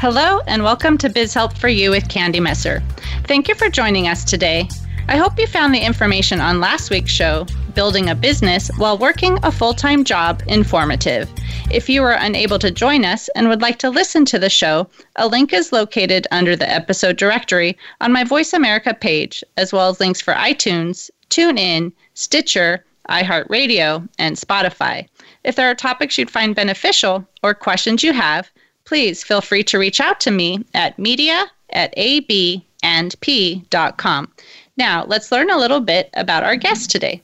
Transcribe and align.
Hello, 0.00 0.38
and 0.46 0.62
welcome 0.62 0.96
to 0.98 1.08
Biz 1.08 1.34
Help 1.34 1.58
for 1.58 1.66
You 1.66 1.90
with 1.90 2.08
Candy 2.08 2.38
Messer. 2.38 2.84
Thank 3.24 3.48
you 3.48 3.56
for 3.56 3.68
joining 3.68 4.06
us 4.06 4.22
today. 4.22 4.68
I 5.08 5.16
hope 5.16 5.36
you 5.36 5.48
found 5.48 5.74
the 5.74 5.84
information 5.84 6.38
on 6.38 6.60
last 6.60 6.88
week's 6.88 7.10
show, 7.10 7.46
Building 7.74 8.08
a 8.08 8.14
Business 8.14 8.70
While 8.78 8.96
Working 8.96 9.40
a 9.42 9.50
Full 9.50 9.74
Time 9.74 10.04
Job, 10.04 10.40
informative. 10.46 11.28
If 11.72 11.88
you 11.88 12.02
were 12.02 12.12
unable 12.12 12.60
to 12.60 12.70
join 12.70 13.04
us 13.04 13.28
and 13.34 13.48
would 13.48 13.60
like 13.60 13.80
to 13.80 13.90
listen 13.90 14.24
to 14.26 14.38
the 14.38 14.48
show, 14.48 14.88
a 15.16 15.26
link 15.26 15.52
is 15.52 15.72
located 15.72 16.28
under 16.30 16.54
the 16.54 16.70
episode 16.70 17.16
directory 17.16 17.76
on 18.00 18.12
my 18.12 18.22
Voice 18.22 18.52
America 18.52 18.94
page, 18.94 19.42
as 19.56 19.72
well 19.72 19.88
as 19.88 19.98
links 19.98 20.20
for 20.20 20.34
iTunes, 20.34 21.10
TuneIn, 21.28 21.90
Stitcher, 22.14 22.84
iHeartRadio, 23.08 24.08
and 24.20 24.36
Spotify. 24.36 25.08
If 25.42 25.56
there 25.56 25.68
are 25.68 25.74
topics 25.74 26.16
you'd 26.16 26.30
find 26.30 26.54
beneficial 26.54 27.26
or 27.42 27.52
questions 27.52 28.04
you 28.04 28.12
have, 28.12 28.48
please 28.88 29.22
feel 29.22 29.42
free 29.42 29.62
to 29.62 29.78
reach 29.78 30.00
out 30.00 30.18
to 30.18 30.30
me 30.30 30.64
at 30.72 30.98
media 30.98 31.44
at 31.68 31.94
abandp.com. 31.98 32.72
Now, 34.78 35.04
let's 35.04 35.30
learn 35.30 35.50
a 35.50 35.58
little 35.58 35.80
bit 35.80 36.08
about 36.14 36.42
our 36.42 36.56
guest 36.56 36.90
today. 36.90 37.20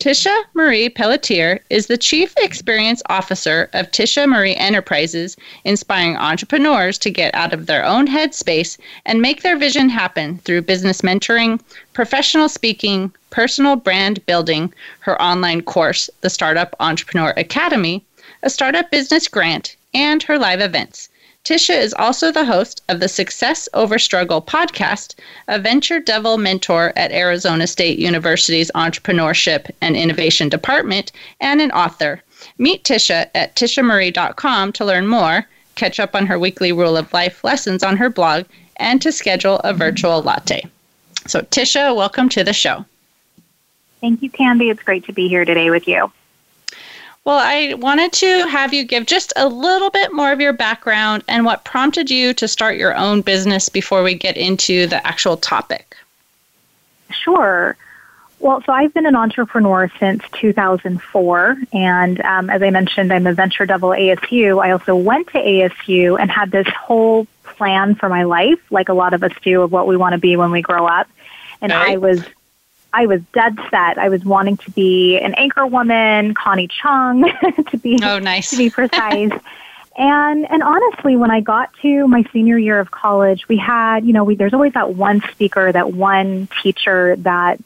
Tisha 0.00 0.42
Marie 0.54 0.88
Pelletier 0.88 1.60
is 1.70 1.86
the 1.86 1.96
Chief 1.96 2.34
Experience 2.36 3.00
Officer 3.08 3.70
of 3.72 3.92
Tisha 3.92 4.28
Marie 4.28 4.56
Enterprises, 4.56 5.36
inspiring 5.64 6.16
entrepreneurs 6.16 6.98
to 6.98 7.10
get 7.10 7.32
out 7.32 7.52
of 7.52 7.66
their 7.66 7.84
own 7.84 8.08
headspace 8.08 8.76
and 9.06 9.22
make 9.22 9.42
their 9.42 9.56
vision 9.56 9.88
happen 9.88 10.38
through 10.38 10.62
business 10.62 11.02
mentoring, 11.02 11.60
professional 11.92 12.48
speaking, 12.48 13.12
personal 13.30 13.76
brand 13.76 14.26
building, 14.26 14.74
her 14.98 15.22
online 15.22 15.62
course, 15.62 16.10
the 16.22 16.30
Startup 16.30 16.74
Entrepreneur 16.80 17.32
Academy, 17.36 18.04
a 18.42 18.50
startup 18.50 18.90
business 18.90 19.28
grant, 19.28 19.76
and 19.94 20.22
her 20.22 20.38
live 20.38 20.60
events. 20.60 21.08
Tisha 21.44 21.76
is 21.76 21.92
also 21.94 22.30
the 22.30 22.44
host 22.44 22.82
of 22.88 23.00
the 23.00 23.08
Success 23.08 23.68
Over 23.74 23.98
Struggle 23.98 24.40
podcast, 24.40 25.16
a 25.48 25.58
venture 25.58 25.98
devil 25.98 26.38
mentor 26.38 26.92
at 26.94 27.10
Arizona 27.10 27.66
State 27.66 27.98
University's 27.98 28.70
Entrepreneurship 28.76 29.68
and 29.80 29.96
Innovation 29.96 30.48
Department, 30.48 31.10
and 31.40 31.60
an 31.60 31.72
author. 31.72 32.22
Meet 32.58 32.84
Tisha 32.84 33.28
at 33.34 33.56
tishamarie.com 33.56 34.72
to 34.72 34.84
learn 34.84 35.08
more, 35.08 35.46
catch 35.74 35.98
up 35.98 36.14
on 36.14 36.26
her 36.26 36.38
weekly 36.38 36.70
rule 36.70 36.96
of 36.96 37.12
life 37.12 37.42
lessons 37.42 37.82
on 37.82 37.96
her 37.96 38.08
blog, 38.08 38.44
and 38.76 39.02
to 39.02 39.10
schedule 39.10 39.56
a 39.64 39.74
virtual 39.74 40.22
latte. 40.22 40.62
So, 41.26 41.40
Tisha, 41.40 41.94
welcome 41.94 42.28
to 42.30 42.44
the 42.44 42.52
show. 42.52 42.84
Thank 44.00 44.22
you, 44.22 44.30
Candy. 44.30 44.70
It's 44.70 44.82
great 44.82 45.04
to 45.06 45.12
be 45.12 45.28
here 45.28 45.44
today 45.44 45.70
with 45.70 45.88
you. 45.88 46.12
Well, 47.24 47.38
I 47.38 47.74
wanted 47.74 48.12
to 48.14 48.48
have 48.48 48.74
you 48.74 48.84
give 48.84 49.06
just 49.06 49.32
a 49.36 49.48
little 49.48 49.90
bit 49.90 50.12
more 50.12 50.32
of 50.32 50.40
your 50.40 50.52
background 50.52 51.22
and 51.28 51.44
what 51.44 51.64
prompted 51.64 52.10
you 52.10 52.34
to 52.34 52.48
start 52.48 52.76
your 52.76 52.96
own 52.96 53.20
business 53.22 53.68
before 53.68 54.02
we 54.02 54.14
get 54.14 54.36
into 54.36 54.88
the 54.88 55.06
actual 55.06 55.36
topic. 55.36 55.96
Sure. 57.10 57.76
Well, 58.40 58.60
so 58.62 58.72
I've 58.72 58.92
been 58.92 59.06
an 59.06 59.14
entrepreneur 59.14 59.88
since 60.00 60.24
2004. 60.32 61.58
And 61.72 62.20
um, 62.22 62.50
as 62.50 62.60
I 62.60 62.70
mentioned, 62.70 63.12
I'm 63.12 63.28
a 63.28 63.32
venture 63.32 63.66
devil 63.66 63.90
ASU. 63.90 64.60
I 64.60 64.72
also 64.72 64.96
went 64.96 65.28
to 65.28 65.38
ASU 65.38 66.18
and 66.20 66.28
had 66.28 66.50
this 66.50 66.66
whole 66.66 67.28
plan 67.44 67.94
for 67.94 68.08
my 68.08 68.24
life, 68.24 68.58
like 68.72 68.88
a 68.88 68.94
lot 68.94 69.14
of 69.14 69.22
us 69.22 69.32
do, 69.42 69.62
of 69.62 69.70
what 69.70 69.86
we 69.86 69.96
want 69.96 70.14
to 70.14 70.18
be 70.18 70.34
when 70.36 70.50
we 70.50 70.60
grow 70.60 70.86
up. 70.86 71.08
And 71.60 71.70
right. 71.70 71.92
I 71.92 71.96
was 71.98 72.24
I 72.92 73.06
was 73.06 73.20
dead 73.32 73.58
set. 73.70 73.98
I 73.98 74.08
was 74.08 74.24
wanting 74.24 74.58
to 74.58 74.70
be 74.70 75.18
an 75.18 75.34
anchor 75.34 75.66
woman, 75.66 76.34
Connie 76.34 76.68
Chung, 76.68 77.22
to 77.70 77.78
be 77.78 77.98
oh, 78.02 78.18
nice. 78.18 78.50
to 78.50 78.56
be 78.56 78.70
precise. 78.70 79.32
and 79.96 80.50
and 80.50 80.62
honestly, 80.62 81.16
when 81.16 81.30
I 81.30 81.40
got 81.40 81.70
to 81.82 82.06
my 82.06 82.24
senior 82.32 82.58
year 82.58 82.78
of 82.78 82.90
college, 82.90 83.48
we 83.48 83.56
had 83.56 84.04
you 84.04 84.12
know 84.12 84.24
we, 84.24 84.34
there's 84.34 84.54
always 84.54 84.74
that 84.74 84.94
one 84.94 85.22
speaker, 85.32 85.72
that 85.72 85.92
one 85.92 86.48
teacher 86.62 87.16
that 87.16 87.60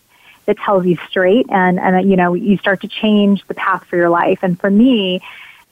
that 0.46 0.58
tells 0.58 0.86
you 0.86 0.96
straight, 1.08 1.46
and 1.50 1.78
and 1.80 2.08
you 2.08 2.16
know 2.16 2.34
you 2.34 2.56
start 2.58 2.82
to 2.82 2.88
change 2.88 3.44
the 3.48 3.54
path 3.54 3.84
for 3.84 3.96
your 3.96 4.10
life. 4.10 4.40
And 4.42 4.58
for 4.58 4.70
me, 4.70 5.22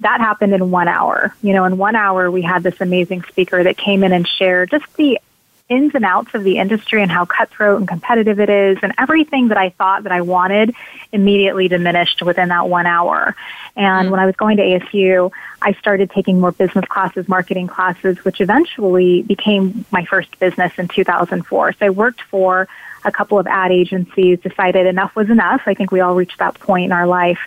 that 0.01 0.21
happened 0.21 0.53
in 0.53 0.71
one 0.71 0.89
hour. 0.89 1.35
You 1.43 1.53
know, 1.53 1.65
in 1.65 1.79
one 1.79 1.97
hour, 1.97 2.31
we 2.31 2.43
had 2.43 2.63
this 2.63 2.81
amazing 2.81 3.23
speaker 3.23 3.63
that 3.63 3.77
came 3.77 4.03
in 4.03 4.13
and 4.13 4.27
shared 4.27 4.71
just 4.71 4.93
the 4.97 5.21
ins 5.69 5.95
and 5.95 6.05
outs 6.05 6.35
of 6.35 6.45
the 6.45 6.59
industry 6.59 7.01
and 7.01 7.11
how 7.11 7.25
cutthroat 7.25 7.79
and 7.79 7.89
competitive 7.89 8.39
it 8.39 8.51
is 8.51 8.77
and 8.83 8.93
everything 8.99 9.49
that 9.49 9.57
I 9.57 9.71
thought 9.71 10.03
that 10.03 10.13
I 10.13 10.21
wanted 10.21 10.75
immediately 11.11 11.69
diminished 11.69 12.21
within 12.23 12.51
that 12.51 12.69
one 12.69 12.87
hour. 12.87 13.35
And 13.77 14.09
mm 14.09 14.15
when 14.15 14.21
I 14.21 14.27
was 14.27 14.37
going 14.37 14.59
to 14.59 14.63
ASU, 14.63 15.33
I 15.61 15.73
started 15.73 16.11
taking 16.11 16.39
more 16.39 16.53
business 16.53 16.85
classes, 16.85 17.27
marketing 17.27 17.67
classes, 17.67 18.23
which 18.25 18.41
eventually 18.41 19.23
became 19.23 19.85
my 19.91 20.05
first 20.05 20.39
business 20.39 20.73
in 20.79 20.87
2004. 20.87 21.73
So 21.73 21.87
I 21.87 21.91
worked 21.91 22.23
for 22.23 22.69
a 23.05 23.11
couple 23.11 23.41
of 23.41 23.47
ad 23.49 23.73
agencies, 23.73 24.39
decided 24.41 24.87
enough 24.87 25.17
was 25.17 25.31
enough. 25.31 25.63
I 25.67 25.75
think 25.75 25.91
we 25.91 26.01
all 26.01 26.15
reached 26.15 26.39
that 26.39 26.61
point 26.61 26.85
in 26.85 26.93
our 26.93 27.07
life 27.09 27.41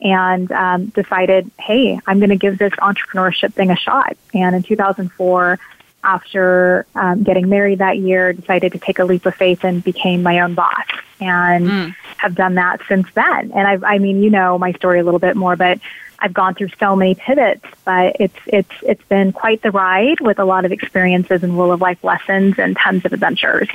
and 0.00 0.50
um, 0.52 0.86
decided, 0.86 1.50
hey, 1.58 1.98
I'm 2.06 2.20
going 2.20 2.30
to 2.30 2.36
give 2.36 2.58
this 2.58 2.72
entrepreneurship 2.74 3.52
thing 3.52 3.70
a 3.70 3.76
shot. 3.76 4.16
And 4.32 4.56
in 4.56 4.62
2004, 4.62 5.58
after 6.04 6.86
um, 6.94 7.22
getting 7.22 7.48
married 7.48 7.78
that 7.78 7.98
year, 7.98 8.32
decided 8.32 8.72
to 8.72 8.78
take 8.78 8.98
a 8.98 9.04
leap 9.04 9.26
of 9.26 9.34
faith 9.34 9.64
and 9.64 9.82
became 9.82 10.22
my 10.22 10.40
own 10.40 10.54
boss 10.54 10.86
and 11.20 11.66
mm. 11.66 11.96
have 12.18 12.34
done 12.34 12.54
that 12.54 12.80
since 12.86 13.06
then. 13.14 13.50
And 13.52 13.66
I've, 13.66 13.82
I 13.82 13.98
mean, 13.98 14.22
you 14.22 14.30
know 14.30 14.58
my 14.58 14.72
story 14.72 15.00
a 15.00 15.04
little 15.04 15.20
bit 15.20 15.36
more, 15.36 15.56
but 15.56 15.80
I've 16.18 16.32
gone 16.32 16.54
through 16.54 16.70
so 16.78 16.94
many 16.94 17.14
pivots, 17.14 17.66
but 17.84 18.16
it's, 18.20 18.38
it's, 18.46 18.70
it's 18.82 19.04
been 19.04 19.32
quite 19.32 19.62
the 19.62 19.70
ride 19.70 20.20
with 20.20 20.38
a 20.38 20.44
lot 20.44 20.64
of 20.64 20.72
experiences 20.72 21.42
and 21.42 21.54
rule 21.54 21.72
of 21.72 21.80
life 21.80 22.02
lessons 22.04 22.58
and 22.58 22.76
tons 22.76 23.04
of 23.04 23.12
adventures. 23.12 23.68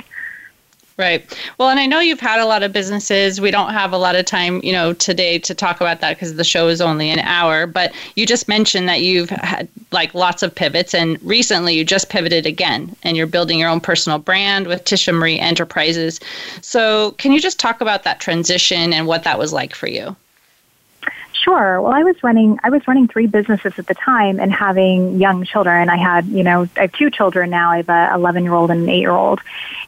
Right. 1.00 1.24
Well, 1.56 1.70
and 1.70 1.80
I 1.80 1.86
know 1.86 2.00
you've 2.00 2.20
had 2.20 2.40
a 2.40 2.44
lot 2.44 2.62
of 2.62 2.74
businesses. 2.74 3.40
We 3.40 3.50
don't 3.50 3.72
have 3.72 3.94
a 3.94 3.96
lot 3.96 4.16
of 4.16 4.26
time, 4.26 4.60
you 4.62 4.70
know, 4.70 4.92
today 4.92 5.38
to 5.38 5.54
talk 5.54 5.80
about 5.80 6.02
that 6.02 6.14
because 6.14 6.34
the 6.34 6.44
show 6.44 6.68
is 6.68 6.82
only 6.82 7.08
an 7.08 7.20
hour. 7.20 7.66
But 7.66 7.94
you 8.16 8.26
just 8.26 8.48
mentioned 8.48 8.86
that 8.86 9.00
you've 9.00 9.30
had 9.30 9.66
like 9.92 10.12
lots 10.12 10.42
of 10.42 10.54
pivots, 10.54 10.92
and 10.92 11.18
recently 11.22 11.72
you 11.74 11.86
just 11.86 12.10
pivoted 12.10 12.44
again, 12.44 12.94
and 13.02 13.16
you're 13.16 13.26
building 13.26 13.58
your 13.58 13.70
own 13.70 13.80
personal 13.80 14.18
brand 14.18 14.66
with 14.66 14.84
Tisha 14.84 15.14
Marie 15.14 15.38
Enterprises. 15.38 16.20
So, 16.60 17.12
can 17.12 17.32
you 17.32 17.40
just 17.40 17.58
talk 17.58 17.80
about 17.80 18.02
that 18.02 18.20
transition 18.20 18.92
and 18.92 19.06
what 19.06 19.24
that 19.24 19.38
was 19.38 19.54
like 19.54 19.74
for 19.74 19.86
you? 19.86 20.14
Sure. 21.32 21.80
Well, 21.80 21.92
I 21.92 22.02
was 22.02 22.22
running 22.22 22.58
I 22.62 22.70
was 22.70 22.86
running 22.88 23.08
three 23.08 23.26
businesses 23.26 23.78
at 23.78 23.86
the 23.86 23.94
time 23.94 24.40
and 24.40 24.52
having 24.52 25.20
young 25.20 25.44
children. 25.44 25.88
I 25.88 25.96
had, 25.96 26.26
you 26.26 26.42
know, 26.42 26.68
I 26.76 26.82
have 26.82 26.92
two 26.92 27.10
children 27.10 27.50
now. 27.50 27.70
I 27.70 27.78
have 27.78 27.88
a 27.88 28.10
11 28.14 28.42
year 28.42 28.52
old 28.52 28.70
and 28.70 28.82
an 28.82 28.88
8 28.88 28.98
year 28.98 29.10
old. 29.10 29.40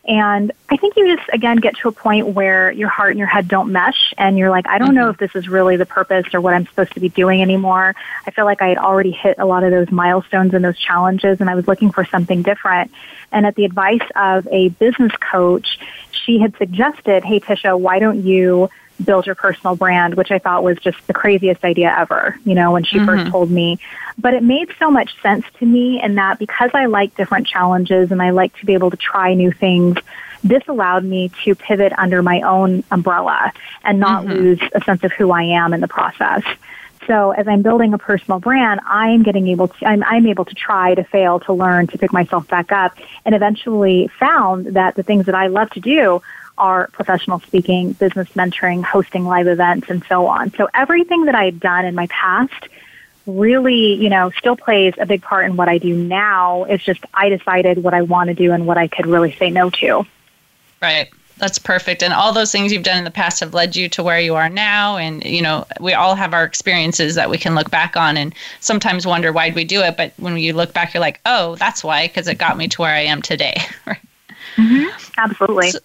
And 0.05 0.53
I 0.69 0.77
think 0.77 0.97
you 0.97 1.17
just 1.17 1.29
again 1.33 1.59
get 1.59 1.77
to 1.79 1.89
a 1.89 1.93
point 1.93 2.29
where 2.29 2.71
your 2.71 2.89
heart 2.89 3.11
and 3.11 3.19
your 3.19 3.29
head 3.29 3.49
don't 3.49 3.73
mesh 3.73 4.15
and 4.17 4.39
you're 4.39 4.51
like, 4.51 4.67
I 4.67 4.79
don't 4.79 4.95
know 4.95 5.13
mm-hmm. 5.13 5.23
if 5.23 5.33
this 5.33 5.43
is 5.43 5.49
really 5.49 5.77
the 5.77 5.87
purpose 5.87 6.27
or 6.33 6.41
what 6.41 6.55
I'm 6.55 6.67
supposed 6.67 6.93
to 6.93 7.01
be 7.01 7.09
doing 7.09 7.43
anymore. 7.43 7.95
I 8.27 8.31
feel 8.31 8.45
like 8.45 8.63
I 8.63 8.69
had 8.69 8.79
already 8.79 9.13
hit 9.13 9.39
a 9.39 9.45
lot 9.45 9.65
of 9.65 9.73
those 9.73 9.91
milestones 9.91 10.55
and 10.55 10.65
those 10.65 10.79
challenges 10.79 11.41
and 11.41 11.51
I 11.51 11.55
was 11.55 11.67
looking 11.67 11.91
for 11.91 12.05
something 12.05 12.43
different. 12.43 12.93
And 13.33 13.47
at 13.47 13.57
the 13.57 13.65
advice 13.65 14.09
of 14.15 14.47
a 14.51 14.69
business 14.69 15.13
coach, 15.21 15.79
she 16.13 16.39
had 16.39 16.57
suggested, 16.57 17.25
Hey 17.25 17.41
Tisha, 17.41 17.79
why 17.79 17.99
don't 17.99 18.23
you 18.25 18.71
build 19.03 19.27
your 19.27 19.35
personal 19.35 19.77
brand, 19.77 20.15
which 20.15 20.31
I 20.31 20.39
thought 20.39 20.63
was 20.63 20.79
just 20.79 21.07
the 21.07 21.15
craziest 21.15 21.65
idea 21.65 21.95
ever, 21.97 22.39
you 22.45 22.55
know, 22.55 22.73
when 22.73 22.85
she 22.85 22.97
mm-hmm. 22.97 23.07
first 23.07 23.31
told 23.31 23.51
me. 23.51 23.79
But 24.19 24.35
it 24.35 24.43
made 24.43 24.69
so 24.79 24.91
much 24.91 25.21
sense 25.23 25.45
to 25.59 25.67
me 25.67 26.03
in 26.03 26.17
that 26.17 26.39
because 26.39 26.71
I 26.75 26.87
like 26.87 27.17
different 27.17 27.47
challenges 27.47 28.13
and 28.13 28.23
I 28.23 28.31
like 28.31 28.57
to 28.59 28.67
be 28.67 28.75
able 28.75 28.91
to 28.91 28.97
try 28.97 29.35
new 29.35 29.53
things, 29.53 29.97
this 30.45 30.63
allowed 30.69 31.05
me 31.05 31.31
to 31.45 31.55
pivot 31.55 31.93
under 31.97 32.23
my 32.23 32.41
own 32.43 32.85
umbrella 32.91 33.53
and 33.85 34.01
not 34.01 34.25
mm-hmm. 34.25 34.33
lose 34.33 34.61
a 34.75 34.83
sense 34.83 35.03
of 35.05 35.13
who 35.13 35.31
I 35.31 35.43
am 35.43 35.73
in 35.73 35.81
the 35.81 35.89
process. 35.89 36.43
So 37.07 37.33
as 37.33 37.49
I'm 37.49 37.63
building 37.63 37.95
a 37.95 37.99
personal 37.99 38.39
brand, 38.39 38.81
I'm 38.87 39.23
getting 39.23 39.49
able 39.49 39.69
to, 39.69 39.87
I'm, 39.87 40.05
I'm 40.05 40.27
able 40.27 40.45
to 40.45 40.55
try, 40.55 40.95
to 40.95 41.03
fail, 41.03 41.41
to 41.41 41.53
learn, 41.53 41.89
to 41.89 41.99
pick 41.99 42.13
myself 42.13 42.47
back 42.49 42.71
up, 42.71 42.97
and 43.25 43.35
eventually 43.35 44.09
found 44.21 44.67
that 44.67 44.95
the 44.95 45.03
things 45.03 45.27
that 45.27 45.35
I 45.35 45.49
love 45.49 45.71
to 45.71 45.81
do 45.81 46.23
are 46.59 46.89
professional 46.89 47.41
speaking, 47.41 47.93
business 47.93 48.29
mentoring, 48.31 48.83
hosting 48.83 49.25
live 49.25 49.47
events, 49.47 49.91
and 49.91 50.05
so 50.05 50.27
on. 50.27 50.51
So 50.53 50.69
everything 50.75 51.25
that 51.27 51.35
I 51.35 51.45
had 51.45 51.61
done 51.61 51.85
in 51.85 51.95
my 51.95 52.07
past 52.09 52.69
really, 53.27 53.95
you 53.95 54.09
know, 54.09 54.31
still 54.31 54.57
plays 54.57 54.95
a 54.99 55.07
big 55.07 55.23
part 55.23 55.47
in 55.47 55.57
what 55.57 55.69
I 55.69 55.79
do 55.79 55.95
now. 55.95 56.65
It's 56.65 56.83
just 56.83 57.05
I 57.15 57.29
decided 57.29 57.83
what 57.83 57.95
I 57.95 58.03
want 58.03 58.29
to 58.29 58.35
do 58.35 58.53
and 58.53 58.67
what 58.67 58.79
I 58.79 58.89
could 58.89 59.07
really 59.07 59.33
say 59.33 59.51
no 59.51 59.71
to. 59.71 60.05
Right. 60.81 61.09
That's 61.39 61.59
perfect. 61.59 62.03
And 62.03 62.13
all 62.13 62.33
those 62.33 62.53
things 62.53 62.73
you've 62.73 62.85
done 62.85 62.99
in 62.99 63.05
the 63.05 63.11
past 63.11 63.41
have 63.41 63.55
led 63.55 63.75
you 63.75 63.89
to 63.91 64.03
where 64.03 64.21
you 64.21 64.35
are 64.35 64.49
now. 64.49 64.97
And, 64.97 65.25
you 65.25 65.43
know, 65.43 65.67
we 65.81 65.93
all 65.93 66.15
have 66.15 66.35
our 66.35 66.45
experiences 66.45 67.15
that 67.15 67.31
we 67.31 67.39
can 67.39 67.55
look 67.55 67.71
back 67.71 67.97
on 67.97 68.17
and 68.17 68.35
sometimes 68.61 69.07
wonder 69.07 69.33
why'd 69.33 69.55
we 69.55 69.65
do 69.65 69.81
it. 69.81 69.97
But 69.97 70.13
when 70.19 70.37
you 70.37 70.53
look 70.53 70.73
back, 70.73 70.95
you're 70.95 71.01
like, 71.01 71.21
oh, 71.27 71.57
that's 71.57 71.83
why, 71.83 72.07
because 72.07 72.29
it 72.29 72.39
got 72.39 72.57
me 72.57 72.69
to 72.69 72.81
where 72.81 72.95
I 72.95 73.01
am 73.01 73.23
today. 73.23 73.55
mm-hmm. 74.57 74.85
Absolutely. 75.17 75.71
So, 75.71 75.79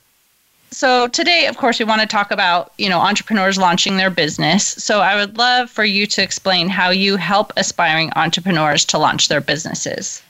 so 0.72 1.08
today, 1.08 1.48
of 1.48 1.58
course, 1.58 1.80
we 1.80 1.86
want 1.86 2.02
to 2.02 2.08
talk 2.08 2.32
about, 2.32 2.74
you 2.78 2.90
know, 2.90 3.00
entrepreneurs 3.00 3.58
launching 3.58 3.98
their 3.98 4.10
business. 4.10 4.66
So 4.66 5.00
I 5.00 5.16
would 5.16 5.38
love 5.38 5.70
for 5.70 5.86
you 5.86 6.06
to 6.08 6.22
explain 6.22 6.68
how 6.68 6.90
you 6.90 7.16
help 7.16 7.54
aspiring 7.58 8.12
entrepreneurs 8.16 8.84
to 8.86 8.98
launch 8.98 9.30
their 9.30 9.42
businesses. 9.42 10.22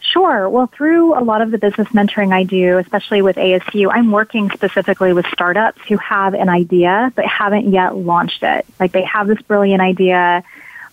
Sure. 0.00 0.48
Well, 0.48 0.66
through 0.66 1.18
a 1.18 1.22
lot 1.22 1.40
of 1.40 1.52
the 1.52 1.58
business 1.58 1.88
mentoring 1.88 2.34
I 2.34 2.42
do, 2.42 2.76
especially 2.76 3.22
with 3.22 3.36
ASU, 3.36 3.90
I'm 3.90 4.10
working 4.10 4.50
specifically 4.50 5.14
with 5.14 5.26
startups 5.26 5.80
who 5.88 5.96
have 5.96 6.34
an 6.34 6.50
idea 6.50 7.12
but 7.14 7.24
haven't 7.24 7.70
yet 7.70 7.96
launched 7.96 8.42
it. 8.42 8.66
Like 8.78 8.92
they 8.92 9.04
have 9.04 9.26
this 9.26 9.40
brilliant 9.40 9.80
idea, 9.80 10.44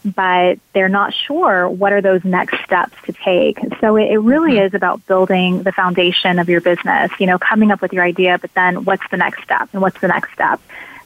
but 0.05 0.59
they're 0.73 0.89
not 0.89 1.13
sure 1.13 1.67
what 1.69 1.93
are 1.93 2.01
those 2.01 2.23
next 2.23 2.63
steps 2.63 2.95
to 3.05 3.13
take. 3.13 3.59
So 3.79 3.95
it, 3.95 4.11
it 4.11 4.17
really 4.17 4.53
mm-hmm. 4.53 4.67
is 4.67 4.73
about 4.73 5.05
building 5.07 5.63
the 5.63 5.71
foundation 5.71 6.39
of 6.39 6.49
your 6.49 6.61
business, 6.61 7.11
you 7.19 7.27
know, 7.27 7.37
coming 7.37 7.71
up 7.71 7.81
with 7.81 7.93
your 7.93 8.03
idea, 8.03 8.37
but 8.37 8.53
then 8.53 8.85
what's 8.85 9.07
the 9.11 9.17
next 9.17 9.43
step 9.43 9.69
and 9.73 9.81
what's 9.81 9.99
the 9.99 10.07
next 10.07 10.33
step? 10.33 10.61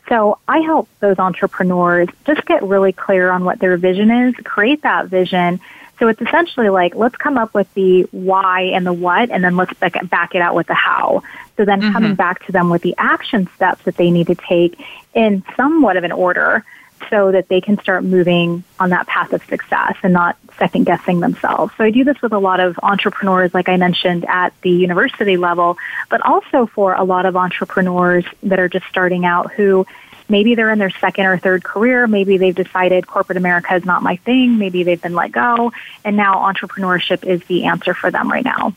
So 0.10 0.38
I 0.48 0.60
help 0.60 0.90
those 1.00 1.18
entrepreneurs 1.18 2.10
just 2.26 2.46
get 2.46 2.62
really 2.62 2.92
clear 2.92 3.32
on 3.32 3.46
what 3.46 3.60
their 3.60 3.78
vision 3.78 4.12
is, 4.12 4.36
create 4.44 4.82
that 4.84 5.08
vision, 5.08 5.60
so 6.00 6.08
it's 6.08 6.22
essentially 6.22 6.70
like, 6.70 6.96
let's 6.96 7.16
come 7.16 7.38
up 7.38 7.54
with 7.54 7.72
the 7.76 8.04
why 8.12 8.62
and 8.74 8.86
the 8.86 8.94
what, 8.94 9.30
and 9.30 9.44
then 9.44 9.56
let's 9.56 9.74
back 9.74 10.36
it 10.36 10.42
out 10.42 10.56
with 10.56 10.68
the 10.68 10.74
how. 10.74 11.22
So 11.56 11.66
then 11.66 11.82
mm-hmm. 11.82 11.94
coming 11.94 12.16
back 12.16 12.46
to 12.48 12.52
them 12.52 12.70
with 12.70 12.82
the 12.82 12.96
action 12.98 13.48
steps 13.56 13.84
that 13.86 13.96
they 13.96 14.10
need 14.10 14.28
to 14.28 14.36
take 14.36 14.80
in 15.14 15.44
somewhat 15.56 15.98
of 15.98 16.04
an 16.04 16.12
order 16.12 16.66
so 17.10 17.32
that 17.32 17.48
they 17.48 17.62
can 17.62 17.80
start 17.80 18.04
moving 18.04 18.64
on 18.80 18.90
that 18.90 19.08
path 19.08 19.34
of 19.34 19.44
success 19.46 19.96
and 20.04 20.14
not 20.14 20.38
second 20.58 20.86
guessing 20.86 21.20
themselves. 21.20 21.74
So 21.78 21.84
I 21.84 21.92
do 21.92 22.04
this 22.04 22.22
with 22.22 22.34
a 22.34 22.40
lot 22.40 22.60
of 22.60 22.80
entrepreneurs, 22.84 23.54
like 23.54 23.70
I 23.70 23.78
mentioned, 23.78 24.26
at 24.28 24.54
the 24.62 24.70
university 24.70 25.38
level, 25.38 25.78
but 26.10 26.22
also 26.26 26.66
for 26.66 26.94
a 26.94 27.04
lot 27.04 27.26
of 27.26 27.36
entrepreneurs 27.36 28.26
that 28.44 28.60
are 28.60 28.70
just 28.70 28.86
starting 28.88 29.26
out 29.26 29.52
who 29.52 29.86
maybe 30.30 30.56
they're 30.56 30.72
in 30.72 30.80
their 30.80 30.90
second 30.90 31.26
or 31.26 31.38
third 31.38 31.64
career. 31.64 32.08
Maybe 32.08 32.38
they've 32.38 32.56
decided 32.56 33.08
corporate 33.08 33.38
America 33.38 33.76
is 33.76 33.86
not 33.86 34.04
my 34.04 34.16
thing. 34.18 34.58
Maybe 34.58 34.84
they've 34.84 35.02
been 35.02 35.16
let 35.16 35.32
go. 35.32 35.72
And 36.04 36.18
now 36.18 36.36
entrepreneurship 36.52 37.26
is 37.26 37.44
the 37.46 37.66
answer 37.66 37.94
for 37.94 38.12
them 38.12 38.32
right 38.32 38.46
now. 38.46 38.76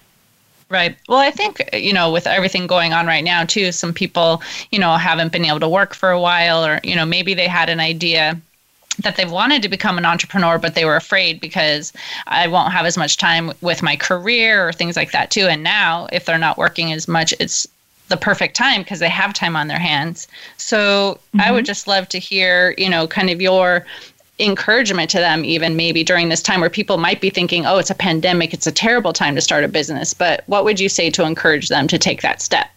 Right. 0.68 0.96
Well, 1.08 1.18
I 1.18 1.30
think, 1.30 1.62
you 1.72 1.92
know, 1.92 2.10
with 2.10 2.26
everything 2.26 2.66
going 2.66 2.92
on 2.92 3.06
right 3.06 3.22
now, 3.22 3.44
too, 3.44 3.70
some 3.70 3.92
people, 3.92 4.42
you 4.72 4.80
know, 4.80 4.96
haven't 4.96 5.30
been 5.30 5.44
able 5.44 5.60
to 5.60 5.68
work 5.68 5.94
for 5.94 6.10
a 6.10 6.20
while, 6.20 6.66
or, 6.66 6.80
you 6.82 6.96
know, 6.96 7.06
maybe 7.06 7.34
they 7.34 7.46
had 7.46 7.68
an 7.68 7.78
idea 7.78 8.40
that 8.98 9.14
they've 9.14 9.30
wanted 9.30 9.62
to 9.62 9.68
become 9.68 9.96
an 9.96 10.04
entrepreneur, 10.04 10.58
but 10.58 10.74
they 10.74 10.84
were 10.84 10.96
afraid 10.96 11.40
because 11.40 11.92
I 12.26 12.48
won't 12.48 12.72
have 12.72 12.84
as 12.84 12.96
much 12.96 13.16
time 13.16 13.52
with 13.60 13.80
my 13.82 13.94
career 13.94 14.66
or 14.66 14.72
things 14.72 14.96
like 14.96 15.12
that, 15.12 15.30
too. 15.30 15.46
And 15.46 15.62
now, 15.62 16.08
if 16.12 16.24
they're 16.24 16.36
not 16.36 16.58
working 16.58 16.92
as 16.92 17.06
much, 17.06 17.32
it's 17.38 17.68
the 18.08 18.16
perfect 18.16 18.56
time 18.56 18.82
because 18.82 18.98
they 18.98 19.08
have 19.08 19.32
time 19.34 19.54
on 19.54 19.68
their 19.68 19.78
hands. 19.78 20.26
So 20.56 21.20
mm-hmm. 21.28 21.42
I 21.42 21.52
would 21.52 21.60
mm-hmm. 21.60 21.66
just 21.66 21.86
love 21.86 22.08
to 22.08 22.18
hear, 22.18 22.74
you 22.76 22.88
know, 22.88 23.06
kind 23.06 23.30
of 23.30 23.40
your 23.40 23.86
encouragement 24.38 25.08
to 25.10 25.18
them 25.18 25.44
even 25.44 25.76
maybe 25.76 26.04
during 26.04 26.28
this 26.28 26.42
time 26.42 26.60
where 26.60 26.68
people 26.68 26.98
might 26.98 27.20
be 27.20 27.30
thinking 27.30 27.64
oh 27.64 27.78
it's 27.78 27.90
a 27.90 27.94
pandemic 27.94 28.52
it's 28.52 28.66
a 28.66 28.72
terrible 28.72 29.12
time 29.12 29.34
to 29.34 29.40
start 29.40 29.64
a 29.64 29.68
business 29.68 30.12
but 30.12 30.42
what 30.46 30.64
would 30.64 30.78
you 30.78 30.88
say 30.88 31.08
to 31.08 31.24
encourage 31.24 31.68
them 31.68 31.88
to 31.88 31.98
take 31.98 32.20
that 32.20 32.42
step 32.42 32.68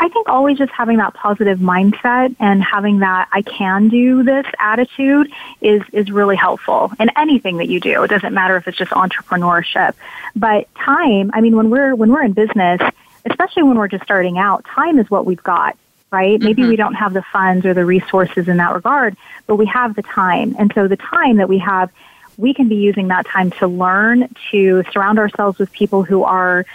I 0.00 0.08
think 0.08 0.30
always 0.30 0.56
just 0.56 0.72
having 0.72 0.96
that 0.96 1.12
positive 1.12 1.58
mindset 1.58 2.34
and 2.40 2.64
having 2.64 3.00
that 3.00 3.28
I 3.32 3.42
can 3.42 3.88
do 3.88 4.22
this 4.22 4.46
attitude 4.58 5.30
is 5.60 5.82
is 5.92 6.10
really 6.10 6.36
helpful 6.36 6.90
in 6.98 7.10
anything 7.16 7.58
that 7.58 7.68
you 7.68 7.80
do. 7.80 8.02
It 8.02 8.08
doesn't 8.08 8.32
matter 8.32 8.56
if 8.56 8.66
it's 8.66 8.78
just 8.78 8.92
entrepreneurship. 8.92 9.92
But 10.34 10.74
time, 10.74 11.30
I 11.34 11.42
mean 11.42 11.54
when 11.54 11.68
we're 11.68 11.94
when 11.94 12.10
we're 12.10 12.22
in 12.22 12.32
business, 12.32 12.80
especially 13.26 13.62
when 13.64 13.76
we're 13.76 13.88
just 13.88 14.02
starting 14.02 14.38
out, 14.38 14.64
time 14.64 14.98
is 14.98 15.10
what 15.10 15.26
we've 15.26 15.42
got, 15.42 15.76
right? 16.10 16.38
Mm-hmm. 16.38 16.44
Maybe 16.44 16.66
we 16.66 16.76
don't 16.76 16.94
have 16.94 17.12
the 17.12 17.22
funds 17.22 17.64
or 17.66 17.74
the 17.74 17.84
resources 17.84 18.48
in 18.48 18.56
that 18.58 18.74
regard, 18.74 19.16
but 19.46 19.56
we 19.56 19.66
have 19.66 19.94
the 19.94 20.02
time. 20.02 20.56
And 20.58 20.72
so 20.74 20.88
the 20.88 20.96
time 20.96 21.36
that 21.36 21.48
we 21.48 21.58
have, 21.58 21.90
we 22.36 22.54
can 22.54 22.68
be 22.68 22.76
using 22.76 23.08
that 23.08 23.26
time 23.26 23.50
to 23.52 23.66
learn, 23.66 24.34
to 24.50 24.84
surround 24.92 25.18
ourselves 25.18 25.58
with 25.58 25.70
people 25.72 26.02
who 26.02 26.24
are 26.24 26.66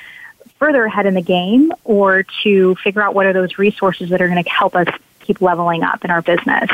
further 0.59 0.85
ahead 0.85 1.05
in 1.05 1.13
the 1.15 1.21
game, 1.21 1.71
or 1.83 2.23
to 2.43 2.75
figure 2.75 3.01
out 3.01 3.13
what 3.13 3.25
are 3.25 3.33
those 3.33 3.57
resources 3.57 4.09
that 4.09 4.21
are 4.21 4.27
going 4.27 4.41
to 4.43 4.49
help 4.49 4.75
us 4.75 4.87
keep 5.19 5.41
leveling 5.41 5.83
up 5.83 6.05
in 6.05 6.11
our 6.11 6.21
business. 6.21 6.69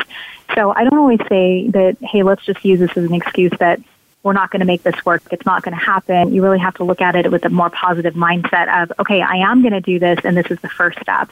So 0.55 0.71
I 0.75 0.83
don't 0.83 0.99
always 0.99 1.19
say 1.29 1.69
that, 1.69 1.97
hey, 2.01 2.23
let's 2.23 2.45
just 2.45 2.63
use 2.63 2.79
this 2.79 2.91
as 2.91 3.05
an 3.05 3.13
excuse 3.13 3.53
that 3.59 3.79
we're 4.23 4.33
not 4.33 4.51
going 4.51 4.59
to 4.59 4.65
make 4.65 4.83
this 4.83 5.03
work. 5.05 5.23
It's 5.31 5.45
not 5.45 5.63
going 5.63 5.75
to 5.75 5.83
happen. 5.83 6.33
You 6.33 6.43
really 6.43 6.59
have 6.59 6.75
to 6.75 6.83
look 6.83 7.01
at 7.01 7.15
it 7.15 7.31
with 7.31 7.43
a 7.45 7.49
more 7.49 7.69
positive 7.69 8.13
mindset 8.13 8.83
of, 8.83 8.91
okay, 8.99 9.21
I 9.21 9.37
am 9.37 9.61
going 9.61 9.73
to 9.73 9.81
do 9.81 9.97
this 9.97 10.19
and 10.23 10.37
this 10.37 10.51
is 10.51 10.59
the 10.59 10.69
first 10.69 10.99
step. 10.99 11.31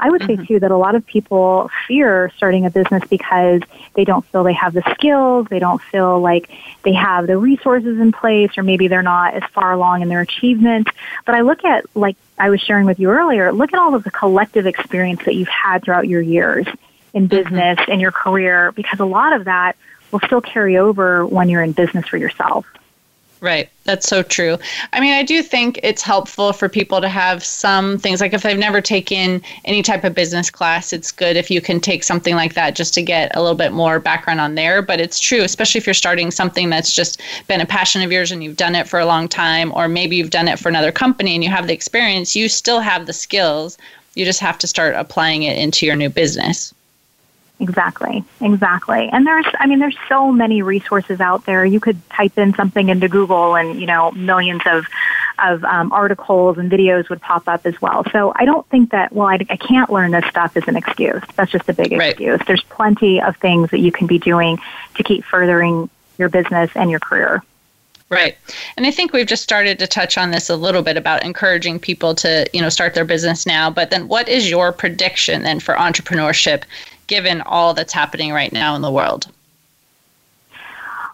I 0.00 0.08
would 0.08 0.22
say 0.22 0.36
mm-hmm. 0.36 0.44
too 0.46 0.60
that 0.60 0.70
a 0.70 0.76
lot 0.76 0.94
of 0.94 1.04
people 1.06 1.70
fear 1.86 2.32
starting 2.36 2.64
a 2.64 2.70
business 2.70 3.02
because 3.08 3.60
they 3.94 4.04
don't 4.04 4.24
feel 4.26 4.42
they 4.42 4.54
have 4.54 4.72
the 4.72 4.82
skills, 4.94 5.46
they 5.50 5.58
don't 5.58 5.80
feel 5.80 6.20
like 6.20 6.50
they 6.82 6.94
have 6.94 7.26
the 7.26 7.36
resources 7.36 8.00
in 8.00 8.10
place, 8.10 8.56
or 8.56 8.62
maybe 8.62 8.88
they're 8.88 9.02
not 9.02 9.34
as 9.34 9.42
far 9.52 9.72
along 9.72 10.00
in 10.00 10.08
their 10.08 10.22
achievement. 10.22 10.88
But 11.26 11.34
I 11.34 11.42
look 11.42 11.64
at, 11.64 11.84
like 11.94 12.16
I 12.38 12.48
was 12.48 12.60
sharing 12.60 12.86
with 12.86 12.98
you 12.98 13.10
earlier, 13.10 13.52
look 13.52 13.74
at 13.74 13.78
all 13.78 13.94
of 13.94 14.02
the 14.02 14.10
collective 14.10 14.66
experience 14.66 15.24
that 15.26 15.34
you've 15.34 15.48
had 15.48 15.84
throughout 15.84 16.08
your 16.08 16.22
years 16.22 16.66
in 17.12 17.28
mm-hmm. 17.28 17.36
business, 17.36 17.78
mm-hmm. 17.78 17.92
in 17.92 18.00
your 18.00 18.12
career, 18.12 18.72
because 18.72 19.00
a 19.00 19.04
lot 19.04 19.34
of 19.34 19.44
that 19.44 19.76
will 20.10 20.20
still 20.20 20.40
carry 20.40 20.78
over 20.78 21.26
when 21.26 21.50
you're 21.50 21.62
in 21.62 21.72
business 21.72 22.08
for 22.08 22.16
yourself. 22.16 22.66
Right. 23.40 23.70
That's 23.84 24.06
so 24.06 24.22
true. 24.22 24.58
I 24.92 25.00
mean, 25.00 25.14
I 25.14 25.22
do 25.22 25.42
think 25.42 25.80
it's 25.82 26.02
helpful 26.02 26.52
for 26.52 26.68
people 26.68 27.00
to 27.00 27.08
have 27.08 27.42
some 27.42 27.96
things 27.96 28.20
like 28.20 28.34
if 28.34 28.42
they've 28.42 28.58
never 28.58 28.82
taken 28.82 29.40
any 29.64 29.82
type 29.82 30.04
of 30.04 30.14
business 30.14 30.50
class, 30.50 30.92
it's 30.92 31.10
good 31.10 31.36
if 31.36 31.50
you 31.50 31.62
can 31.62 31.80
take 31.80 32.04
something 32.04 32.34
like 32.34 32.52
that 32.52 32.76
just 32.76 32.92
to 32.94 33.02
get 33.02 33.34
a 33.34 33.40
little 33.40 33.56
bit 33.56 33.72
more 33.72 33.98
background 33.98 34.40
on 34.40 34.56
there. 34.56 34.82
But 34.82 35.00
it's 35.00 35.18
true, 35.18 35.40
especially 35.40 35.78
if 35.78 35.86
you're 35.86 35.94
starting 35.94 36.30
something 36.30 36.68
that's 36.68 36.94
just 36.94 37.22
been 37.48 37.62
a 37.62 37.66
passion 37.66 38.02
of 38.02 38.12
yours 38.12 38.30
and 38.30 38.44
you've 38.44 38.58
done 38.58 38.74
it 38.74 38.86
for 38.86 39.00
a 39.00 39.06
long 39.06 39.26
time, 39.26 39.72
or 39.74 39.88
maybe 39.88 40.16
you've 40.16 40.30
done 40.30 40.46
it 40.46 40.58
for 40.58 40.68
another 40.68 40.92
company 40.92 41.34
and 41.34 41.42
you 41.42 41.48
have 41.48 41.66
the 41.66 41.72
experience, 41.72 42.36
you 42.36 42.46
still 42.48 42.80
have 42.80 43.06
the 43.06 43.14
skills. 43.14 43.78
You 44.16 44.24
just 44.26 44.40
have 44.40 44.58
to 44.58 44.66
start 44.66 44.94
applying 44.96 45.44
it 45.44 45.56
into 45.56 45.86
your 45.86 45.96
new 45.96 46.10
business. 46.10 46.74
Exactly, 47.60 48.24
exactly. 48.40 49.10
And 49.12 49.26
there's, 49.26 49.44
I 49.58 49.66
mean, 49.66 49.80
there's 49.80 49.96
so 50.08 50.32
many 50.32 50.62
resources 50.62 51.20
out 51.20 51.44
there. 51.44 51.62
You 51.64 51.78
could 51.78 51.98
type 52.08 52.38
in 52.38 52.54
something 52.54 52.88
into 52.88 53.06
Google, 53.06 53.54
and 53.54 53.78
you 53.78 53.86
know, 53.86 54.10
millions 54.12 54.62
of 54.64 54.86
of 55.38 55.62
um, 55.64 55.92
articles 55.92 56.58
and 56.58 56.70
videos 56.70 57.08
would 57.10 57.20
pop 57.20 57.48
up 57.48 57.66
as 57.66 57.80
well. 57.80 58.04
So 58.12 58.32
I 58.34 58.46
don't 58.46 58.66
think 58.68 58.92
that 58.92 59.12
well, 59.12 59.28
I, 59.28 59.34
I 59.50 59.56
can't 59.56 59.90
learn 59.90 60.12
this 60.12 60.24
stuff 60.26 60.56
is 60.56 60.66
an 60.68 60.76
excuse. 60.76 61.22
That's 61.36 61.52
just 61.52 61.68
a 61.68 61.74
big 61.74 61.92
right. 61.92 62.12
excuse. 62.12 62.40
There's 62.46 62.62
plenty 62.64 63.20
of 63.20 63.36
things 63.36 63.70
that 63.70 63.80
you 63.80 63.92
can 63.92 64.06
be 64.06 64.18
doing 64.18 64.58
to 64.94 65.02
keep 65.02 65.24
furthering 65.24 65.90
your 66.16 66.30
business 66.30 66.70
and 66.74 66.90
your 66.90 67.00
career. 67.00 67.42
Right. 68.10 68.36
And 68.76 68.86
I 68.86 68.90
think 68.90 69.12
we've 69.12 69.26
just 69.26 69.42
started 69.42 69.78
to 69.78 69.86
touch 69.86 70.18
on 70.18 70.32
this 70.32 70.50
a 70.50 70.56
little 70.56 70.82
bit 70.82 70.96
about 70.96 71.24
encouraging 71.24 71.78
people 71.78 72.12
to, 72.16 72.44
you 72.52 72.60
know, 72.60 72.68
start 72.68 72.94
their 72.94 73.04
business 73.04 73.46
now. 73.46 73.70
But 73.70 73.90
then 73.90 74.08
what 74.08 74.28
is 74.28 74.50
your 74.50 74.72
prediction 74.72 75.44
then 75.44 75.60
for 75.60 75.74
entrepreneurship 75.74 76.64
given 77.10 77.42
all 77.42 77.74
that's 77.74 77.92
happening 77.92 78.32
right 78.32 78.52
now 78.52 78.76
in 78.76 78.82
the 78.82 78.90
world? 78.90 79.26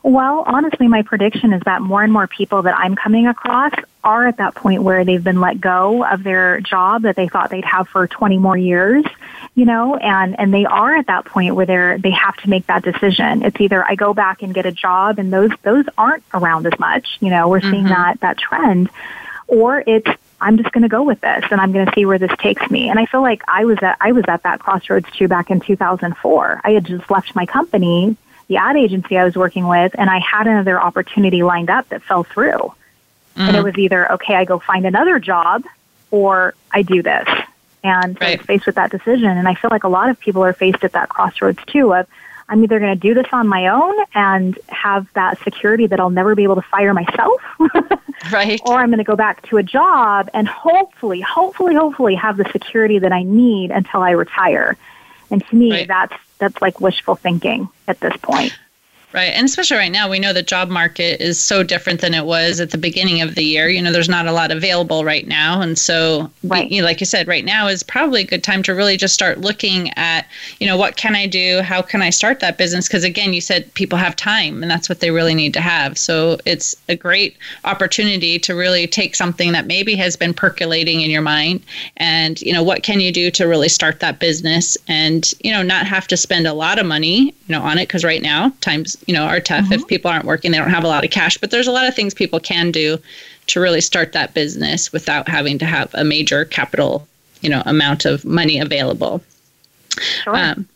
Well, 0.03 0.45
honestly, 0.47 0.87
my 0.87 1.03
prediction 1.03 1.53
is 1.53 1.63
that 1.65 1.83
more 1.83 2.05
and 2.05 2.13
more 2.13 2.29
people 2.29 2.63
that 2.63 2.77
I'm 2.79 2.95
coming 2.95 3.27
across 3.27 3.73
are 4.05 4.29
at 4.29 4.37
that 4.37 4.55
point 4.55 4.85
where 4.85 5.05
they've 5.05 5.25
been 5.25 5.41
let 5.41 5.61
go 5.61 6.05
of 6.05 6.23
their 6.23 6.61
job 6.61 7.03
that 7.03 7.17
they 7.17 7.27
thought 7.27 7.51
they'd 7.51 7.65
have 7.65 7.89
for 7.89 8.07
20 8.07 8.39
more 8.39 8.57
years, 8.57 9.05
you 9.57 9.65
know, 9.65 9.97
and, 9.97 10.39
and 10.39 10.55
they 10.55 10.65
are 10.65 10.95
at 10.95 11.09
that 11.09 11.25
point 11.25 11.57
where 11.57 11.67
they're, 11.67 11.99
they 11.99 12.13
have 12.13 12.37
to 12.37 12.49
make 12.49 12.69
that 12.69 12.85
decision. 12.85 13.43
It's 13.43 13.61
either 13.61 13.83
I 13.83 13.97
go 13.97 14.15
back 14.15 14.43
and 14.43 14.55
get 14.55 14.65
a 14.65 14.71
job 14.71 15.19
and 15.19 15.33
those, 15.33 15.51
those 15.63 15.87
aren't 15.99 16.23
around 16.33 16.67
as 16.67 16.79
much, 16.79 17.17
you 17.19 17.31
know, 17.31 17.49
we're 17.49 17.61
seeing 17.63 17.87
mm-hmm. 17.87 17.89
that, 17.89 18.21
that 18.21 18.39
trend, 18.39 18.91
or 19.49 19.83
it's 19.85 20.11
I'm 20.41 20.59
just 20.59 20.73
going 20.73 20.83
to 20.83 20.89
go 20.89 21.03
with 21.03 21.21
this 21.21 21.45
and 21.51 21.61
I'm 21.61 21.73
going 21.73 21.87
to 21.87 21.93
see 21.95 22.05
where 22.05 22.19
this 22.19 22.33
takes 22.39 22.71
me. 22.71 22.89
And 22.89 22.99
I 22.99 23.07
feel 23.07 23.23
like 23.23 23.43
I 23.49 23.65
was 23.65 23.79
at 23.83 23.97
I 24.01 24.13
was 24.13 24.25
at 24.29 24.43
that 24.43 24.61
crossroads 24.61 25.11
too 25.13 25.29
back 25.29 25.51
in 25.51 25.61
2004. 25.61 26.61
I 26.63 26.71
had 26.71 26.85
just 26.85 27.11
left 27.11 27.35
my 27.35 27.47
company, 27.47 28.17
the 28.49 28.57
ad 28.59 28.77
agency 28.77 29.17
I 29.17 29.25
was 29.25 29.35
working 29.35 29.67
with, 29.67 29.95
and 29.97 30.11
I 30.11 30.19
had 30.19 30.47
another 30.47 30.81
opportunity 30.81 31.43
lined 31.43 31.71
up 31.71 31.89
that 31.89 32.03
fell 32.03 32.25
through. 32.25 32.53
Mm-hmm. 32.53 33.41
And 33.41 33.57
it 33.57 33.61
mm. 33.61 33.65
was 33.65 33.79
either 33.79 34.13
okay, 34.13 34.35
I 34.35 34.45
go 34.45 34.59
find 34.59 34.87
another 34.87 35.19
job 35.19 35.65
or 36.11 36.55
I 36.71 36.83
do 36.83 37.03
this. 37.03 37.29
And 37.83 38.21
right. 38.21 38.35
I 38.35 38.37
was 38.37 38.47
faced 38.47 38.67
with 38.67 38.75
that 38.75 38.91
decision 38.91 39.29
and 39.29 39.49
I 39.49 39.55
feel 39.55 39.71
like 39.71 39.85
a 39.85 39.89
lot 39.89 40.11
of 40.11 40.19
people 40.19 40.45
are 40.45 40.53
faced 40.53 40.85
at 40.85 40.93
that 40.93 41.09
crossroads 41.09 41.61
too 41.67 41.95
of 41.95 42.07
I'm 42.49 42.63
either 42.63 42.79
going 42.79 42.93
to 42.93 43.01
do 43.01 43.15
this 43.15 43.27
on 43.33 43.49
my 43.49 43.69
own 43.69 43.95
and 44.15 44.59
have 44.69 45.07
that 45.15 45.43
security 45.43 45.87
that 45.89 45.99
I'll 45.99 46.11
never 46.11 46.35
be 46.35 46.45
able 46.45 46.55
to 46.55 46.63
fire 46.63 46.95
myself. 46.95 47.43
right. 48.33 48.61
Or 48.65 48.79
I'm 48.79 48.89
going 48.89 48.99
to 48.99 49.05
go 49.05 49.17
back 49.17 49.43
to 49.49 49.57
a 49.57 49.63
job 49.63 50.31
and 50.33 50.47
hopefully, 50.47 51.21
hopefully, 51.21 51.75
hopefully 51.75 52.15
have 52.15 52.37
the 52.37 52.49
security 52.53 53.01
that 53.01 53.13
I 53.13 53.25
need 53.25 53.71
until 53.73 54.03
I 54.03 54.11
retire. 54.11 54.77
And 55.31 55.45
to 55.49 55.57
me, 55.57 55.73
right. 55.73 55.89
that's 55.89 56.15
that's 56.39 56.61
like 56.63 56.81
wishful 56.81 57.17
thinking 57.17 57.69
at 57.89 57.99
this 58.01 58.17
point. 58.19 58.57
Right. 59.17 59.33
And 59.33 59.47
especially 59.47 59.79
right 59.79 59.91
now, 59.91 60.11
we 60.11 60.19
know 60.19 60.35
the 60.35 60.43
job 60.43 60.69
market 60.69 61.23
is 61.23 61.41
so 61.41 61.63
different 61.63 62.03
than 62.03 62.13
it 62.13 62.27
was 62.27 62.61
at 62.61 62.71
the 62.71 62.77
beginning 62.77 63.23
of 63.23 63.35
the 63.35 63.43
year. 63.43 63.67
You 63.67 63.81
know, 63.81 63.91
there's 63.91 64.11
not 64.11 64.27
a 64.27 64.33
lot 64.33 64.51
available 64.51 65.07
right 65.07 65.27
now. 65.27 65.63
And 65.63 65.79
so, 65.79 66.31
right. 66.45 66.71
you 66.71 66.83
know, 66.83 66.87
like 66.87 67.01
you 67.01 67.07
said, 67.07 67.27
right 67.27 67.47
now 67.47 67.67
is 67.67 67.83
probably 67.83 68.21
a 68.21 68.27
good 68.27 68.45
time 68.45 68.63
to 68.65 68.75
really 68.75 68.99
just 68.99 69.15
start 69.15 69.39
looking 69.39 69.91
at, 69.97 70.27
you 70.61 70.67
know, 70.67 70.77
what 70.77 70.99
can 70.99 71.17
I 71.17 71.27
do? 71.27 71.63
How 71.63 71.81
can 71.81 72.03
I 72.03 72.11
start 72.11 72.41
that 72.41 72.59
business? 72.59 72.89
Because 72.89 73.05
again, 73.05 73.33
you 73.33 73.41
said 73.41 73.73
people 73.73 73.97
have 73.97 74.17
time 74.17 74.63
and 74.63 74.71
that's 74.71 74.87
what 74.87 75.01
they 75.01 75.11
really 75.11 75.35
need 75.35 75.55
to 75.55 75.63
have. 75.63 75.97
So 75.97 76.37
it's 76.45 76.77
a 76.91 76.95
great 76.95 77.39
opportunity 77.65 78.39
to 78.41 78.55
really 78.55 78.87
take 78.87 79.15
something 79.15 79.53
that 79.53 79.67
maybe 79.67 79.95
has 79.95 80.15
been 80.15 80.35
percolating 80.35 81.01
in 81.01 81.09
your 81.09 81.23
mind 81.23 81.63
and, 81.97 82.39
you 82.43 82.53
know, 82.53 82.63
what 82.63 82.83
can 82.83 83.01
you 83.01 83.11
do 83.11 83.31
to 83.31 83.47
really 83.47 83.71
start 83.71 84.01
that 84.01 84.19
business 84.19 84.77
and, 84.89 85.33
you 85.41 85.53
know, 85.53 85.63
not 85.63 85.87
have 85.87 86.07
to 86.09 86.19
spend 86.19 86.47
a 86.47 86.53
lot 86.53 86.79
of 86.79 86.85
money, 86.85 87.23
you 87.23 87.33
know, 87.49 87.63
on 87.63 87.79
it? 87.79 87.89
Because 87.89 88.05
right 88.05 88.21
now, 88.21 88.53
times 88.61 88.95
you 89.07 89.15
know 89.15 89.25
are 89.25 89.41
tough 89.41 89.65
mm-hmm. 89.65 89.75
if 89.75 89.87
people 89.87 90.11
aren't 90.11 90.25
working 90.25 90.51
they 90.51 90.59
don't 90.59 90.71
have 90.71 90.85
a 90.85 90.89
lot 90.89 91.05
of 91.05 91.11
cash 91.11 91.37
but 91.39 91.51
there's 91.51 91.67
a 91.67 91.73
lot 91.73 91.87
of 91.87 91.95
things 91.95 92.15
people 92.15 92.41
can 92.41 92.71
do 92.71 92.99
to 93.47 93.61
really 93.61 93.81
start 93.81 94.13
that 94.13 94.35
business 94.35 94.93
without 94.93 95.29
having 95.29 95.59
to 95.59 95.65
have 95.65 95.93
a 95.95 96.05
major 96.05 96.45
capital 96.45 97.07
you 97.41 97.49
know 97.49 97.63
amount 97.67 98.05
of 98.05 98.25
money 98.25 98.59
available 98.59 99.23
sure. 100.25 100.37
Um, 100.37 100.69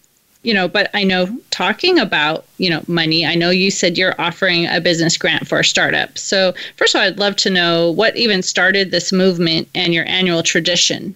you 0.42 0.54
know 0.54 0.68
but 0.68 0.90
i 0.94 1.04
know 1.04 1.28
talking 1.50 1.98
about 1.98 2.46
you 2.58 2.70
know 2.70 2.82
money 2.86 3.26
i 3.26 3.34
know 3.34 3.50
you 3.50 3.70
said 3.70 3.98
you're 3.98 4.18
offering 4.20 4.66
a 4.66 4.80
business 4.80 5.16
grant 5.16 5.46
for 5.46 5.60
a 5.60 5.64
startup 5.64 6.16
so 6.16 6.54
first 6.76 6.94
of 6.94 7.00
all 7.00 7.06
i'd 7.06 7.18
love 7.18 7.36
to 7.36 7.50
know 7.50 7.90
what 7.90 8.16
even 8.16 8.42
started 8.42 8.90
this 8.90 9.12
movement 9.12 9.68
and 9.74 9.92
your 9.92 10.06
annual 10.06 10.42
tradition 10.42 11.14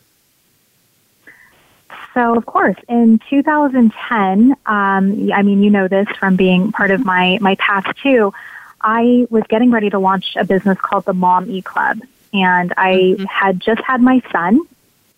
so, 2.15 2.37
of 2.37 2.47
course, 2.47 2.77
in 2.89 3.21
2010, 3.29 4.53
um, 4.53 4.57
I 4.67 5.43
mean, 5.43 5.63
you 5.63 5.71
know 5.71 5.89
this 5.89 6.09
from 6.19 6.37
being 6.37 6.71
part 6.71 6.93
of 6.93 7.05
my, 7.05 7.39
my 7.41 7.57
past 7.57 7.99
too, 8.03 8.33
I 8.81 9.27
was 9.31 9.43
getting 9.49 9.73
ready 9.73 9.91
to 9.91 9.99
launch 9.99 10.37
a 10.37 10.45
business 10.45 10.79
called 10.81 11.07
the 11.07 11.13
Mom 11.13 11.51
E 11.51 11.61
Club. 11.61 11.99
And 12.33 12.73
I 12.77 12.95
mm-hmm. 12.95 13.25
had 13.25 13.61
just 13.61 13.83
had 13.83 14.01
my 14.01 14.23
son. 14.31 14.61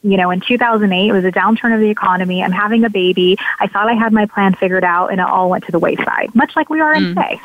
You 0.03 0.17
know, 0.17 0.31
in 0.31 0.41
2008, 0.41 1.09
it 1.09 1.13
was 1.13 1.25
a 1.25 1.33
downturn 1.33 1.75
of 1.75 1.81
the 1.81 1.91
economy. 1.91 2.43
I'm 2.43 2.53
having 2.53 2.85
a 2.85 2.91
baby. 2.91 3.37
I 3.59 3.67
thought 3.67 3.89
I 3.89 3.95
had 3.95 4.13
my 4.13 4.27
plan 4.27 4.55
figured 4.55 4.85
out, 4.85 5.11
and 5.11 5.21
it 5.21 5.27
all 5.27 5.51
went 5.51 5.65
to 5.65 5.73
the 5.73 5.81
wayside, 5.81 6.33
much 6.33 6.55
like 6.55 6.71
we 6.71 6.81
are 6.81 6.95
in 6.95 7.15
mm. 7.15 7.15
today. 7.15 7.41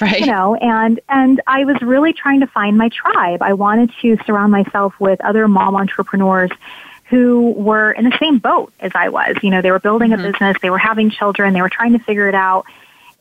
right. 0.00 0.20
You 0.20 0.26
know, 0.26 0.54
and 0.54 1.00
and 1.10 1.42
I 1.46 1.66
was 1.66 1.76
really 1.82 2.14
trying 2.14 2.40
to 2.40 2.46
find 2.46 2.78
my 2.78 2.88
tribe. 2.88 3.42
I 3.42 3.52
wanted 3.52 3.92
to 4.00 4.16
surround 4.24 4.52
myself 4.52 4.98
with 5.00 5.20
other 5.20 5.46
mom 5.48 5.76
entrepreneurs 5.76 6.50
who 7.12 7.50
were 7.50 7.92
in 7.92 8.06
the 8.06 8.16
same 8.18 8.38
boat 8.38 8.72
as 8.80 8.90
I 8.94 9.10
was. 9.10 9.36
You 9.42 9.50
know, 9.50 9.60
they 9.60 9.70
were 9.70 9.78
building 9.78 10.12
mm-hmm. 10.12 10.24
a 10.24 10.32
business, 10.32 10.56
they 10.62 10.70
were 10.70 10.78
having 10.78 11.10
children, 11.10 11.52
they 11.52 11.60
were 11.60 11.68
trying 11.68 11.92
to 11.92 11.98
figure 11.98 12.26
it 12.26 12.34
out. 12.34 12.64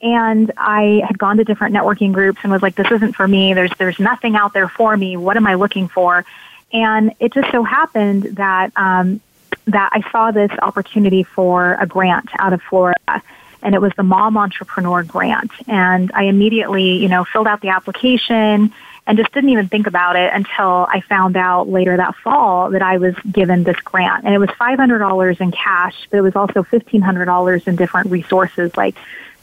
And 0.02 0.50
I 0.56 1.04
had 1.06 1.20
gone 1.20 1.36
to 1.38 1.44
different 1.44 1.76
networking 1.76 2.14
groups 2.14 2.40
and 2.42 2.54
was 2.54 2.62
like, 2.62 2.76
this 2.76 2.90
isn't 2.90 3.18
for 3.18 3.28
me. 3.28 3.54
There's, 3.54 3.72
there's 3.78 4.00
nothing 4.00 4.38
out 4.38 4.54
there 4.54 4.70
for 4.70 4.96
me. 4.96 5.18
What 5.18 5.36
am 5.36 5.46
I 5.46 5.56
looking 5.56 5.90
for? 5.90 6.24
And 6.72 7.14
it 7.20 7.34
just 7.34 7.52
so 7.52 7.64
happened 7.64 8.24
that, 8.38 8.72
um, 8.78 9.20
that 9.66 9.90
I 9.92 10.10
saw 10.10 10.32
this 10.32 10.52
opportunity 10.62 11.24
for 11.24 11.74
a 11.78 11.86
grant 11.86 12.30
out 12.40 12.54
of 12.54 12.62
Florida 12.62 13.22
and 13.62 13.76
it 13.76 13.82
was 13.82 13.92
the 13.98 14.04
Mom 14.04 14.38
Entrepreneur 14.38 15.04
Grant. 15.04 15.52
And 15.68 16.12
I 16.16 16.24
immediately, 16.24 16.98
you 16.98 17.10
know, 17.10 17.26
filled 17.26 17.46
out 17.46 17.60
the 17.60 17.70
application 17.70 18.74
and 19.12 19.18
just 19.18 19.34
didn't 19.34 19.50
even 19.50 19.68
think 19.68 19.88
about 19.88 20.16
it 20.16 20.32
until 20.34 20.88
I 20.90 21.02
found 21.02 21.36
out 21.36 21.68
later 21.68 21.98
that 21.98 22.16
fall 22.16 22.70
that 22.70 22.82
I 22.82 22.98
was 22.98 23.14
given 23.30 23.66
this 23.66 23.76
grant. 23.82 24.24
And 24.24 24.34
it 24.34 24.38
was 24.38 24.48
$500 24.52 25.42
in 25.42 25.52
cash, 25.52 26.08
but 26.10 26.16
it 26.16 26.22
was 26.22 26.34
also 26.38 26.64
$1,500 26.64 27.68
in 27.68 27.76
different 27.76 28.10
resources 28.10 28.72
like 28.78 28.96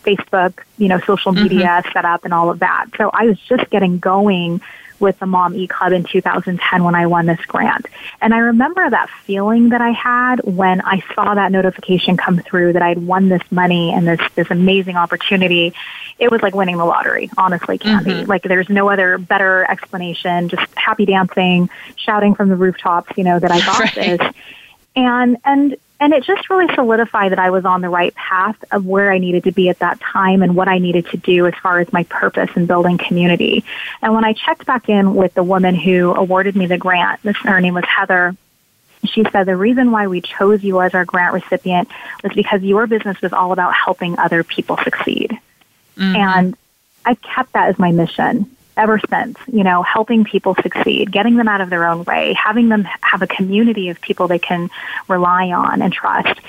Facebook, 0.05 0.61
you 0.79 0.89
know, 0.89 0.99
social 1.01 1.35
mm-hmm. 1.35 1.43
media 1.43 1.67
mm-hmm. 1.67 1.93
setup 1.93 2.25
and 2.25 2.33
all 2.33 2.49
of 2.49 2.61
that. 2.61 2.87
So 2.97 3.11
I 3.13 3.27
was 3.27 3.39
just 3.41 3.69
getting 3.69 3.99
going 3.99 4.63
with 5.01 5.19
the 5.19 5.27
Mom 5.27 5.55
E 5.55 5.67
Club 5.67 5.93
in 5.93 6.05
2010 6.05 6.85
when 6.85 6.95
I 6.95 7.07
won 7.07 7.27
this 7.27 7.45
grant. 7.47 7.87
And 8.21 8.35
I 8.35 8.39
remember 8.39 8.89
that 8.89 9.09
feeling 9.25 9.71
that 9.71 9.81
I 9.81 9.91
had 9.91 10.41
when 10.45 10.81
I 10.81 11.03
saw 11.15 11.35
that 11.35 11.53
notification 11.53 12.17
come 12.17 12.39
through 12.39 12.75
that 12.75 12.83
I'd 12.83 12.99
won 12.99 13.29
this 13.29 13.43
money 13.51 13.93
and 13.93 14.07
this, 14.07 14.21
this 14.35 14.51
amazing 14.51 14.97
opportunity. 14.97 15.75
It 16.19 16.31
was 16.31 16.43
like 16.43 16.55
winning 16.55 16.77
the 16.77 16.85
lottery, 16.85 17.31
honestly, 17.37 17.79
Candy. 17.79 18.11
Mm-hmm. 18.11 18.29
Like 18.29 18.43
there's 18.43 18.69
no 18.69 18.89
other 18.89 19.19
better 19.19 19.65
explanation, 19.71 20.49
just 20.49 20.67
happy 20.75 21.07
dancing, 21.07 21.71
shouting 21.97 22.35
from 22.35 22.49
the 22.49 22.57
rooftops, 22.57 23.17
you 23.17 23.25
know, 23.25 23.39
that 23.39 23.51
I 23.51 23.61
got 23.61 23.79
right. 23.81 23.95
this. 23.95 24.35
And, 24.97 25.37
and 25.45 25.77
and 26.01 26.13
it 26.13 26.25
just 26.25 26.49
really 26.49 26.73
solidified 26.75 27.33
that 27.33 27.39
I 27.39 27.51
was 27.51 27.65
on 27.65 27.81
the 27.81 27.89
right 27.89 28.15
path 28.15 28.57
of 28.71 28.87
where 28.87 29.11
I 29.11 29.19
needed 29.19 29.45
to 29.45 29.53
be 29.53 29.69
at 29.69 29.81
that 29.81 30.01
time 30.01 30.43
and 30.43 30.55
what 30.55 30.69
I 30.69 30.79
needed 30.79 31.07
to 31.07 31.17
do 31.17 31.47
as 31.47 31.55
far 31.55 31.81
as 31.81 31.93
my 31.93 32.05
purpose 32.05 32.51
in 32.55 32.67
building 32.67 32.99
community. 32.99 33.65
And 34.01 34.15
when 34.15 34.25
I 34.25 34.33
checked 34.33 34.65
back 34.65 34.89
in 34.89 35.15
with 35.15 35.35
the 35.35 35.43
woman 35.43 35.75
who 35.75 36.15
awarded 36.15 36.55
me 36.55 36.67
the 36.67 36.79
grant, 36.79 37.23
this, 37.23 37.37
her 37.39 37.61
name 37.61 37.75
was 37.75 37.85
Heather, 37.85 38.37
she 39.05 39.25
said 39.33 39.45
the 39.45 39.57
reason 39.57 39.91
why 39.91 40.07
we 40.07 40.21
chose 40.21 40.63
you 40.63 40.81
as 40.81 40.95
our 40.95 41.05
grant 41.05 41.35
recipient 41.35 41.89
was 42.23 42.33
because 42.33 42.63
your 42.63 42.87
business 42.87 43.21
was 43.21 43.33
all 43.33 43.53
about 43.53 43.75
helping 43.75 44.19
other 44.19 44.45
people 44.45 44.77
succeed. 44.77 45.37
Mm-hmm. 45.97 46.17
And 46.17 46.57
I 47.05 47.15
kept 47.15 47.53
that 47.53 47.71
as 47.71 47.79
my 47.79 47.91
mission 47.91 48.57
ever 48.79 49.01
since, 49.11 49.37
you 49.53 49.65
know, 49.65 49.83
helping 49.83 50.25
people 50.25 50.55
succeed, 50.55 51.11
getting 51.13 51.37
them 51.37 51.49
out 51.49 51.61
of 51.61 51.69
their 51.69 51.87
own 51.87 52.05
way, 52.05 52.33
having 52.35 52.69
them 52.69 52.85
have 53.01 53.21
a 53.21 53.27
community 53.27 53.91
of 53.91 54.01
people 54.01 54.29
they 54.29 54.39
can 54.39 54.71
rely 55.09 55.51
on 55.51 55.83
and 55.83 55.93
trust. 55.93 56.41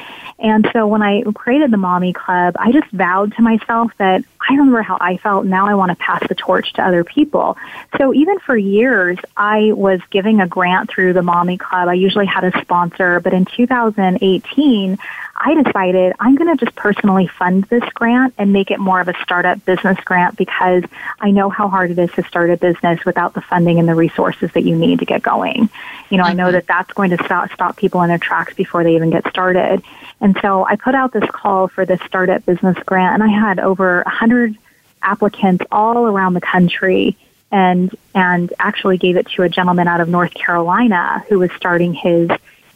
And 0.42 0.70
so 0.72 0.88
when 0.88 1.02
I 1.02 1.24
created 1.34 1.70
the 1.70 1.78
Mom 1.78 2.04
E 2.04 2.14
Club, 2.14 2.56
I 2.58 2.72
just 2.72 2.88
vowed 2.92 3.36
to 3.36 3.42
myself 3.42 3.92
that 3.98 4.24
I 4.40 4.54
remember 4.54 4.82
how 4.82 4.98
I 5.02 5.18
felt. 5.18 5.46
Now 5.46 5.68
I 5.68 5.76
want 5.76 5.90
to 5.90 5.98
pass 5.98 6.26
the 6.30 6.36
torch 6.36 6.72
to 6.74 6.82
other 6.82 7.04
people. 7.04 7.58
So 7.98 8.14
even 8.14 8.40
for 8.40 8.56
years, 8.56 9.18
I 9.36 9.74
was 9.74 10.00
giving 10.12 10.40
a 10.40 10.48
grant 10.48 10.90
through 10.90 11.14
the 11.14 11.24
Mom 11.24 11.50
E 11.50 11.58
Club. 11.58 11.90
I 11.90 11.94
usually 11.96 12.26
had 12.26 12.46
a 12.46 12.62
sponsor, 12.62 13.20
but 13.20 13.34
in 13.34 13.46
2018, 13.46 14.98
I 15.42 15.62
decided 15.64 16.14
I'm 16.20 16.36
going 16.36 16.56
to 16.56 16.66
just 16.66 16.76
personally 16.76 17.28
fund 17.28 17.64
this 17.66 17.84
grant 17.94 18.34
and 18.38 18.52
make 18.52 18.72
it 18.72 18.80
more 18.80 19.00
of 19.00 19.08
a 19.08 19.14
startup 19.24 19.64
business 19.64 19.98
grant 20.04 20.36
because 20.36 20.84
I 21.20 21.32
know 21.32 21.50
how 21.50 21.70
hard 21.70 21.92
it 21.92 21.98
is 21.98 22.12
to 22.14 22.24
start 22.24 22.50
a 22.50 22.58
business 22.58 23.06
without 23.06 23.34
the 23.34 23.42
funding 23.42 23.80
and 23.80 23.88
the 23.88 23.96
resources 23.96 24.52
that 24.52 24.64
you 24.64 24.76
need 24.76 25.00
to 25.00 25.06
get 25.06 25.22
going. 25.22 25.70
You 26.10 26.18
know, 26.18 26.24
mm-hmm. 26.24 26.32
I 26.32 26.34
know 26.34 26.44
mm-hmm. 26.46 26.54
that 26.54 26.68
that's 26.68 26.92
going 26.92 27.12
to 27.12 27.24
stop, 27.24 27.54
stop 27.54 27.78
people 27.78 28.02
in 28.02 28.10
their 28.10 28.18
tracks 28.18 28.54
before 28.54 28.84
they 28.84 28.96
even 28.96 29.12
get 29.12 29.28
started. 29.30 29.82
And 30.20 30.38
so 30.42 30.66
I 30.66 30.76
put 30.76 30.94
out 30.94 31.14
this 31.14 31.30
call 31.32 31.70
for 31.70 31.86
this 31.86 32.02
startup 32.06 32.46
business 32.46 32.78
grant 32.86 33.22
and 33.22 33.24
I 33.24 33.34
had 33.34 33.60
over 33.60 34.04
100 34.04 34.58
applicants 35.02 35.64
all 35.72 36.06
around 36.06 36.34
the 36.34 36.42
country 36.42 37.16
and 37.52 37.96
and 38.14 38.54
actually 38.60 38.98
gave 38.98 39.16
it 39.16 39.28
to 39.28 39.44
a 39.44 39.50
gentleman 39.50 39.88
out 39.88 40.02
of 40.02 40.10
North 40.10 40.34
Carolina 40.34 41.24
who 41.30 41.40
was 41.40 41.50
starting 41.54 41.94
his 41.94 42.30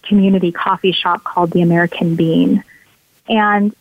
community 0.03 0.51
coffee 0.51 0.91
shop 0.91 1.23
called 1.23 1.51
the 1.51 1.61
American 1.61 2.15
Bean. 2.15 2.63
And 3.27 3.75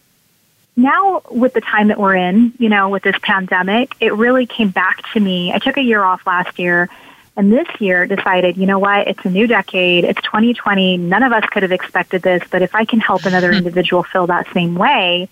now 0.76 1.23
with 1.31 1.52
the 1.52 1.61
time 1.61 1.88
that 1.88 1.99
we're 1.99 2.17
in, 2.17 2.52
you 2.59 2.69
know, 2.69 2.88
with 2.88 3.02
this 3.02 3.17
pandemic, 3.23 3.93
it 4.00 4.14
really 4.14 4.47
came 4.47 4.71
back 4.71 5.02
to 5.12 5.21
me. 5.21 5.52
I 5.52 5.59
took 5.59 5.76
a 5.76 5.83
year 5.83 6.02
off 6.02 6.26
last 6.26 6.59
year 6.59 6.88
and 7.37 7.52
this 7.52 7.69
year 7.81 8.07
decided, 8.07 8.57
you 8.57 8.67
know 8.67 8.79
what, 8.79 9.09
it's 9.09 9.25
a 9.25 9.31
new 9.31 9.47
decade, 9.47 10.05
it's 10.05 10.21
2020, 10.23 10.99
none 10.99 11.23
of 11.23 11.33
us 11.33 11.45
could 11.47 11.62
have 11.62 11.73
expected 11.73 12.23
this, 12.23 12.43
but 12.50 12.62
if 12.62 12.75
I 12.75 12.85
can 12.85 13.00
help 13.00 13.25
another 13.25 13.50
hmm. 13.50 13.59
individual 13.59 14.02
feel 14.02 14.26
that 14.26 14.52
same 14.52 14.75
way 14.75 15.29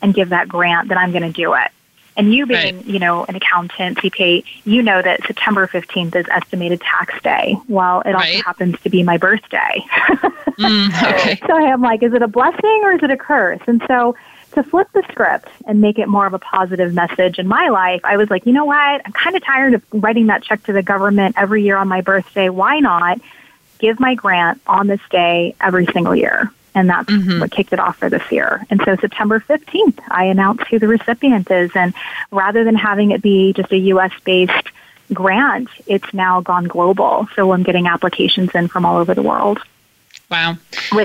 and 0.00 0.14
give 0.14 0.30
that 0.30 0.48
grant, 0.48 0.88
then 0.88 0.98
I'm 0.98 1.12
going 1.12 1.22
to 1.22 1.32
do 1.32 1.54
it. 1.54 1.70
And 2.16 2.34
you 2.34 2.46
being, 2.46 2.76
right. 2.76 2.86
you 2.86 2.98
know, 2.98 3.24
an 3.24 3.36
accountant, 3.36 3.98
CPA, 3.98 4.44
you 4.64 4.82
know 4.82 5.00
that 5.00 5.24
September 5.26 5.66
15th 5.66 6.14
is 6.14 6.26
estimated 6.30 6.80
tax 6.80 7.20
day. 7.22 7.56
Well, 7.68 8.00
it 8.02 8.14
also 8.14 8.18
right. 8.18 8.44
happens 8.44 8.78
to 8.80 8.90
be 8.90 9.02
my 9.02 9.16
birthday. 9.16 9.84
mm, 10.58 11.12
okay. 11.14 11.40
So 11.46 11.56
I'm 11.56 11.80
like, 11.80 12.02
is 12.02 12.12
it 12.12 12.22
a 12.22 12.28
blessing 12.28 12.80
or 12.82 12.92
is 12.92 13.02
it 13.02 13.10
a 13.10 13.16
curse? 13.16 13.60
And 13.66 13.82
so 13.88 14.14
to 14.52 14.62
flip 14.62 14.88
the 14.92 15.02
script 15.10 15.48
and 15.66 15.80
make 15.80 15.98
it 15.98 16.08
more 16.08 16.26
of 16.26 16.34
a 16.34 16.38
positive 16.38 16.92
message 16.92 17.38
in 17.38 17.48
my 17.48 17.68
life, 17.68 18.02
I 18.04 18.16
was 18.18 18.28
like, 18.28 18.44
you 18.44 18.52
know 18.52 18.66
what? 18.66 19.02
I'm 19.04 19.12
kind 19.12 19.34
of 19.34 19.42
tired 19.42 19.74
of 19.74 19.82
writing 19.92 20.26
that 20.26 20.42
check 20.42 20.62
to 20.64 20.72
the 20.72 20.82
government 20.82 21.36
every 21.38 21.62
year 21.62 21.76
on 21.76 21.88
my 21.88 22.02
birthday. 22.02 22.50
Why 22.50 22.78
not 22.80 23.20
give 23.78 23.98
my 23.98 24.14
grant 24.14 24.60
on 24.66 24.86
this 24.86 25.00
day 25.10 25.54
every 25.60 25.86
single 25.86 26.14
year? 26.14 26.52
And 26.74 26.88
that's 26.88 27.10
mm-hmm. 27.10 27.40
what 27.40 27.50
kicked 27.50 27.72
it 27.72 27.78
off 27.78 27.98
for 27.98 28.08
this 28.08 28.30
year. 28.32 28.66
And 28.70 28.80
so 28.84 28.96
September 28.96 29.40
15th, 29.40 29.98
I 30.08 30.24
announced 30.24 30.64
who 30.68 30.78
the 30.78 30.88
recipient 30.88 31.50
is. 31.50 31.70
And 31.74 31.92
rather 32.30 32.64
than 32.64 32.74
having 32.74 33.10
it 33.10 33.20
be 33.20 33.52
just 33.52 33.72
a 33.72 33.78
U.S. 33.78 34.12
based 34.24 34.68
grant, 35.12 35.68
it's 35.86 36.14
now 36.14 36.40
gone 36.40 36.64
global. 36.64 37.28
So 37.36 37.52
I'm 37.52 37.62
getting 37.62 37.86
applications 37.86 38.54
in 38.54 38.68
from 38.68 38.86
all 38.86 38.96
over 38.96 39.14
the 39.14 39.22
world. 39.22 39.60
Wow. 40.32 40.56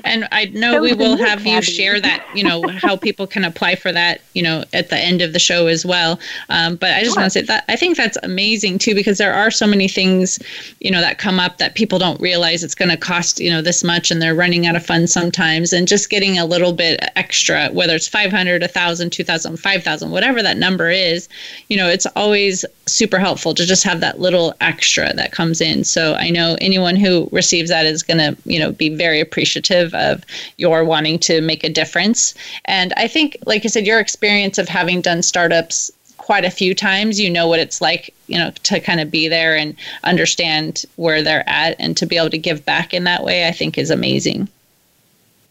and 0.06 0.26
I 0.32 0.46
know 0.46 0.82
we 0.82 0.94
will 0.94 1.18
have 1.18 1.46
you 1.46 1.62
share 1.62 2.00
that, 2.00 2.26
you 2.34 2.46
know, 2.46 2.66
how 2.70 2.96
people 2.96 3.28
can 3.28 3.44
apply 3.44 3.76
for 3.76 3.92
that, 3.92 4.22
you 4.34 4.42
know, 4.42 4.64
at 4.72 4.90
the 4.90 4.98
end 4.98 5.22
of 5.22 5.34
the 5.34 5.40
show 5.40 5.68
as 5.68 5.86
well. 5.86 6.18
Um, 6.48 6.78
but 6.78 6.92
I 6.92 7.02
just 7.02 7.16
sure. 7.16 7.22
want 7.22 7.34
to 7.34 7.40
say 7.40 7.46
that 7.46 7.66
I 7.68 7.76
think 7.76 7.98
that's 7.98 8.18
amazing 8.24 8.80
too, 8.80 8.96
because 8.96 9.18
there 9.18 9.34
are 9.34 9.52
so 9.52 9.68
many 9.68 9.90
things, 9.90 10.40
you 10.80 10.90
know, 10.90 11.02
that 11.02 11.18
come 11.18 11.42
up 11.42 11.58
that 11.58 11.76
people 11.76 12.00
don't 12.00 12.22
realize 12.22 12.64
it's 12.64 12.74
going 12.74 12.90
to 12.90 12.96
cost, 12.96 13.42
you 13.42 13.50
know, 13.50 13.62
this 13.62 13.84
much 13.84 14.12
and 14.12 14.22
they're 14.22 14.34
running 14.34 14.66
out 14.66 14.78
of 14.78 14.86
funds 14.86 15.12
sometimes. 15.12 15.74
And 15.74 15.90
just 15.90 16.10
getting 16.10 16.40
a 16.40 16.46
little 16.46 16.72
bit 16.72 17.04
extra, 17.18 17.68
whether 17.74 17.96
it's 17.96 18.08
500, 18.08 18.62
1,000, 18.62 19.10
2,000, 19.10 19.58
5,000, 19.58 20.10
whatever 20.10 20.42
that 20.42 20.56
number 20.56 20.90
is, 20.90 21.28
you 21.68 21.76
know, 21.76 21.90
it's 21.90 22.06
always 22.16 22.64
super 22.86 23.20
helpful 23.20 23.54
to 23.54 23.66
just 23.66 23.84
have 23.84 24.00
that 24.00 24.22
little 24.22 24.54
extra 24.62 25.14
that 25.16 25.34
comes 25.34 25.60
in. 25.60 25.84
So 25.84 26.14
I 26.14 26.30
know 26.30 26.56
anyone 26.62 26.96
who 26.96 27.28
receives 27.34 27.70
that 27.70 27.86
is 27.86 28.04
going 28.04 28.20
to, 28.20 28.38
you 28.46 28.60
know, 28.60 28.72
be 28.72 28.96
very 28.96 29.17
very 29.18 29.22
appreciative 29.22 29.94
of 29.96 30.24
your 30.58 30.84
wanting 30.86 31.20
to 31.20 31.42
make 31.42 31.64
a 31.64 31.70
difference. 31.70 32.34
And 32.66 32.94
I 32.98 33.08
think, 33.08 33.38
like 33.46 33.66
I 33.66 33.68
said, 33.68 33.88
your 33.88 34.00
experience 34.00 34.58
of 34.58 34.70
having 34.70 35.02
done 35.02 35.24
startups 35.24 35.92
quite 36.18 36.46
a 36.46 36.52
few 36.52 36.76
times, 36.76 37.20
you 37.20 37.30
know 37.30 37.48
what 37.48 37.60
it's 37.60 37.82
like, 37.82 38.14
you 38.28 38.38
know, 38.38 38.52
to 38.64 38.80
kind 38.80 39.00
of 39.00 39.10
be 39.10 39.28
there 39.28 39.56
and 39.56 39.76
understand 40.04 40.84
where 40.98 41.24
they're 41.24 41.48
at 41.48 41.76
and 41.80 41.96
to 41.98 42.06
be 42.06 42.18
able 42.18 42.30
to 42.30 42.38
give 42.38 42.66
back 42.66 42.94
in 42.94 43.06
that 43.06 43.24
way, 43.24 43.48
I 43.48 43.52
think 43.52 43.78
is 43.78 43.90
amazing. 43.90 44.48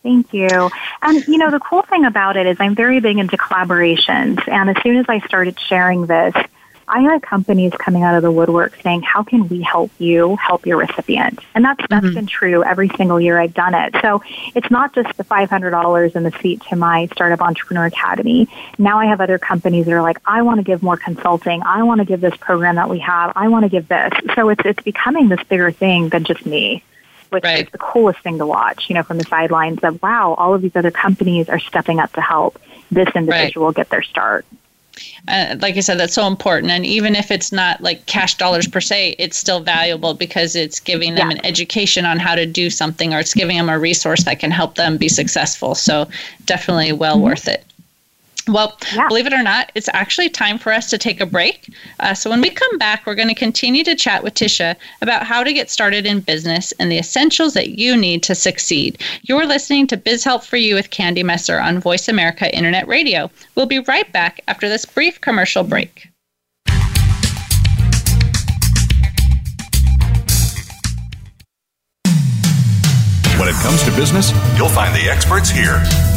Thank 0.03 0.33
you. 0.33 0.71
And, 1.03 1.27
you 1.27 1.39
know, 1.39 1.51
the 1.51 1.59
cool 1.59 1.83
thing 1.83 2.05
about 2.05 2.37
it 2.37 2.47
is 2.47 2.59
I'm 2.61 2.77
very 2.77 3.01
big 3.01 3.19
into 3.19 3.37
collaborations. 3.37 4.47
And 4.47 4.71
as 4.71 4.77
soon 4.83 4.97
as 4.97 5.07
I 5.09 5.19
started 5.21 5.59
sharing 5.59 6.07
this, 6.07 6.35
I 6.89 7.01
had 7.01 7.23
companies 7.23 7.73
coming 7.73 8.05
out 8.05 8.15
of 8.15 8.23
the 8.23 8.31
woodwork 8.31 8.81
saying, 8.83 9.03
"How 9.03 9.23
can 9.23 9.49
we 9.49 9.63
help 9.63 9.91
you 9.99 10.37
help 10.37 10.67
your 10.67 10.77
recipient?" 10.77 11.41
And 11.55 11.65
that's 11.65 11.85
that's 11.91 12.07
mm-hmm. 12.07 12.15
been 12.15 12.27
true 12.27 12.63
every 12.63 12.89
single 12.97 13.21
year 13.21 13.41
I've 13.41 13.55
done 13.55 13.75
it. 13.75 13.95
So 14.03 14.23
it's 14.55 14.71
not 14.71 14.95
just 14.95 15.17
the 15.17 15.25
five 15.25 15.51
hundred 15.51 15.71
dollars 15.71 16.15
in 16.15 16.23
the 16.23 16.33
seat 16.41 16.63
to 16.69 16.77
my 16.77 17.09
startup 17.13 17.41
entrepreneur 17.41 17.87
academy. 17.87 18.49
Now 18.79 18.99
I 18.99 19.07
have 19.07 19.21
other 19.21 19.39
companies 19.39 19.87
that 19.87 19.93
are 19.93 20.03
like, 20.03 20.19
"I 20.25 20.43
want 20.43 20.59
to 20.59 20.65
give 20.65 20.83
more 20.83 20.97
consulting. 20.97 21.63
I 21.63 21.83
want 21.83 22.01
to 22.01 22.05
give 22.05 22.21
this 22.21 22.37
program 22.37 22.77
that 22.77 22.89
we 22.89 23.01
have. 23.01 23.33
I 23.35 23.49
want 23.49 23.65
to 23.65 23.69
give 23.69 23.89
this." 23.89 24.13
So 24.35 24.49
it's 24.51 24.63
it's 24.65 24.83
becoming 24.83 25.29
this 25.29 25.43
bigger 25.49 25.73
thing 25.73 26.09
than 26.09 26.25
just 26.25 26.47
me 26.47 26.83
which 27.31 27.43
right. 27.43 27.67
is 27.67 27.73
the 27.73 27.79
coolest 27.79 28.21
thing 28.21 28.39
to 28.39 28.47
watch, 28.47 28.89
you 28.89 28.95
know, 28.95 29.03
from 29.03 29.19
the 29.19 29.25
sidelines 29.25 29.81
of, 29.83 30.01
wow, 30.01 30.35
all 30.39 30.55
of 30.55 30.63
these 30.63 30.77
other 30.77 30.93
companies 30.93 31.49
are 31.49 31.59
stepping 31.59 31.99
up 31.99 32.13
to 32.13 32.21
help 32.21 32.57
this 32.93 33.09
individual 33.17 33.67
right. 33.67 33.77
get 33.77 33.91
their 33.91 34.03
start 34.03 34.47
uh, 35.29 35.57
like 35.61 35.77
I 35.77 35.81
said, 35.81 35.99
that's 35.99 36.15
so 36.15 36.27
important. 36.27 36.71
And 36.71 36.87
even 36.87 37.17
if 37.17 37.31
it's 37.31 37.53
not 37.53 37.81
like 37.81 38.07
cash 38.07 38.37
dollars 38.37 38.69
per 38.69 38.81
se, 38.81 39.17
it's 39.19 39.37
still 39.37 39.61
valuable 39.61 40.15
because 40.15 40.55
it's 40.55 40.79
giving 40.79 41.15
them 41.15 41.31
yeah. 41.31 41.39
an 41.39 41.47
education 41.47 42.05
on 42.05 42.19
how 42.19 42.35
to 42.35 42.47
do 42.47 42.71
something 42.71 43.13
or 43.13 43.19
it's 43.19 43.35
giving 43.35 43.57
them 43.57 43.69
a 43.69 43.79
resource 43.79 44.25
that 44.25 44.39
can 44.39 44.51
help 44.51 44.77
them 44.77 44.97
be 44.97 45.09
successful. 45.09 45.75
So 45.75 46.09
definitely 46.45 46.93
well 46.93 47.17
mm-hmm. 47.17 47.25
worth 47.25 47.49
it. 47.49 47.65
Well, 48.49 48.79
yeah. 48.95 49.09
believe 49.09 49.27
it 49.27 49.33
or 49.33 49.43
not, 49.43 49.73
it's 49.75 49.89
actually 49.93 50.29
time 50.29 50.59
for 50.59 50.73
us 50.73 50.89
to 50.91 50.99
take 50.99 51.21
a 51.21 51.27
break. 51.27 51.69
Uh, 51.99 52.15
so, 52.15 52.31
when 52.31 52.41
we 52.41 52.51
come 52.51 52.79
back, 52.79 53.05
we're 53.05 53.17
going 53.17 53.29
to 53.29 53.35
continue 53.35 53.83
to 53.83 53.97
chat 53.97 54.23
with 54.23 54.35
Tisha 54.35 54.77
about 55.03 55.27
how 55.27 55.43
to 55.43 55.53
get 55.53 55.69
started 55.69 56.07
in 56.07 56.21
business 56.21 56.73
and 56.79 56.91
the 56.91 56.99
essentials 56.99 57.55
that 57.55 57.71
you 57.71 57.97
need 57.97 58.23
to 58.23 58.37
succeed. 58.37 59.03
You're 59.23 59.47
listening 59.47 59.89
to 59.89 59.97
Biz 59.97 60.23
Help 60.23 60.45
for 60.45 60.57
You 60.57 60.77
with 60.77 60.91
Candy 60.91 61.25
Messer 61.25 61.59
on 61.59 61.81
Voice 61.81 62.09
America 62.09 62.55
Internet 62.55 62.87
Radio. 62.87 63.31
We'll 63.57 63.67
be 63.67 63.81
right 63.81 64.11
back 64.13 64.41
after 64.47 64.69
this 64.69 64.85
brief 64.85 65.21
commercial 65.21 65.65
break. 65.65 66.09
When 73.39 73.49
it 73.49 73.57
comes 73.57 73.83
to 73.83 73.91
business, 73.97 74.31
you'll 74.57 74.69
find 74.69 74.95
the 74.95 75.11
experts 75.11 75.51
here. 75.51 75.83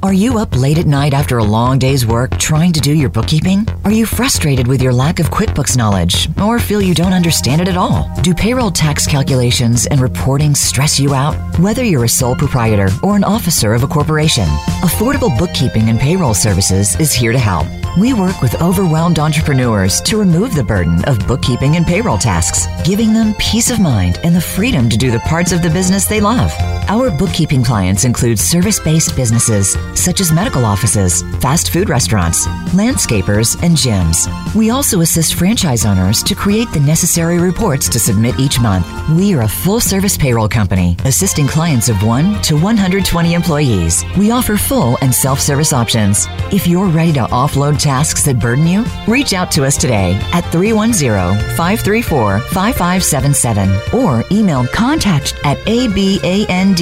Are 0.00 0.12
you 0.12 0.38
up 0.38 0.56
late 0.56 0.78
at 0.78 0.86
night 0.86 1.12
after 1.12 1.38
a 1.38 1.44
long 1.44 1.76
day's 1.78 2.06
work 2.06 2.38
trying 2.38 2.72
to 2.72 2.80
do 2.80 2.92
your 2.92 3.08
bookkeeping? 3.08 3.66
Are 3.84 3.90
you 3.90 4.06
frustrated 4.06 4.68
with 4.68 4.80
your 4.80 4.92
lack 4.92 5.18
of 5.18 5.30
QuickBooks 5.30 5.76
knowledge 5.76 6.28
or 6.40 6.60
feel 6.60 6.80
you 6.80 6.94
don't 6.94 7.12
understand 7.12 7.60
it 7.60 7.68
at 7.68 7.76
all? 7.76 8.08
Do 8.22 8.32
payroll 8.32 8.70
tax 8.70 9.08
calculations 9.08 9.86
and 9.86 10.00
reporting 10.00 10.54
stress 10.54 11.00
you 11.00 11.14
out? 11.14 11.34
Whether 11.58 11.82
you're 11.82 12.04
a 12.04 12.08
sole 12.08 12.36
proprietor 12.36 12.90
or 13.02 13.16
an 13.16 13.24
officer 13.24 13.74
of 13.74 13.82
a 13.82 13.88
corporation, 13.88 14.46
Affordable 14.82 15.36
Bookkeeping 15.36 15.88
and 15.88 15.98
Payroll 15.98 16.34
Services 16.34 16.98
is 17.00 17.12
here 17.12 17.32
to 17.32 17.38
help. 17.38 17.66
We 17.98 18.14
work 18.14 18.40
with 18.40 18.62
overwhelmed 18.62 19.18
entrepreneurs 19.18 20.00
to 20.02 20.16
remove 20.18 20.54
the 20.54 20.62
burden 20.62 21.04
of 21.06 21.26
bookkeeping 21.26 21.74
and 21.74 21.84
payroll 21.84 22.18
tasks, 22.18 22.68
giving 22.86 23.12
them 23.12 23.34
peace 23.40 23.70
of 23.70 23.80
mind 23.80 24.20
and 24.22 24.36
the 24.36 24.40
freedom 24.40 24.88
to 24.90 24.96
do 24.96 25.10
the 25.10 25.18
parts 25.20 25.50
of 25.50 25.62
the 25.62 25.70
business 25.70 26.06
they 26.06 26.20
love. 26.20 26.52
Our 26.88 27.10
bookkeeping 27.10 27.64
clients 27.64 28.04
include 28.04 28.38
service 28.38 28.78
based 28.78 29.16
businesses 29.16 29.76
such 29.98 30.20
as 30.20 30.32
medical 30.32 30.64
offices, 30.64 31.22
fast 31.40 31.70
food 31.70 31.88
restaurants, 31.88 32.46
landscapers, 32.74 33.60
and 33.62 33.76
gyms. 33.76 34.28
We 34.54 34.70
also 34.70 35.00
assist 35.00 35.34
franchise 35.34 35.84
owners 35.84 36.22
to 36.24 36.34
create 36.34 36.70
the 36.72 36.80
necessary 36.80 37.38
reports 37.38 37.88
to 37.90 37.98
submit 37.98 38.38
each 38.38 38.60
month. 38.60 38.86
We 39.10 39.34
are 39.34 39.42
a 39.42 39.48
full 39.48 39.80
service 39.80 40.16
payroll 40.16 40.48
company, 40.48 40.96
assisting 41.04 41.46
clients 41.46 41.88
of 41.88 42.02
1 42.02 42.42
to 42.42 42.54
120 42.54 43.34
employees. 43.34 44.04
We 44.16 44.30
offer 44.30 44.56
full 44.56 44.96
and 45.00 45.14
self 45.14 45.40
service 45.40 45.72
options. 45.72 46.26
If 46.52 46.66
you're 46.66 46.88
ready 46.88 47.12
to 47.14 47.26
offload 47.26 47.78
tasks 47.80 48.24
that 48.24 48.38
burden 48.38 48.66
you, 48.66 48.84
reach 49.06 49.32
out 49.32 49.50
to 49.52 49.64
us 49.64 49.76
today 49.76 50.14
at 50.32 50.42
310 50.52 51.56
534 51.56 52.40
5577 52.40 54.00
or 54.00 54.24
email 54.30 54.66
contact 54.68 55.34
at 55.44 55.58
abandp.com. 55.66 56.78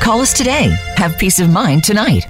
Call 0.00 0.20
us 0.20 0.32
today. 0.32 0.76
Have 0.96 1.18
peace 1.18 1.40
of 1.40 1.50
mind 1.50 1.84
tonight. 1.84 2.26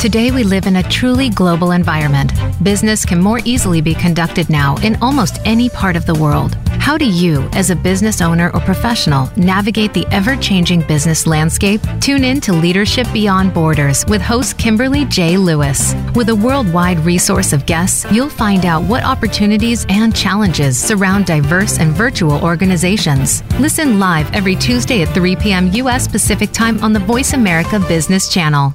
Today, 0.00 0.30
we 0.30 0.44
live 0.44 0.66
in 0.66 0.76
a 0.76 0.82
truly 0.82 1.28
global 1.28 1.72
environment. 1.72 2.32
Business 2.62 3.04
can 3.04 3.20
more 3.20 3.40
easily 3.44 3.80
be 3.80 3.94
conducted 3.94 4.48
now 4.48 4.76
in 4.78 4.96
almost 5.02 5.38
any 5.44 5.68
part 5.68 5.94
of 5.94 6.06
the 6.06 6.14
world. 6.14 6.56
How 6.80 6.96
do 6.96 7.04
you, 7.04 7.42
as 7.52 7.68
a 7.68 7.76
business 7.76 8.22
owner 8.22 8.50
or 8.52 8.60
professional, 8.60 9.30
navigate 9.36 9.92
the 9.92 10.06
ever 10.10 10.34
changing 10.34 10.80
business 10.80 11.26
landscape? 11.26 11.80
Tune 12.00 12.24
in 12.24 12.40
to 12.40 12.54
Leadership 12.54 13.06
Beyond 13.12 13.52
Borders 13.52 14.04
with 14.06 14.22
host 14.22 14.58
Kimberly 14.58 15.04
J. 15.04 15.36
Lewis. 15.36 15.94
With 16.14 16.30
a 16.30 16.34
worldwide 16.34 16.98
resource 17.00 17.52
of 17.52 17.66
guests, 17.66 18.10
you'll 18.10 18.30
find 18.30 18.64
out 18.64 18.82
what 18.84 19.04
opportunities 19.04 19.84
and 19.90 20.16
challenges 20.16 20.82
surround 20.82 21.26
diverse 21.26 21.78
and 21.78 21.92
virtual 21.92 22.42
organizations. 22.42 23.44
Listen 23.60 24.00
live 24.00 24.32
every 24.32 24.56
Tuesday 24.56 25.02
at 25.02 25.14
3 25.14 25.36
p.m. 25.36 25.70
U.S. 25.72 26.08
Pacific 26.08 26.50
Time 26.50 26.82
on 26.82 26.94
the 26.94 26.98
Voice 26.98 27.34
America 27.34 27.78
Business 27.78 28.32
Channel. 28.32 28.74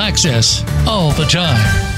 access, 0.00 0.64
all 0.86 1.12
the 1.12 1.24
time. 1.24 1.90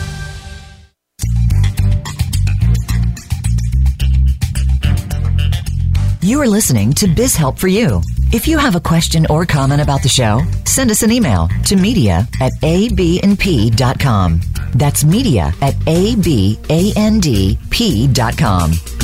You 6.21 6.41
are 6.41 6.47
listening 6.47 6.93
to 6.95 7.09
Biz 7.09 7.35
Help 7.35 7.59
for 7.59 7.69
You. 7.69 8.01
If 8.33 8.47
you 8.47 8.57
have 8.57 8.77
a 8.77 8.81
question 8.81 9.27
or 9.29 9.45
comment 9.45 9.83
about 9.83 10.03
the 10.03 10.09
show, 10.09 10.41
send 10.65 10.91
us 10.91 11.03
an 11.03 11.11
email 11.11 11.49
to 11.65 11.77
media 11.77 12.27
at 12.41 12.53
abandp.com. 12.63 14.41
That's 14.75 15.05
media 15.05 15.53
at 15.61 15.75
abandp.com. 15.75 16.33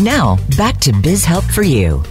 Now, 0.00 0.38
back 0.56 0.78
to 0.78 0.92
Biz 0.92 1.24
Help 1.24 1.44
for 1.44 1.62
You. 1.62 2.02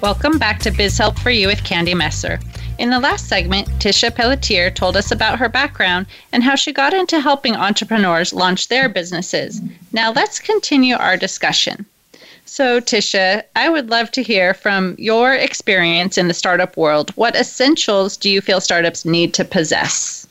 Welcome 0.00 0.38
back 0.38 0.60
to 0.60 0.70
Biz 0.70 0.96
Help 0.96 1.18
for 1.18 1.30
You 1.30 1.48
with 1.48 1.64
Candy 1.64 1.94
Messer. 1.94 2.38
In 2.78 2.90
the 2.90 3.00
last 3.00 3.26
segment, 3.26 3.68
Tisha 3.78 4.14
Pelletier 4.14 4.70
told 4.70 4.98
us 4.98 5.10
about 5.10 5.38
her 5.38 5.48
background 5.48 6.04
and 6.30 6.44
how 6.44 6.54
she 6.54 6.74
got 6.74 6.92
into 6.92 7.20
helping 7.20 7.56
entrepreneurs 7.56 8.34
launch 8.34 8.68
their 8.68 8.86
businesses. 8.88 9.62
Now 9.92 10.12
let's 10.12 10.38
continue 10.38 10.94
our 10.94 11.16
discussion. 11.16 11.86
So, 12.44 12.80
Tisha, 12.80 13.44
I 13.56 13.70
would 13.70 13.88
love 13.88 14.10
to 14.12 14.22
hear 14.22 14.52
from 14.52 14.94
your 14.98 15.34
experience 15.34 16.18
in 16.18 16.28
the 16.28 16.34
startup 16.34 16.76
world. 16.76 17.12
What 17.16 17.34
essentials 17.34 18.16
do 18.16 18.28
you 18.28 18.42
feel 18.42 18.60
startups 18.60 19.06
need 19.06 19.32
to 19.34 19.44
possess? 19.44 20.25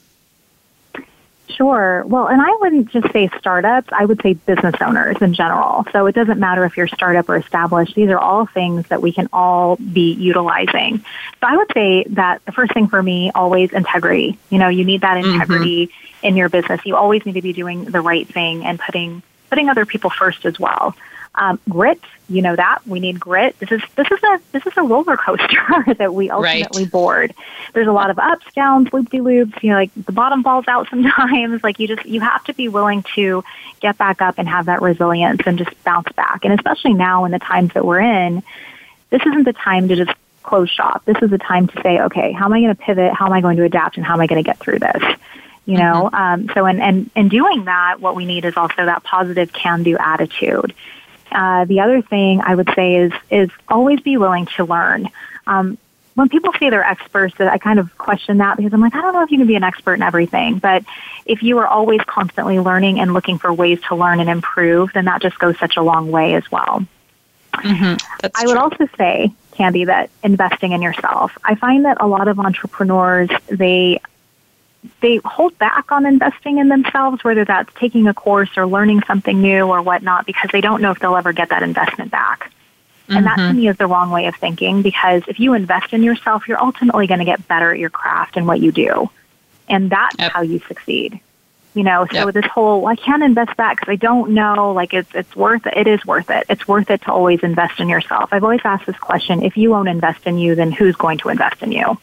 Sure. 1.49 2.03
Well, 2.05 2.27
and 2.27 2.41
I 2.41 2.55
wouldn't 2.59 2.89
just 2.89 3.11
say 3.13 3.29
startups, 3.37 3.89
I 3.91 4.05
would 4.05 4.21
say 4.21 4.33
business 4.33 4.75
owners 4.81 5.17
in 5.21 5.33
general. 5.33 5.85
So 5.91 6.05
it 6.07 6.15
doesn't 6.15 6.39
matter 6.39 6.65
if 6.65 6.75
you're 6.75 6.87
startup 6.87 7.29
or 7.29 7.37
established. 7.37 7.95
These 7.95 8.09
are 8.09 8.17
all 8.17 8.45
things 8.47 8.87
that 8.87 9.01
we 9.01 9.11
can 9.11 9.29
all 9.31 9.75
be 9.75 10.13
utilizing. 10.13 10.97
So 10.97 11.43
I 11.43 11.55
would 11.55 11.71
say 11.73 12.05
that 12.09 12.43
the 12.45 12.51
first 12.51 12.73
thing 12.73 12.87
for 12.87 13.01
me, 13.01 13.31
always 13.33 13.71
integrity. 13.73 14.37
You 14.49 14.57
know, 14.57 14.69
you 14.69 14.83
need 14.83 15.01
that 15.01 15.17
mm-hmm. 15.17 15.33
integrity 15.33 15.87
mm-hmm. 15.87 16.25
in 16.25 16.35
your 16.35 16.49
business. 16.49 16.81
You 16.83 16.95
always 16.95 17.25
need 17.25 17.33
to 17.33 17.41
be 17.41 17.53
doing 17.53 17.85
the 17.85 18.01
right 18.01 18.27
thing 18.27 18.65
and 18.65 18.79
putting 18.79 19.21
putting 19.49 19.69
other 19.69 19.85
people 19.85 20.09
first 20.09 20.45
as 20.45 20.59
well. 20.59 20.95
Um, 21.37 21.59
grit, 21.69 22.01
you 22.29 22.41
know 22.41 22.55
that 22.55 22.79
we 22.87 22.99
need 22.99 23.19
grit. 23.19 23.57
This 23.59 23.71
is 23.71 23.81
this 23.95 24.07
is 24.09 24.23
a 24.23 24.39
this 24.51 24.65
is 24.65 24.73
a 24.77 24.83
roller 24.83 25.17
coaster 25.17 25.93
that 25.97 26.13
we 26.13 26.29
ultimately 26.29 26.83
right. 26.83 26.91
board. 26.91 27.33
There's 27.73 27.87
a 27.87 27.91
lot 27.91 28.09
of 28.09 28.17
ups, 28.17 28.45
downs, 28.53 28.91
loop 28.93 29.09
de 29.09 29.21
loops. 29.21 29.61
You 29.61 29.71
know, 29.71 29.75
like 29.75 29.91
the 29.95 30.11
bottom 30.11 30.43
falls 30.43 30.67
out 30.67 30.89
sometimes. 30.89 31.63
Like 31.63 31.79
you 31.79 31.87
just 31.87 32.05
you 32.05 32.21
have 32.21 32.43
to 32.45 32.53
be 32.53 32.69
willing 32.69 33.03
to 33.15 33.43
get 33.79 33.97
back 33.97 34.21
up 34.21 34.35
and 34.37 34.47
have 34.47 34.67
that 34.67 34.81
resilience 34.81 35.41
and 35.45 35.57
just 35.57 35.83
bounce 35.83 36.11
back. 36.13 36.45
And 36.45 36.53
especially 36.53 36.93
now 36.93 37.25
in 37.25 37.31
the 37.31 37.39
times 37.39 37.73
that 37.73 37.85
we're 37.85 38.01
in, 38.01 38.41
this 39.09 39.21
isn't 39.25 39.43
the 39.43 39.53
time 39.53 39.87
to 39.89 39.95
just 39.95 40.11
close 40.45 40.69
shop. 40.69 41.03
This 41.05 41.17
is 41.21 41.29
the 41.29 41.37
time 41.37 41.67
to 41.67 41.81
say, 41.81 41.99
okay, 41.99 42.31
how 42.31 42.45
am 42.45 42.53
I 42.53 42.61
going 42.61 42.75
to 42.75 42.81
pivot? 42.81 43.13
How 43.13 43.25
am 43.25 43.33
I 43.33 43.41
going 43.41 43.57
to 43.57 43.63
adapt? 43.63 43.97
And 43.97 44.05
how 44.05 44.13
am 44.13 44.21
I 44.21 44.27
going 44.27 44.41
to 44.41 44.47
get 44.47 44.59
through 44.59 44.79
this? 44.79 45.03
You 45.65 45.77
know, 45.77 46.09
mm-hmm. 46.13 46.15
um, 46.15 46.51
so 46.53 46.67
in, 46.67 46.79
in, 46.79 47.09
in 47.15 47.29
doing 47.29 47.65
that, 47.65 47.99
what 47.99 48.15
we 48.15 48.25
need 48.25 48.45
is 48.45 48.55
also 48.55 48.85
that 48.85 49.03
positive 49.03 49.51
can-do 49.51 49.97
attitude. 49.97 50.73
Uh, 51.31 51.65
the 51.65 51.81
other 51.81 52.01
thing 52.01 52.41
I 52.41 52.55
would 52.55 52.69
say 52.75 52.95
is 52.95 53.11
is 53.29 53.49
always 53.67 53.99
be 53.99 54.17
willing 54.17 54.45
to 54.57 54.65
learn. 54.65 55.09
Um, 55.47 55.77
when 56.15 56.29
people 56.29 56.53
say 56.57 56.69
they're 56.69 56.83
experts, 56.83 57.35
I 57.39 57.57
kind 57.57 57.77
of 57.77 57.97
question 57.97 58.37
that 58.37 58.55
because 58.55 58.73
I'm 58.73 58.79
like, 58.79 58.95
I 58.95 59.01
don't 59.01 59.13
know 59.13 59.23
if 59.23 59.31
you 59.31 59.37
can 59.37 59.47
be 59.47 59.55
an 59.55 59.63
expert 59.63 59.95
in 59.95 60.01
everything. 60.01 60.59
But 60.59 60.85
if 61.25 61.43
you 61.43 61.57
are 61.59 61.67
always 61.67 61.99
constantly 62.07 62.59
learning 62.59 63.01
and 63.01 63.13
looking 63.13 63.37
for 63.37 63.53
ways 63.53 63.81
to 63.89 63.95
learn 63.95 64.21
and 64.21 64.29
improve, 64.29 64.93
then 64.93 65.05
that 65.05 65.21
just 65.21 65.37
goes 65.39 65.59
such 65.59 65.75
a 65.75 65.83
long 65.83 66.09
way 66.11 66.35
as 66.35 66.49
well. 66.49 66.85
Mm-hmm. 67.53 68.29
I 68.33 68.45
would 68.45 68.53
true. 68.53 68.61
also 68.61 68.87
say, 68.97 69.33
Candy, 69.51 69.85
that 69.85 70.09
investing 70.23 70.71
in 70.71 70.81
yourself. 70.81 71.37
I 71.43 71.55
find 71.55 71.83
that 71.83 71.97
a 71.99 72.07
lot 72.07 72.27
of 72.27 72.39
entrepreneurs 72.39 73.29
they 73.47 74.01
they 75.01 75.17
hold 75.23 75.57
back 75.57 75.91
on 75.91 76.05
investing 76.05 76.57
in 76.57 76.69
themselves, 76.69 77.23
whether 77.23 77.45
that's 77.45 77.73
taking 77.75 78.07
a 78.07 78.13
course 78.13 78.49
or 78.57 78.65
learning 78.67 79.03
something 79.07 79.41
new 79.41 79.65
or 79.65 79.81
whatnot, 79.81 80.25
because 80.25 80.49
they 80.51 80.61
don't 80.61 80.81
know 80.81 80.91
if 80.91 80.99
they'll 80.99 81.15
ever 81.15 81.33
get 81.33 81.49
that 81.49 81.63
investment 81.63 82.11
back. 82.11 82.51
Mm-hmm. 83.07 83.17
And 83.17 83.25
that 83.27 83.35
to 83.35 83.41
mm-hmm. 83.41 83.57
me 83.57 83.67
is 83.67 83.77
the 83.77 83.87
wrong 83.87 84.09
way 84.09 84.25
of 84.25 84.35
thinking 84.35 84.81
because 84.81 85.23
if 85.27 85.39
you 85.39 85.53
invest 85.53 85.93
in 85.93 86.01
yourself, 86.01 86.47
you're 86.47 86.61
ultimately 86.61 87.05
going 87.05 87.19
to 87.19 87.25
get 87.25 87.47
better 87.47 87.71
at 87.71 87.79
your 87.79 87.91
craft 87.91 88.35
and 88.35 88.47
what 88.47 88.59
you 88.59 88.71
do. 88.71 89.09
And 89.69 89.89
that's 89.89 90.15
yep. 90.17 90.31
how 90.31 90.41
you 90.41 90.59
succeed. 90.67 91.19
You 91.75 91.83
know, 91.83 92.07
so 92.09 92.25
yep. 92.25 92.33
this 92.33 92.45
whole, 92.45 92.81
well, 92.81 92.93
I 92.93 92.95
can't 92.95 93.21
invest 93.21 93.57
that 93.57 93.75
because 93.75 93.91
I 93.91 93.97
don't 93.97 94.31
know, 94.31 94.71
like 94.71 94.93
it's, 94.93 95.13
it's 95.13 95.35
worth 95.35 95.67
it. 95.67 95.73
It 95.75 95.87
is 95.87 96.05
worth 96.05 96.29
it. 96.29 96.45
It's 96.49 96.65
worth 96.67 96.89
it 96.89 97.01
to 97.01 97.11
always 97.11 97.43
invest 97.43 97.81
in 97.81 97.89
yourself. 97.89 98.29
I've 98.31 98.45
always 98.45 98.61
asked 98.63 98.85
this 98.85 98.97
question, 98.97 99.43
if 99.43 99.57
you 99.57 99.71
won't 99.71 99.89
invest 99.89 100.25
in 100.25 100.37
you, 100.37 100.55
then 100.55 100.71
who's 100.71 100.95
going 100.95 101.17
to 101.19 101.29
invest 101.29 101.61
in 101.61 101.73
you? 101.73 101.99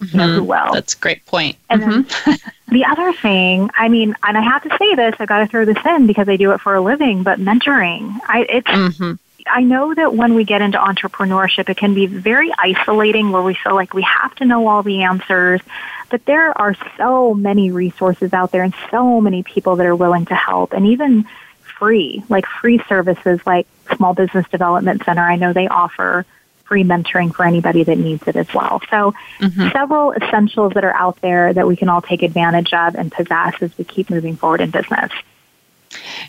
Mm-hmm. 0.00 0.16
know 0.16 0.28
who 0.28 0.44
will. 0.44 0.72
That's 0.72 0.94
a 0.94 0.98
great 0.98 1.24
point. 1.26 1.56
And 1.70 1.82
mm-hmm. 1.82 2.30
then 2.30 2.38
the 2.68 2.84
other 2.84 3.12
thing, 3.12 3.70
I 3.76 3.88
mean, 3.88 4.14
and 4.22 4.36
I 4.36 4.42
have 4.42 4.62
to 4.62 4.76
say 4.78 4.94
this, 4.94 5.14
I've 5.18 5.28
got 5.28 5.40
to 5.40 5.46
throw 5.46 5.64
this 5.64 5.84
in 5.84 6.06
because 6.06 6.28
I 6.28 6.36
do 6.36 6.52
it 6.52 6.60
for 6.60 6.74
a 6.74 6.80
living, 6.80 7.22
but 7.22 7.38
mentoring, 7.38 8.18
I 8.26 8.46
it's. 8.48 8.68
Mm-hmm. 8.68 9.12
I 9.46 9.60
know 9.60 9.92
that 9.92 10.14
when 10.14 10.32
we 10.32 10.44
get 10.44 10.62
into 10.62 10.78
entrepreneurship, 10.78 11.68
it 11.68 11.76
can 11.76 11.92
be 11.92 12.06
very 12.06 12.50
isolating 12.56 13.30
where 13.30 13.42
we 13.42 13.52
feel 13.52 13.74
like 13.74 13.92
we 13.92 14.00
have 14.00 14.34
to 14.36 14.46
know 14.46 14.66
all 14.66 14.82
the 14.82 15.02
answers. 15.02 15.60
But 16.08 16.24
there 16.24 16.56
are 16.58 16.74
so 16.96 17.34
many 17.34 17.70
resources 17.70 18.32
out 18.32 18.52
there 18.52 18.62
and 18.62 18.74
so 18.90 19.20
many 19.20 19.42
people 19.42 19.76
that 19.76 19.86
are 19.86 19.94
willing 19.94 20.24
to 20.26 20.34
help 20.34 20.72
and 20.72 20.86
even 20.86 21.26
free, 21.78 22.24
like 22.28 22.46
free 22.46 22.80
services 22.88 23.40
like 23.44 23.66
Small 23.96 24.14
Business 24.14 24.48
Development 24.48 25.04
Center. 25.04 25.22
I 25.22 25.36
know 25.36 25.52
they 25.52 25.68
offer 25.68 26.24
free 26.64 26.84
mentoring 26.84 27.34
for 27.34 27.44
anybody 27.44 27.84
that 27.84 27.98
needs 27.98 28.26
it 28.26 28.36
as 28.36 28.52
well. 28.54 28.80
So, 28.90 29.14
mm-hmm. 29.38 29.68
several 29.70 30.12
essentials 30.12 30.72
that 30.74 30.84
are 30.84 30.94
out 30.94 31.20
there 31.20 31.52
that 31.52 31.66
we 31.66 31.76
can 31.76 31.88
all 31.88 32.02
take 32.02 32.22
advantage 32.22 32.72
of 32.72 32.94
and 32.94 33.12
possess 33.12 33.54
as 33.60 33.76
we 33.78 33.84
keep 33.84 34.10
moving 34.10 34.36
forward 34.36 34.60
in 34.60 34.70
business. 34.70 35.10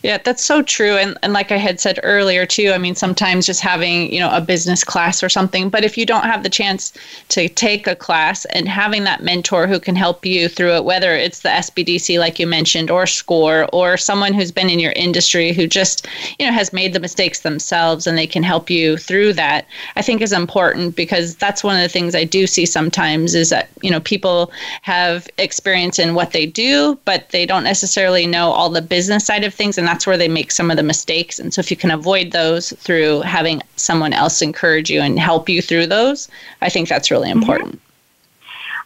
Yeah, 0.06 0.20
that's 0.24 0.46
so 0.46 0.62
true. 0.62 0.98
And, 0.98 1.18
and 1.24 1.34
like 1.34 1.52
I 1.52 1.58
had 1.58 1.80
said 1.80 2.00
earlier, 2.04 2.46
too, 2.46 2.72
I 2.72 2.78
mean, 2.78 2.94
sometimes 2.94 3.48
just 3.48 3.60
having, 3.60 4.14
you 4.14 4.20
know, 4.20 4.30
a 4.30 4.40
business 4.40 4.84
class 4.84 5.24
or 5.24 5.30
something, 5.30 5.68
but 5.68 5.84
if 5.84 5.98
you 5.98 6.06
don't 6.06 6.26
have 6.26 6.44
the 6.44 6.50
chance 6.50 6.94
to 7.30 7.50
take 7.50 7.88
a 7.88 7.96
class 7.96 8.46
and 8.54 8.68
having 8.68 9.04
that 9.06 9.24
mentor 9.24 9.66
who 9.66 9.80
can 9.80 9.96
help 9.96 10.24
you 10.24 10.48
through 10.48 10.76
it, 10.76 10.86
whether 10.86 11.16
it's 11.16 11.40
the 11.40 11.50
SBDC, 11.50 12.20
like 12.20 12.38
you 12.38 12.46
mentioned, 12.46 12.92
or 12.92 13.08
SCORE, 13.08 13.68
or 13.74 13.98
someone 13.98 14.32
who's 14.36 14.52
been 14.52 14.70
in 14.70 14.78
your 14.78 14.92
industry 14.92 15.52
who 15.54 15.66
just, 15.66 16.06
you 16.38 16.46
know, 16.46 16.54
has 16.54 16.72
made 16.72 16.94
the 16.94 17.00
mistakes 17.00 17.40
themselves 17.40 18.06
and 18.06 18.16
they 18.16 18.28
can 18.28 18.44
help 18.44 18.70
you 18.70 18.98
through 18.98 19.34
that, 19.34 19.66
I 19.96 20.04
think 20.04 20.22
is 20.22 20.34
important 20.34 20.96
because 20.96 21.36
that's 21.36 21.64
one 21.64 21.78
of 21.78 21.82
the 21.82 21.90
things 21.90 22.14
I 22.14 22.26
do 22.26 22.46
see 22.46 22.68
sometimes 22.68 23.34
is 23.34 23.50
that, 23.50 23.70
you 23.82 23.90
know, 23.90 24.02
people 24.02 24.52
have 24.84 25.28
experience 25.40 25.98
in 25.98 26.14
what 26.14 26.30
they 26.30 26.46
do, 26.46 26.96
but 27.06 27.32
they 27.32 27.48
don't 27.48 27.64
necessarily 27.64 28.28
know 28.28 28.52
all 28.52 28.70
the 28.70 28.84
business 28.84 29.26
side 29.26 29.44
of 29.44 29.52
things. 29.52 29.80
And 29.80 29.88
that's 29.88 29.95
where 30.04 30.18
they 30.18 30.28
make 30.28 30.52
some 30.52 30.72
of 30.72 30.78
the 30.78 30.84
mistakes. 30.84 31.40
And 31.40 31.54
so 31.54 31.60
if 31.60 31.72
you 31.72 31.78
can 31.78 31.92
avoid 31.92 32.32
those 32.32 32.72
through 32.72 33.22
having 33.22 33.62
someone 33.76 34.14
else 34.14 34.42
encourage 34.42 34.90
you 34.90 35.02
and 35.02 35.20
help 35.20 35.48
you 35.48 35.62
through 35.62 35.88
those, 35.88 36.28
I 36.62 36.70
think 36.70 36.90
that's 36.90 37.12
really 37.12 37.30
mm-hmm. 37.30 37.40
important. 37.40 37.82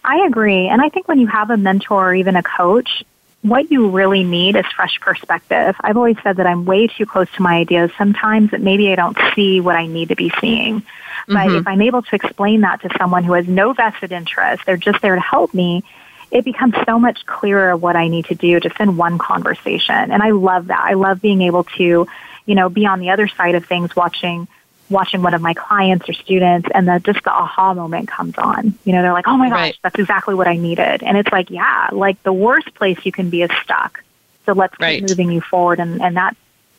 I 0.04 0.26
agree. 0.26 0.68
And 0.68 0.82
I 0.82 0.90
think 0.90 1.08
when 1.08 1.20
you 1.20 1.28
have 1.28 1.50
a 1.50 1.58
mentor 1.58 2.10
or 2.10 2.16
even 2.16 2.36
a 2.36 2.44
coach, 2.44 3.04
what 3.42 3.72
you 3.72 3.90
really 3.90 4.24
need 4.24 4.56
is 4.56 4.66
fresh 4.76 5.00
perspective. 5.00 5.76
I've 5.82 5.98
always 5.98 6.18
said 6.24 6.38
that 6.38 6.48
I'm 6.48 6.66
way 6.66 6.88
too 6.88 7.06
close 7.06 7.32
to 7.34 7.42
my 7.42 7.58
ideas 7.58 7.92
sometimes 7.98 8.52
that 8.52 8.62
maybe 8.62 8.92
I 8.92 8.96
don't 8.96 9.18
see 9.34 9.62
what 9.62 9.76
I 9.76 9.88
need 9.88 10.10
to 10.10 10.16
be 10.16 10.32
seeing. 10.42 10.84
But 11.28 11.48
mm-hmm. 11.48 11.56
if 11.58 11.68
I'm 11.68 11.82
able 11.82 12.02
to 12.02 12.16
explain 12.16 12.62
that 12.62 12.82
to 12.82 12.90
someone 12.98 13.24
who 13.24 13.34
has 13.34 13.48
no 13.48 13.74
vested 13.74 14.12
interest, 14.12 14.66
they're 14.66 14.78
just 14.78 15.02
there 15.02 15.16
to 15.16 15.22
help 15.22 15.54
me, 15.54 15.84
it 16.32 16.46
becomes 16.46 16.76
so 16.86 17.00
much 17.00 17.26
clearer 17.26 17.76
what 17.76 17.96
I 17.96 18.08
need 18.08 18.26
to 18.26 18.36
do 18.36 18.60
just 18.60 18.80
in 18.80 18.98
one 18.98 19.18
conversation. 19.18 20.12
And 20.12 20.22
I 20.22 20.32
love 20.32 20.68
that. 20.68 20.80
I 20.80 20.94
love 20.94 21.22
being 21.22 21.42
able 21.42 21.64
to, 21.64 22.08
you 22.46 22.56
know, 22.56 22.70
be 22.70 22.86
on 22.86 23.00
the 23.00 23.10
other 23.10 23.28
side 23.28 23.56
of 23.56 23.66
things 23.66 23.96
watching 23.96 24.48
watching 24.90 25.22
one 25.22 25.36
of 25.36 25.42
my 25.42 25.54
clients 25.54 26.10
or 26.10 26.14
students 26.14 26.68
and 26.74 26.88
the 26.88 27.00
just 27.00 27.24
the 27.24 27.32
aha 27.32 27.74
moment 27.74 28.08
comes 28.08 28.36
on. 28.38 28.74
You 28.86 28.94
know, 28.94 29.02
they're 29.04 29.14
like, 29.14 29.28
Oh 29.28 29.38
my 29.38 29.50
gosh, 29.50 29.58
right. 29.58 29.78
that's 29.84 30.00
exactly 30.00 30.34
what 30.34 30.48
I 30.48 30.58
needed. 30.58 31.04
And 31.04 31.18
it's 31.18 31.32
like, 31.32 31.52
yeah, 31.52 31.90
like 31.92 32.22
the 32.24 32.34
worst 32.34 32.74
place 32.74 32.98
you 33.04 33.12
can 33.12 33.30
be 33.30 33.44
is 33.44 33.52
stuck. 33.64 34.04
So 34.46 34.54
let's 34.54 34.76
keep 34.76 35.04
moving 35.04 35.32
you 35.32 35.42
forward 35.42 35.80
and, 35.80 36.02
and 36.02 36.18
that 36.18 36.36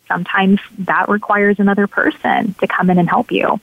sometimes 0.09 0.61
that 0.79 1.09
requires 1.09 1.61
another 1.61 1.87
person 1.87 2.55
to 2.55 2.67
come 2.67 2.91
in 2.91 2.99
and 2.99 3.09
help 3.09 3.31
you. 3.31 3.61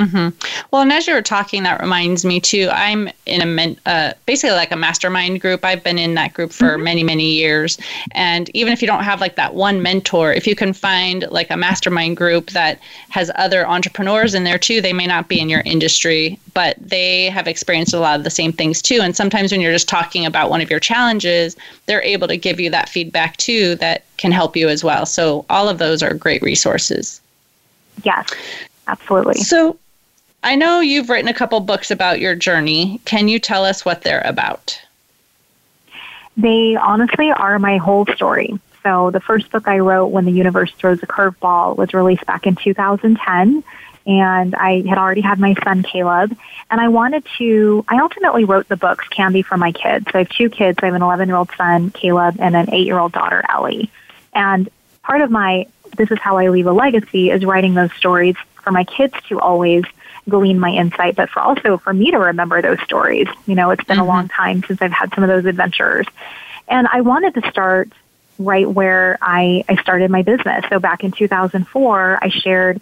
Mm-hmm. 0.00 0.64
Well, 0.70 0.80
and 0.80 0.92
as 0.92 1.06
you 1.06 1.12
were 1.12 1.20
talking, 1.20 1.62
that 1.64 1.78
reminds 1.78 2.24
me 2.24 2.40
too. 2.40 2.70
I'm 2.72 3.10
in 3.26 3.42
a 3.42 3.46
men, 3.46 3.76
uh, 3.84 4.14
basically 4.24 4.56
like 4.56 4.72
a 4.72 4.76
mastermind 4.76 5.42
group. 5.42 5.62
I've 5.62 5.84
been 5.84 5.98
in 5.98 6.14
that 6.14 6.32
group 6.32 6.52
for 6.52 6.70
mm-hmm. 6.70 6.84
many, 6.84 7.04
many 7.04 7.30
years. 7.30 7.76
And 8.12 8.50
even 8.54 8.72
if 8.72 8.80
you 8.80 8.86
don't 8.86 9.04
have 9.04 9.20
like 9.20 9.36
that 9.36 9.54
one 9.54 9.82
mentor, 9.82 10.32
if 10.32 10.46
you 10.46 10.56
can 10.56 10.72
find 10.72 11.26
like 11.30 11.50
a 11.50 11.56
mastermind 11.56 12.16
group 12.16 12.50
that 12.50 12.80
has 13.10 13.30
other 13.34 13.68
entrepreneurs 13.68 14.32
in 14.32 14.44
there 14.44 14.58
too, 14.58 14.80
they 14.80 14.94
may 14.94 15.06
not 15.06 15.28
be 15.28 15.38
in 15.38 15.50
your 15.50 15.60
industry, 15.66 16.38
but 16.54 16.76
they 16.80 17.28
have 17.28 17.46
experienced 17.46 17.92
a 17.92 18.00
lot 18.00 18.18
of 18.18 18.24
the 18.24 18.30
same 18.30 18.54
things 18.54 18.80
too. 18.80 19.00
And 19.02 19.14
sometimes 19.14 19.52
when 19.52 19.60
you're 19.60 19.72
just 19.72 19.88
talking 19.88 20.24
about 20.24 20.48
one 20.48 20.62
of 20.62 20.70
your 20.70 20.80
challenges, 20.80 21.56
they're 21.84 22.02
able 22.02 22.26
to 22.28 22.38
give 22.38 22.58
you 22.58 22.70
that 22.70 22.88
feedback 22.88 23.36
too 23.36 23.74
that 23.76 24.04
can 24.16 24.32
help 24.32 24.56
you 24.56 24.70
as 24.70 24.82
well. 24.82 25.04
So 25.04 25.44
all 25.50 25.68
of 25.68 25.76
those 25.76 26.02
are 26.02 26.14
great 26.14 26.40
resources. 26.40 27.20
Yes, 28.02 28.30
absolutely. 28.86 29.34
So 29.34 29.78
I 30.42 30.56
know 30.56 30.80
you've 30.80 31.10
written 31.10 31.28
a 31.28 31.34
couple 31.34 31.60
books 31.60 31.90
about 31.90 32.20
your 32.20 32.34
journey. 32.34 33.00
Can 33.04 33.28
you 33.28 33.38
tell 33.38 33.64
us 33.64 33.84
what 33.84 34.02
they're 34.02 34.22
about? 34.24 34.80
They 36.36 36.76
honestly 36.76 37.30
are 37.30 37.58
my 37.58 37.76
whole 37.76 38.06
story. 38.06 38.58
So 38.82 39.10
the 39.10 39.20
first 39.20 39.50
book 39.50 39.68
I 39.68 39.80
wrote, 39.80 40.06
When 40.06 40.24
the 40.24 40.32
Universe 40.32 40.72
Throws 40.72 41.02
a 41.02 41.06
Curveball, 41.06 41.76
was 41.76 41.92
released 41.92 42.24
back 42.24 42.46
in 42.46 42.56
2010. 42.56 43.62
And 44.06 44.54
I 44.54 44.80
had 44.88 44.96
already 44.96 45.20
had 45.20 45.38
my 45.38 45.54
son 45.62 45.82
Caleb. 45.82 46.34
And 46.70 46.80
I 46.80 46.88
wanted 46.88 47.26
to, 47.36 47.84
I 47.86 47.98
ultimately 48.00 48.44
wrote 48.44 48.68
the 48.68 48.76
books, 48.76 49.06
Candy, 49.08 49.42
for 49.42 49.58
my 49.58 49.72
kids. 49.72 50.06
So 50.06 50.12
I 50.14 50.18
have 50.22 50.30
two 50.30 50.48
kids. 50.48 50.78
I 50.80 50.86
have 50.86 50.94
an 50.94 51.02
11 51.02 51.28
year 51.28 51.36
old 51.36 51.50
son, 51.56 51.90
Caleb, 51.90 52.36
and 52.38 52.56
an 52.56 52.72
8 52.72 52.86
year 52.86 52.98
old 52.98 53.12
daughter, 53.12 53.44
Ellie. 53.50 53.90
And 54.32 54.70
part 55.02 55.20
of 55.20 55.30
my, 55.30 55.66
this 55.98 56.10
is 56.10 56.18
how 56.18 56.38
I 56.38 56.48
leave 56.48 56.66
a 56.66 56.72
legacy, 56.72 57.30
is 57.30 57.44
writing 57.44 57.74
those 57.74 57.92
stories 57.92 58.36
for 58.54 58.70
my 58.70 58.84
kids 58.84 59.14
to 59.28 59.38
always 59.38 59.84
glean 60.30 60.58
my 60.58 60.70
insight, 60.70 61.16
but 61.16 61.28
for 61.30 61.40
also 61.40 61.78
for 61.78 61.92
me 61.92 62.10
to 62.10 62.18
remember 62.18 62.62
those 62.62 62.80
stories. 62.82 63.28
You 63.46 63.54
know, 63.54 63.70
it's 63.70 63.84
been 63.84 63.98
mm-hmm. 63.98 64.04
a 64.04 64.08
long 64.08 64.28
time 64.28 64.62
since 64.62 64.80
I've 64.80 64.92
had 64.92 65.12
some 65.14 65.24
of 65.24 65.28
those 65.28 65.44
adventures. 65.44 66.06
And 66.68 66.86
I 66.86 67.02
wanted 67.02 67.34
to 67.34 67.50
start 67.50 67.90
right 68.38 68.68
where 68.68 69.18
I, 69.20 69.64
I 69.68 69.76
started 69.82 70.10
my 70.10 70.22
business. 70.22 70.64
So 70.70 70.78
back 70.78 71.04
in 71.04 71.12
2004, 71.12 72.18
I 72.22 72.28
shared 72.30 72.80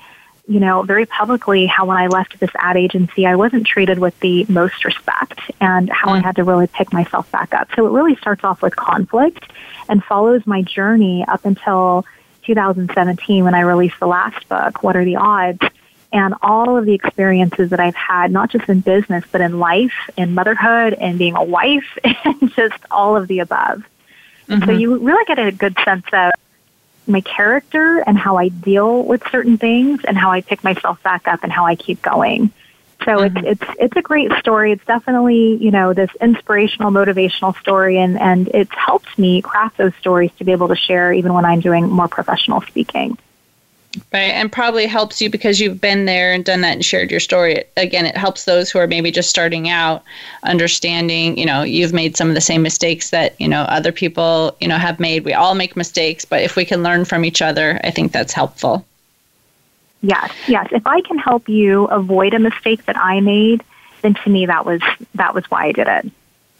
you 0.49 0.61
know, 0.61 0.83
very 0.83 1.05
publicly 1.05 1.67
how 1.67 1.85
when 1.85 1.99
I 1.99 2.07
left 2.07 2.41
this 2.41 2.51
ad 2.59 2.79
agency, 2.79 3.27
I 3.27 3.37
wasn't 3.37 3.67
treated 3.67 3.99
with 3.99 4.19
the 4.21 4.47
most 4.49 4.83
respect 4.87 5.39
and 5.61 5.91
how 5.91 6.09
I 6.11 6.21
had 6.21 6.37
to 6.37 6.45
really 6.45 6.67
pick 6.67 6.91
myself 6.91 7.31
back 7.31 7.53
up. 7.53 7.69
So 7.77 7.87
it 7.87 7.91
really 7.91 8.17
starts 8.17 8.43
off 8.45 8.63
with 8.63 8.75
conflict 8.75 9.45
and 9.91 10.03
follows 10.03 10.47
my 10.47 10.63
journey 10.63 11.23
up 11.29 11.45
until 11.45 12.07
2017 12.45 13.45
when 13.45 13.55
I 13.55 13.61
released 13.61 14.01
the 14.01 14.07
last 14.07 14.49
book, 14.49 14.83
What 14.83 14.97
Are 14.97 15.05
the 15.05 15.17
Odds? 15.17 15.61
And 16.13 16.35
all 16.41 16.79
of 16.79 16.87
the 16.87 16.95
experiences 16.95 17.71
that 17.71 17.81
I've 17.81 17.95
had, 17.95 18.33
not 18.33 18.51
just 18.51 18.69
in 18.69 18.81
business, 18.81 19.25
but 19.31 19.43
in 19.43 19.59
life, 19.59 19.93
in 20.17 20.35
motherhood, 20.35 20.95
and 20.95 21.19
being 21.19 21.37
a 21.37 21.45
wife, 21.45 21.99
and 22.25 22.53
just 22.55 22.83
all 22.91 23.17
of 23.17 23.29
the 23.29 23.41
above. 23.41 23.85
Mm-hmm. 24.49 24.65
So 24.65 24.73
you 24.73 24.99
really 24.99 25.25
get 25.27 25.39
a 25.39 25.53
good 25.53 25.77
sense 25.85 26.07
of 26.13 26.33
my 27.07 27.21
character 27.21 27.99
and 28.07 28.19
how 28.19 28.37
I 28.37 28.49
deal 28.49 29.03
with 29.03 29.23
certain 29.31 29.59
things 29.59 30.05
and 30.05 30.17
how 30.17 30.31
I 30.31 30.41
pick 30.41 30.63
myself 30.65 31.03
back 31.03 31.29
up 31.29 31.43
and 31.43 31.53
how 31.53 31.67
I 31.67 31.75
keep 31.75 32.03
going. 32.03 32.53
So 33.05 33.19
mm-hmm. 33.19 33.37
it's 33.47 33.63
it's 33.63 33.77
it's 33.79 33.97
a 33.97 34.03
great 34.03 34.33
story. 34.41 34.73
It's 34.73 34.85
definitely 34.85 35.57
you 35.57 35.71
know 35.71 35.93
this 35.93 36.11
inspirational, 36.21 36.91
motivational 36.91 37.57
story, 37.61 37.99
and 37.99 38.19
and 38.19 38.49
it's 38.49 38.75
helped 38.75 39.19
me 39.19 39.41
craft 39.41 39.77
those 39.77 39.95
stories 39.97 40.33
to 40.39 40.45
be 40.45 40.53
able 40.53 40.69
to 40.69 40.77
share 40.77 41.13
even 41.13 41.33
when 41.33 41.45
I'm 41.45 41.61
doing 41.61 41.89
more 41.89 42.09
professional 42.09 42.61
speaking. 42.63 43.17
Right, 44.13 44.33
and 44.33 44.53
probably 44.53 44.87
helps 44.87 45.21
you 45.21 45.31
because 45.31 45.61
you've 45.61 45.81
been 45.81 46.05
there 46.05 46.33
and 46.33 46.45
done 46.45 46.61
that 46.61 46.75
and 46.75 46.85
shared 46.85 47.11
your 47.11 47.21
story. 47.21 47.65
Again, 47.79 48.05
it 48.05 48.17
helps 48.17 48.45
those 48.45 48.71
who 48.71 48.79
are 48.79 48.87
maybe 48.87 49.11
just 49.11 49.31
starting 49.31 49.71
out 49.71 50.05
understanding, 50.43 51.39
you 51.39 51.47
know, 51.47 51.63
you've 51.63 51.95
made 51.95 52.17
some 52.17 52.29
of 52.29 52.35
the 52.35 52.41
same 52.41 52.63
mistakes 52.63 53.11
that, 53.11 53.35
you 53.41 53.49
know, 53.49 53.63
other 53.63 53.91
people, 53.91 54.55
you 54.61 54.69
know, 54.69 54.77
have 54.77 55.01
made. 55.01 55.25
We 55.25 55.33
all 55.33 55.55
make 55.55 55.75
mistakes, 55.75 56.27
but 56.27 56.43
if 56.43 56.55
we 56.55 56.67
can 56.67 56.83
learn 56.83 57.07
from 57.07 57.25
each 57.25 57.41
other, 57.41 57.81
I 57.83 57.91
think 57.91 58.13
that's 58.13 58.35
helpful. 58.35 58.85
Yes, 60.03 60.33
yes. 60.47 60.69
If 60.71 60.87
I 60.87 61.01
can 61.01 61.19
help 61.19 61.49
you 61.49 61.87
avoid 61.87 62.35
a 62.35 62.39
mistake 62.39 62.85
that 62.85 62.97
I 62.99 63.21
made, 63.21 63.65
then 64.03 64.15
to 64.15 64.31
me 64.31 64.47
that 64.47 64.67
was 64.67 64.83
that 65.15 65.35
was 65.35 65.51
why 65.51 65.65
I 65.65 65.73
did 65.73 65.89
it. 65.89 66.13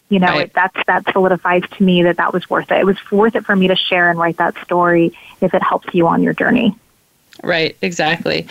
You 0.09 0.19
know, 0.19 0.29
right. 0.29 0.47
it, 0.47 0.55
that's 0.55 0.77
that 0.87 1.05
solidifies 1.13 1.63
to 1.73 1.83
me 1.83 2.03
that 2.05 2.17
that 2.17 2.33
was 2.33 2.49
worth 2.49 2.73
it. 2.73 2.79
It 2.79 2.87
was 2.87 2.97
worth 3.13 3.37
it 3.37 3.45
for 3.45 3.55
me 3.55 3.69
to 3.69 3.77
share 3.77 4.11
and 4.11 4.19
write 4.19 4.39
that 4.39 4.57
story 4.65 5.13
if 5.43 5.53
it 5.53 5.63
helps 5.63 5.95
you 5.95 6.09
on 6.09 6.23
your 6.23 6.33
journey. 6.33 6.75
Right, 7.45 7.77
exactly. 7.83 8.47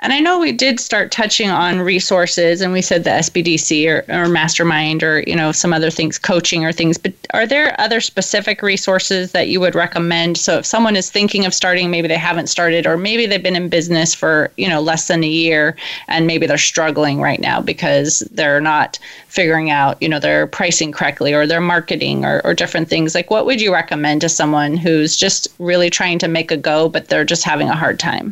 And 0.00 0.12
I 0.12 0.18
know 0.18 0.40
we 0.40 0.50
did 0.50 0.80
start 0.80 1.12
touching 1.12 1.48
on 1.48 1.80
resources 1.80 2.60
and 2.60 2.72
we 2.72 2.82
said 2.82 3.04
the 3.04 3.10
SBDC 3.10 3.86
or, 3.86 4.04
or 4.12 4.28
mastermind 4.28 5.04
or, 5.04 5.22
you 5.28 5.36
know, 5.36 5.52
some 5.52 5.72
other 5.72 5.90
things, 5.90 6.18
coaching 6.18 6.64
or 6.64 6.72
things, 6.72 6.98
but 6.98 7.12
are 7.34 7.46
there 7.46 7.80
other 7.80 8.00
specific 8.00 8.60
resources 8.60 9.30
that 9.30 9.46
you 9.46 9.60
would 9.60 9.76
recommend? 9.76 10.38
So 10.38 10.58
if 10.58 10.66
someone 10.66 10.96
is 10.96 11.08
thinking 11.08 11.46
of 11.46 11.54
starting, 11.54 11.88
maybe 11.90 12.08
they 12.08 12.18
haven't 12.18 12.48
started, 12.48 12.84
or 12.84 12.96
maybe 12.96 13.26
they've 13.26 13.42
been 13.42 13.54
in 13.54 13.68
business 13.68 14.12
for, 14.12 14.50
you 14.56 14.68
know, 14.68 14.80
less 14.80 15.06
than 15.06 15.22
a 15.22 15.28
year 15.28 15.76
and 16.08 16.26
maybe 16.26 16.46
they're 16.46 16.58
struggling 16.58 17.20
right 17.20 17.40
now 17.40 17.60
because 17.60 18.20
they're 18.32 18.60
not 18.60 18.98
figuring 19.28 19.70
out, 19.70 20.02
you 20.02 20.08
know, 20.08 20.18
their 20.18 20.48
pricing 20.48 20.90
correctly 20.90 21.32
or 21.32 21.46
their 21.46 21.60
marketing 21.60 22.24
or, 22.24 22.40
or 22.44 22.54
different 22.54 22.88
things. 22.88 23.14
Like 23.14 23.30
what 23.30 23.46
would 23.46 23.60
you 23.60 23.72
recommend 23.72 24.20
to 24.22 24.28
someone 24.28 24.76
who's 24.76 25.16
just 25.16 25.46
really 25.60 25.90
trying 25.90 26.18
to 26.18 26.28
make 26.28 26.50
a 26.50 26.56
go, 26.56 26.88
but 26.88 27.08
they're 27.08 27.24
just 27.24 27.44
having 27.44 27.68
a 27.68 27.76
hard 27.76 28.00
time? 28.00 28.31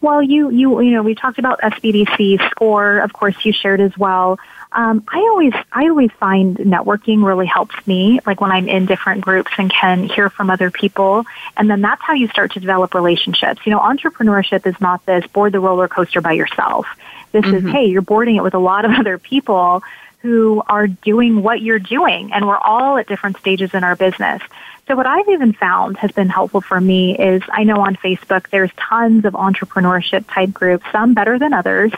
Well, 0.00 0.22
you 0.22 0.50
you 0.50 0.80
you 0.80 0.90
know 0.92 1.02
we 1.02 1.14
talked 1.14 1.38
about 1.38 1.60
SBDC 1.60 2.50
score. 2.50 2.98
Of 2.98 3.12
course, 3.12 3.36
you 3.44 3.52
shared 3.52 3.80
as 3.80 3.96
well. 3.96 4.38
Um, 4.72 5.04
I 5.08 5.18
always 5.18 5.52
I 5.70 5.88
always 5.88 6.10
find 6.12 6.56
networking 6.56 7.24
really 7.24 7.46
helps 7.46 7.74
me. 7.86 8.20
Like 8.26 8.40
when 8.40 8.50
I'm 8.50 8.68
in 8.68 8.86
different 8.86 9.20
groups 9.20 9.52
and 9.58 9.70
can 9.70 10.04
hear 10.04 10.30
from 10.30 10.50
other 10.50 10.70
people, 10.70 11.24
and 11.56 11.68
then 11.68 11.80
that's 11.80 12.02
how 12.02 12.14
you 12.14 12.28
start 12.28 12.52
to 12.52 12.60
develop 12.60 12.94
relationships. 12.94 13.60
You 13.64 13.72
know, 13.72 13.80
entrepreneurship 13.80 14.66
is 14.66 14.80
not 14.80 15.04
this 15.06 15.26
board 15.28 15.52
the 15.52 15.60
roller 15.60 15.88
coaster 15.88 16.20
by 16.20 16.32
yourself. 16.32 16.86
This 17.32 17.44
mm-hmm. 17.44 17.68
is 17.68 17.72
hey, 17.72 17.86
you're 17.86 18.02
boarding 18.02 18.36
it 18.36 18.42
with 18.42 18.54
a 18.54 18.58
lot 18.58 18.84
of 18.84 18.90
other 18.98 19.18
people 19.18 19.82
who 20.22 20.62
are 20.68 20.86
doing 20.86 21.42
what 21.42 21.60
you're 21.60 21.80
doing, 21.80 22.32
and 22.32 22.46
we're 22.46 22.56
all 22.56 22.96
at 22.96 23.08
different 23.08 23.38
stages 23.38 23.74
in 23.74 23.82
our 23.82 23.96
business. 23.96 24.40
So 24.88 24.96
what 24.96 25.06
I've 25.06 25.28
even 25.28 25.52
found 25.52 25.96
has 25.98 26.12
been 26.12 26.28
helpful 26.28 26.60
for 26.60 26.80
me 26.80 27.16
is 27.16 27.42
I 27.48 27.64
know 27.64 27.76
on 27.76 27.96
Facebook 27.96 28.48
there's 28.50 28.70
tons 28.76 29.24
of 29.24 29.34
entrepreneurship 29.34 30.24
type 30.32 30.52
groups, 30.52 30.84
some 30.92 31.14
better 31.14 31.38
than 31.38 31.52
others, 31.52 31.92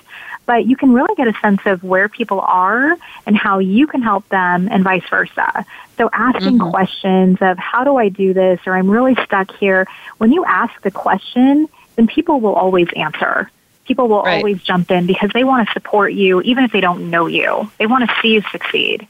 but 0.46 0.66
you 0.66 0.76
can 0.76 0.92
really 0.92 1.14
get 1.16 1.28
a 1.28 1.34
sense 1.40 1.60
of 1.66 1.82
where 1.82 2.08
people 2.08 2.40
are 2.40 2.96
and 3.26 3.36
how 3.36 3.58
you 3.58 3.86
can 3.86 4.02
help 4.02 4.28
them 4.28 4.68
and 4.70 4.84
vice 4.84 5.08
versa. 5.08 5.64
So 5.96 6.10
asking 6.12 6.58
mm-hmm. 6.58 6.70
questions 6.70 7.38
of 7.40 7.58
how 7.58 7.84
do 7.84 7.96
I 7.96 8.08
do 8.08 8.34
this 8.34 8.60
or 8.66 8.74
I'm 8.74 8.90
really 8.90 9.16
stuck 9.24 9.54
here. 9.56 9.86
When 10.18 10.32
you 10.32 10.44
ask 10.44 10.80
the 10.82 10.90
question, 10.90 11.68
then 11.96 12.06
people 12.06 12.40
will 12.40 12.54
always 12.54 12.88
answer. 12.96 13.50
People 13.84 14.08
will 14.08 14.22
right. 14.22 14.38
always 14.38 14.62
jump 14.62 14.90
in 14.90 15.06
because 15.06 15.30
they 15.34 15.44
want 15.44 15.66
to 15.66 15.72
support 15.72 16.12
you 16.12 16.40
even 16.42 16.64
if 16.64 16.72
they 16.72 16.80
don't 16.80 17.10
know 17.10 17.26
you. 17.26 17.70
They 17.78 17.86
want 17.86 18.08
to 18.08 18.16
see 18.20 18.34
you 18.34 18.42
succeed. 18.50 19.06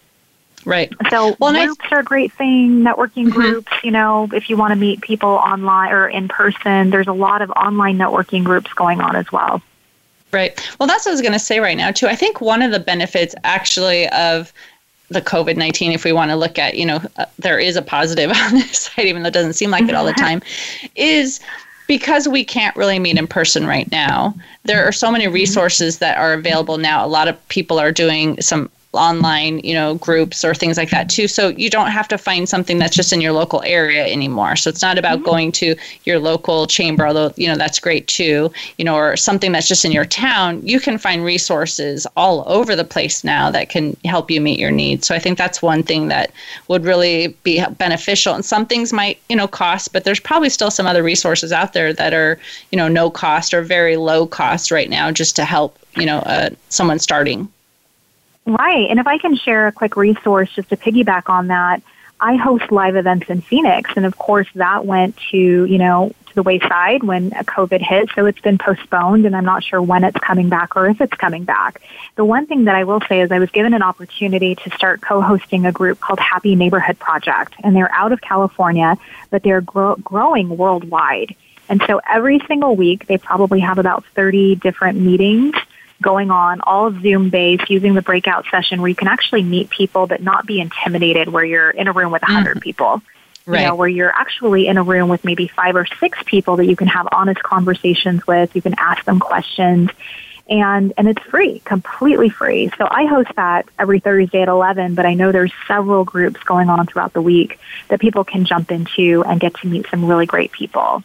Right. 0.65 0.93
So 1.11 1.37
well, 1.39 1.53
groups 1.53 1.85
are 1.91 2.01
a 2.01 2.05
great 2.05 2.33
thing. 2.33 2.81
Networking 2.81 3.27
mm-hmm. 3.27 3.31
groups, 3.31 3.73
you 3.83 3.91
know, 3.91 4.29
if 4.33 4.49
you 4.49 4.57
want 4.57 4.73
to 4.73 4.77
meet 4.77 5.01
people 5.03 5.29
online 5.29 5.93
or 5.93 6.09
in 6.09 6.29
person, 6.29 6.91
there's 6.91 7.07
a 7.07 7.13
lot 7.13 7.43
of 7.43 7.51
online 7.51 7.99
networking 7.99 8.45
groups 8.45 8.73
going 8.73 9.01
on 9.01 9.15
as 9.15 9.31
well. 9.31 9.63
Right. 10.33 10.59
Well, 10.79 10.87
that's 10.87 11.05
what 11.05 11.13
I 11.13 11.15
was 11.15 11.21
going 11.21 11.33
to 11.33 11.39
say 11.39 11.61
right 11.61 11.77
now 11.77 11.91
too. 11.91 12.07
I 12.07 12.17
think 12.17 12.41
one 12.41 12.63
of 12.63 12.73
the 12.73 12.81
benefits 12.81 13.35
actually 13.45 14.09
of 14.09 14.53
the 15.09 15.21
COVID 15.21 15.57
19, 15.57 15.93
if 15.93 16.05
we 16.05 16.13
want 16.13 16.31
to 16.31 16.37
look 16.37 16.59
at, 16.59 16.77
you 16.77 16.87
know, 16.87 17.01
uh, 17.17 17.27
there 17.39 17.59
is 17.59 17.77
a 17.77 17.83
positive 17.83 18.31
on 18.35 18.55
this 18.55 18.79
side, 18.79 19.07
even 19.07 19.23
though 19.23 19.29
it 19.29 19.35
doesn't 19.35 19.53
seem 19.53 19.71
like 19.71 19.89
it 19.89 19.95
all 19.95 20.05
the 20.05 20.13
time, 20.19 20.43
is 20.97 21.41
because 21.87 22.27
we 22.27 22.45
can't 22.45 22.77
really 22.77 22.99
meet 22.99 23.19
in 23.19 23.27
person 23.27 23.67
right 23.67 23.91
now, 23.91 24.35
there 24.65 24.87
are 24.87 24.93
so 24.93 25.11
many 25.11 25.29
resources 25.29 25.99
that 25.99 26.17
are 26.17 26.33
available 26.33 26.79
now. 26.79 27.05
A 27.05 27.09
lot 27.09 27.29
of 27.29 27.49
people 27.49 27.79
are 27.79 27.93
doing 27.93 28.41
some 28.41 28.71
online, 28.97 29.59
you 29.61 29.75
know, 29.75 29.97
groups 29.97 30.45
or 30.45 30.55
things 30.55 30.77
like 30.77 30.91
that 30.91 31.09
too. 31.09 31.29
So 31.29 31.49
you 31.49 31.71
don't 31.71 31.91
have 31.91 32.09
to 32.09 32.19
find 32.19 32.49
something 32.49 32.79
that's 32.79 32.97
just 32.97 33.13
in 33.13 33.21
your 33.21 33.33
local 33.33 33.63
area 33.65 34.07
anymore. 34.07 34.57
So 34.57 34.71
it's 34.71 34.83
not 34.83 34.99
about 34.99 35.19
mm-hmm. 35.19 35.27
going 35.27 35.53
to 35.53 35.77
your 36.05 36.19
local 36.19 36.67
chamber, 36.67 37.07
although, 37.07 37.33
you 37.37 37.49
know, 37.49 37.57
that's 37.57 37.79
great 37.79 38.07
too, 38.07 38.53
you 38.79 38.85
know, 38.85 38.97
or 38.97 39.17
something 39.17 39.53
that's 39.53 39.69
just 39.69 39.85
in 39.85 39.93
your 39.93 40.05
town. 40.05 40.67
You 40.67 40.81
can 40.81 40.99
find 40.99 41.25
resources 41.25 42.07
all 42.17 42.45
over 42.47 42.77
the 42.77 42.85
place 42.85 43.25
now 43.25 43.51
that 43.51 43.69
can 43.69 43.97
help 44.05 44.31
you 44.31 44.41
meet 44.41 44.59
your 44.59 44.71
needs. 44.71 45.07
So 45.07 45.15
I 45.15 45.19
think 45.19 45.39
that's 45.39 45.63
one 45.63 45.83
thing 45.83 46.09
that 46.09 46.31
would 46.69 46.85
really 46.85 47.29
be 47.43 47.65
beneficial. 47.79 48.35
And 48.35 48.45
some 48.45 48.67
things 48.67 48.93
might, 48.93 49.19
you 49.29 49.37
know, 49.37 49.49
cost, 49.49 49.93
but 49.93 50.05
there's 50.05 50.21
probably 50.21 50.51
still 50.51 50.71
some 50.71 50.87
other 50.87 51.03
resources 51.03 51.53
out 51.53 51.73
there 51.73 51.93
that 51.93 52.15
are, 52.15 52.39
you 52.71 52.77
know, 52.77 52.89
no 52.89 53.11
cost 53.11 53.55
or 53.55 53.63
very 53.63 53.97
low 53.97 54.27
cost 54.27 54.71
right 54.71 54.91
now 54.91 55.11
just 55.11 55.37
to 55.37 55.45
help, 55.45 55.79
you 55.97 56.07
know, 56.07 56.19
uh, 56.19 56.51
someone 56.69 56.99
starting. 56.99 57.49
Right. 58.47 58.91
And 58.91 58.99
if 58.99 59.07
I 59.07 59.19
can 59.19 59.37
share 59.37 59.67
a 59.67 59.73
quick 59.73 59.97
resource 59.97 60.51
just 60.55 60.69
to 60.69 60.77
piggyback 60.77 61.29
on 61.29 61.49
that, 61.49 61.83
I 62.21 62.37
host 62.37 62.71
live 62.71 62.97
events 62.97 63.29
in 63.29 63.41
Phoenix. 63.41 63.91
And 63.97 64.07
of 64.07 64.17
course, 64.19 64.49
that 64.55 64.85
went 64.85 65.17
to, 65.31 65.37
you 65.37 65.79
know, 65.79 66.13
to 66.27 66.35
the 66.35 66.43
wayside 66.43 67.03
when 67.03 67.31
COVID 67.31 67.81
hit. 67.81 68.11
So 68.15 68.27
it's 68.27 68.41
been 68.41 68.59
postponed 68.59 69.27
and 69.27 69.35
I'm 69.35 69.45
not 69.45 69.65
sure 69.65 69.81
when 69.81 70.05
it's 70.05 70.19
coming 70.19 70.49
back 70.49 70.77
or 70.77 70.87
if 70.89 71.01
it's 71.01 71.15
coming 71.15 71.45
back. 71.45 71.83
The 72.17 72.25
one 72.25 72.47
thing 72.47 72.65
that 72.65 72.75
I 72.75 72.85
will 72.85 73.01
say 73.09 73.21
is 73.21 73.33
I 73.33 73.39
was 73.39 73.51
given 73.51 73.75
an 73.75 73.83
opportunity 73.83 74.55
to 74.55 74.71
start 74.71 75.01
co-hosting 75.01 75.67
a 75.67 75.73
group 75.73 76.01
called 76.01 76.21
Happy 76.21 76.55
Neighborhood 76.55 76.99
Project. 76.99 77.55
And 77.63 77.75
they're 77.75 77.93
out 77.93 78.13
of 78.13 78.21
California, 78.21 78.97
but 79.31 79.43
they're 79.43 79.63
gro- 79.63 79.97
growing 79.97 80.57
worldwide. 80.57 81.35
And 81.69 81.83
so 81.87 82.01
every 82.09 82.41
single 82.47 82.77
week, 82.77 83.07
they 83.07 83.17
probably 83.17 83.61
have 83.61 83.79
about 83.79 84.05
30 84.15 84.57
different 84.57 85.01
meetings 85.01 85.55
going 86.05 86.31
on, 86.31 86.61
all 86.61 86.93
Zoom 86.93 87.31
based, 87.31 87.69
using 87.71 87.95
the 87.95 88.03
breakout 88.03 88.45
session 88.51 88.81
where 88.81 88.91
you 88.91 88.95
can 88.95 89.09
actually 89.09 89.43
meet 89.43 89.71
people 89.71 90.07
but 90.07 90.23
not 90.23 90.47
be 90.47 90.61
intimidated 90.61 91.29
where 91.29 91.45
you're 91.45 91.71
in 91.71 91.89
a 91.89 91.93
room 91.93 92.13
with 92.13 92.23
a 92.23 92.27
100 92.27 92.59
mm. 92.59 92.61
people. 92.61 93.03
Right. 93.47 93.63
You 93.63 93.69
know, 93.69 93.75
where 93.75 93.89
you're 93.89 94.13
actually 94.13 94.69
in 94.69 94.79
a 94.79 94.83
room 94.83 95.09
with 95.09 95.25
maybe 95.25 95.49
five 95.49 95.77
or 95.77 95.87
six 95.87 96.19
people 96.25 96.57
that 96.57 96.67
you 96.67 96.77
can 96.77 96.87
have 96.87 97.09
honest 97.13 97.43
conversations 97.43 98.27
with, 98.27 98.55
you 98.55 98.63
can 98.63 98.75
ask 98.79 99.05
them 99.05 99.21
questions, 99.21 99.91
and 100.49 100.95
and 100.97 101.09
it's 101.09 101.23
free, 101.25 101.59
completely 101.61 102.31
free. 102.31 102.71
So 102.79 102.89
I 102.91 103.05
host 103.05 103.31
that 103.37 103.67
every 103.79 104.01
Thursday 104.01 104.41
at 104.41 104.49
11, 104.49 104.95
but 104.95 105.05
I 105.05 105.13
know 105.13 105.31
there's 105.31 105.53
several 105.69 106.05
groups 106.05 106.43
going 106.43 106.71
on 106.71 106.87
throughout 106.87 107.13
the 107.13 107.21
week 107.21 107.59
that 107.89 108.01
people 108.01 108.25
can 108.25 108.47
jump 108.47 108.71
into 108.71 109.23
and 109.25 109.39
get 109.39 109.55
to 109.57 109.69
meet 109.69 109.87
some 109.91 110.07
really 110.07 110.27
great 110.27 110.51
people. 110.51 111.03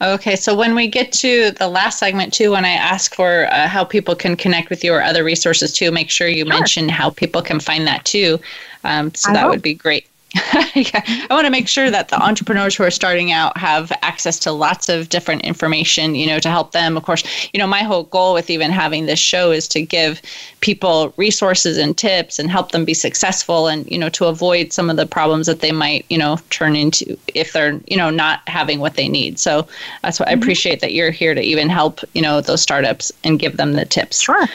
Okay, 0.00 0.36
so 0.36 0.54
when 0.54 0.76
we 0.76 0.86
get 0.86 1.10
to 1.12 1.50
the 1.52 1.66
last 1.66 1.98
segment 1.98 2.32
too, 2.32 2.52
when 2.52 2.64
I 2.64 2.70
ask 2.70 3.14
for 3.14 3.52
uh, 3.52 3.66
how 3.66 3.82
people 3.82 4.14
can 4.14 4.36
connect 4.36 4.70
with 4.70 4.84
you 4.84 4.92
or 4.92 5.02
other 5.02 5.24
resources 5.24 5.72
too, 5.72 5.90
make 5.90 6.08
sure 6.08 6.28
you 6.28 6.44
sure. 6.44 6.54
mention 6.54 6.88
how 6.88 7.10
people 7.10 7.42
can 7.42 7.58
find 7.58 7.86
that 7.88 8.04
too. 8.04 8.38
Um, 8.84 9.12
so 9.14 9.30
I 9.30 9.32
that 9.34 9.42
hope. 9.42 9.50
would 9.50 9.62
be 9.62 9.74
great. 9.74 10.06
yeah, 10.74 11.02
I 11.04 11.26
want 11.30 11.46
to 11.46 11.50
make 11.50 11.68
sure 11.68 11.90
that 11.90 12.08
the 12.08 12.22
entrepreneurs 12.22 12.76
who 12.76 12.84
are 12.84 12.90
starting 12.90 13.32
out 13.32 13.56
have 13.56 13.90
access 14.02 14.38
to 14.40 14.52
lots 14.52 14.90
of 14.90 15.08
different 15.08 15.42
information, 15.42 16.14
you 16.14 16.26
know, 16.26 16.38
to 16.38 16.50
help 16.50 16.72
them. 16.72 16.98
Of 16.98 17.02
course, 17.04 17.24
you 17.54 17.58
know, 17.58 17.66
my 17.66 17.82
whole 17.82 18.04
goal 18.04 18.34
with 18.34 18.50
even 18.50 18.70
having 18.70 19.06
this 19.06 19.18
show 19.18 19.50
is 19.50 19.66
to 19.68 19.80
give 19.80 20.20
people 20.60 21.14
resources 21.16 21.78
and 21.78 21.96
tips 21.96 22.38
and 22.38 22.50
help 22.50 22.72
them 22.72 22.84
be 22.84 22.92
successful 22.92 23.68
and, 23.68 23.90
you 23.90 23.96
know, 23.96 24.10
to 24.10 24.26
avoid 24.26 24.70
some 24.70 24.90
of 24.90 24.96
the 24.96 25.06
problems 25.06 25.46
that 25.46 25.60
they 25.60 25.72
might, 25.72 26.04
you 26.10 26.18
know, 26.18 26.38
turn 26.50 26.76
into 26.76 27.18
if 27.34 27.54
they're, 27.54 27.80
you 27.86 27.96
know, 27.96 28.10
not 28.10 28.46
having 28.46 28.80
what 28.80 28.96
they 28.96 29.08
need. 29.08 29.38
So 29.38 29.66
that's 30.02 30.20
why 30.20 30.26
mm-hmm. 30.26 30.38
I 30.38 30.42
appreciate 30.42 30.80
that 30.80 30.92
you're 30.92 31.10
here 31.10 31.34
to 31.34 31.40
even 31.40 31.70
help, 31.70 32.00
you 32.12 32.20
know, 32.20 32.42
those 32.42 32.60
startups 32.60 33.10
and 33.24 33.38
give 33.38 33.56
them 33.56 33.72
the 33.72 33.86
tips. 33.86 34.20
Sure. 34.20 34.46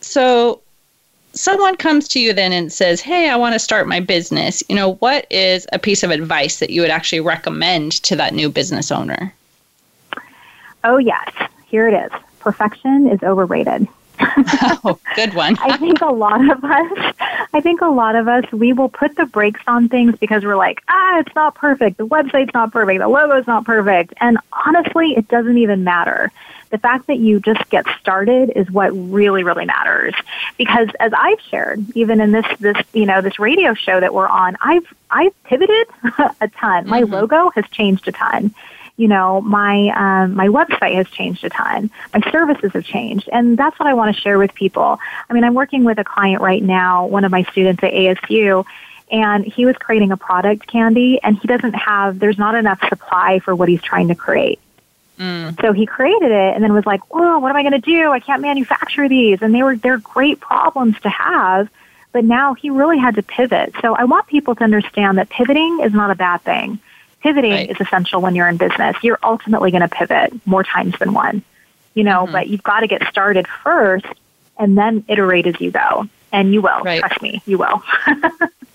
So 0.00 0.62
someone 1.36 1.76
comes 1.76 2.08
to 2.08 2.20
you 2.20 2.32
then 2.32 2.52
and 2.52 2.72
says, 2.72 3.00
Hey, 3.00 3.30
I 3.30 3.36
want 3.36 3.52
to 3.52 3.58
start 3.58 3.86
my 3.86 4.00
business, 4.00 4.62
you 4.68 4.74
know, 4.74 4.94
what 4.94 5.26
is 5.30 5.66
a 5.72 5.78
piece 5.78 6.02
of 6.02 6.10
advice 6.10 6.58
that 6.58 6.70
you 6.70 6.80
would 6.80 6.90
actually 6.90 7.20
recommend 7.20 7.92
to 8.02 8.16
that 8.16 8.34
new 8.34 8.48
business 8.48 8.90
owner? 8.90 9.32
Oh, 10.82 10.98
yes. 10.98 11.30
Here 11.66 11.88
it 11.88 11.94
is. 11.94 12.12
Perfection 12.40 13.08
is 13.08 13.22
overrated. 13.22 13.86
oh, 14.20 14.98
good 15.14 15.34
one. 15.34 15.56
I 15.60 15.76
think 15.76 16.00
a 16.00 16.06
lot 16.06 16.40
of 16.50 16.64
us, 16.64 17.14
I 17.52 17.60
think 17.60 17.82
a 17.82 17.88
lot 17.88 18.16
of 18.16 18.28
us, 18.28 18.50
we 18.50 18.72
will 18.72 18.88
put 18.88 19.16
the 19.16 19.26
brakes 19.26 19.60
on 19.66 19.88
things 19.88 20.16
because 20.16 20.44
we're 20.44 20.56
like, 20.56 20.82
ah, 20.88 21.18
it's 21.18 21.34
not 21.34 21.54
perfect. 21.54 21.98
The 21.98 22.06
website's 22.06 22.54
not 22.54 22.72
perfect. 22.72 23.00
The 23.00 23.08
logo's 23.08 23.46
not 23.46 23.64
perfect. 23.66 24.14
And 24.20 24.38
honestly, 24.52 25.14
it 25.16 25.28
doesn't 25.28 25.58
even 25.58 25.84
matter 25.84 26.32
the 26.76 26.80
fact 26.80 27.06
that 27.06 27.16
you 27.16 27.40
just 27.40 27.70
get 27.70 27.86
started 27.98 28.52
is 28.54 28.70
what 28.70 28.90
really, 28.90 29.44
really 29.44 29.64
matters. 29.64 30.14
Because 30.58 30.88
as 31.00 31.10
I've 31.16 31.40
shared, 31.40 31.82
even 31.94 32.20
in 32.20 32.32
this, 32.32 32.44
this, 32.60 32.76
you 32.92 33.06
know, 33.06 33.22
this 33.22 33.38
radio 33.38 33.72
show 33.72 33.98
that 33.98 34.12
we're 34.12 34.28
on, 34.28 34.58
I've, 34.60 34.86
I've 35.10 35.42
pivoted 35.44 35.86
a 36.40 36.48
ton. 36.48 36.86
My 36.86 37.00
mm-hmm. 37.00 37.14
logo 37.14 37.48
has 37.54 37.64
changed 37.70 38.06
a 38.08 38.12
ton. 38.12 38.54
You 38.98 39.08
know, 39.08 39.40
my, 39.40 39.88
um, 39.88 40.34
my 40.34 40.48
website 40.48 40.96
has 40.96 41.08
changed 41.08 41.44
a 41.44 41.48
ton. 41.48 41.90
My 42.12 42.30
services 42.30 42.72
have 42.74 42.84
changed. 42.84 43.30
And 43.32 43.56
that's 43.56 43.78
what 43.78 43.88
I 43.88 43.94
want 43.94 44.14
to 44.14 44.20
share 44.20 44.36
with 44.36 44.52
people. 44.52 44.98
I 45.30 45.32
mean, 45.32 45.44
I'm 45.44 45.54
working 45.54 45.84
with 45.84 45.98
a 45.98 46.04
client 46.04 46.42
right 46.42 46.62
now, 46.62 47.06
one 47.06 47.24
of 47.24 47.30
my 47.30 47.44
students 47.44 47.82
at 47.82 47.92
ASU, 47.92 48.66
and 49.10 49.46
he 49.46 49.64
was 49.64 49.76
creating 49.76 50.12
a 50.12 50.16
product 50.18 50.66
candy 50.66 51.20
and 51.22 51.38
he 51.38 51.48
doesn't 51.48 51.74
have 51.74 52.18
there's 52.18 52.38
not 52.38 52.54
enough 52.54 52.80
supply 52.88 53.38
for 53.38 53.54
what 53.54 53.68
he's 53.68 53.80
trying 53.80 54.08
to 54.08 54.14
create 54.14 54.58
Mm. 55.18 55.60
So 55.60 55.72
he 55.72 55.86
created 55.86 56.30
it 56.30 56.54
and 56.54 56.62
then 56.62 56.72
was 56.72 56.86
like, 56.86 57.14
"Whoa, 57.14 57.38
what 57.38 57.50
am 57.50 57.56
I 57.56 57.62
going 57.62 57.72
to 57.72 57.78
do? 57.78 58.10
I 58.10 58.20
can't 58.20 58.42
manufacture 58.42 59.08
these." 59.08 59.40
And 59.42 59.54
they 59.54 59.62
were 59.62 59.76
they're 59.76 59.98
great 59.98 60.40
problems 60.40 60.98
to 61.00 61.08
have, 61.08 61.68
but 62.12 62.24
now 62.24 62.54
he 62.54 62.70
really 62.70 62.98
had 62.98 63.14
to 63.16 63.22
pivot. 63.22 63.74
So 63.80 63.94
I 63.94 64.04
want 64.04 64.26
people 64.26 64.54
to 64.56 64.64
understand 64.64 65.18
that 65.18 65.28
pivoting 65.28 65.80
is 65.82 65.92
not 65.92 66.10
a 66.10 66.14
bad 66.14 66.42
thing. 66.42 66.78
Pivoting 67.20 67.50
right. 67.50 67.70
is 67.70 67.80
essential 67.80 68.20
when 68.20 68.34
you're 68.34 68.48
in 68.48 68.56
business. 68.56 68.96
You're 69.02 69.18
ultimately 69.22 69.70
going 69.70 69.82
to 69.82 69.88
pivot 69.88 70.32
more 70.46 70.62
times 70.62 70.98
than 70.98 71.12
one. 71.12 71.42
You 71.94 72.04
know, 72.04 72.24
mm-hmm. 72.24 72.32
but 72.32 72.48
you've 72.48 72.62
got 72.62 72.80
to 72.80 72.86
get 72.86 73.06
started 73.08 73.46
first 73.46 74.06
and 74.58 74.76
then 74.76 75.04
iterate 75.08 75.46
as 75.46 75.60
you 75.60 75.70
go. 75.70 76.08
And 76.32 76.52
you 76.52 76.60
will. 76.60 76.82
Right. 76.82 77.00
Trust 77.00 77.22
me, 77.22 77.40
you 77.46 77.56
will. 77.56 77.82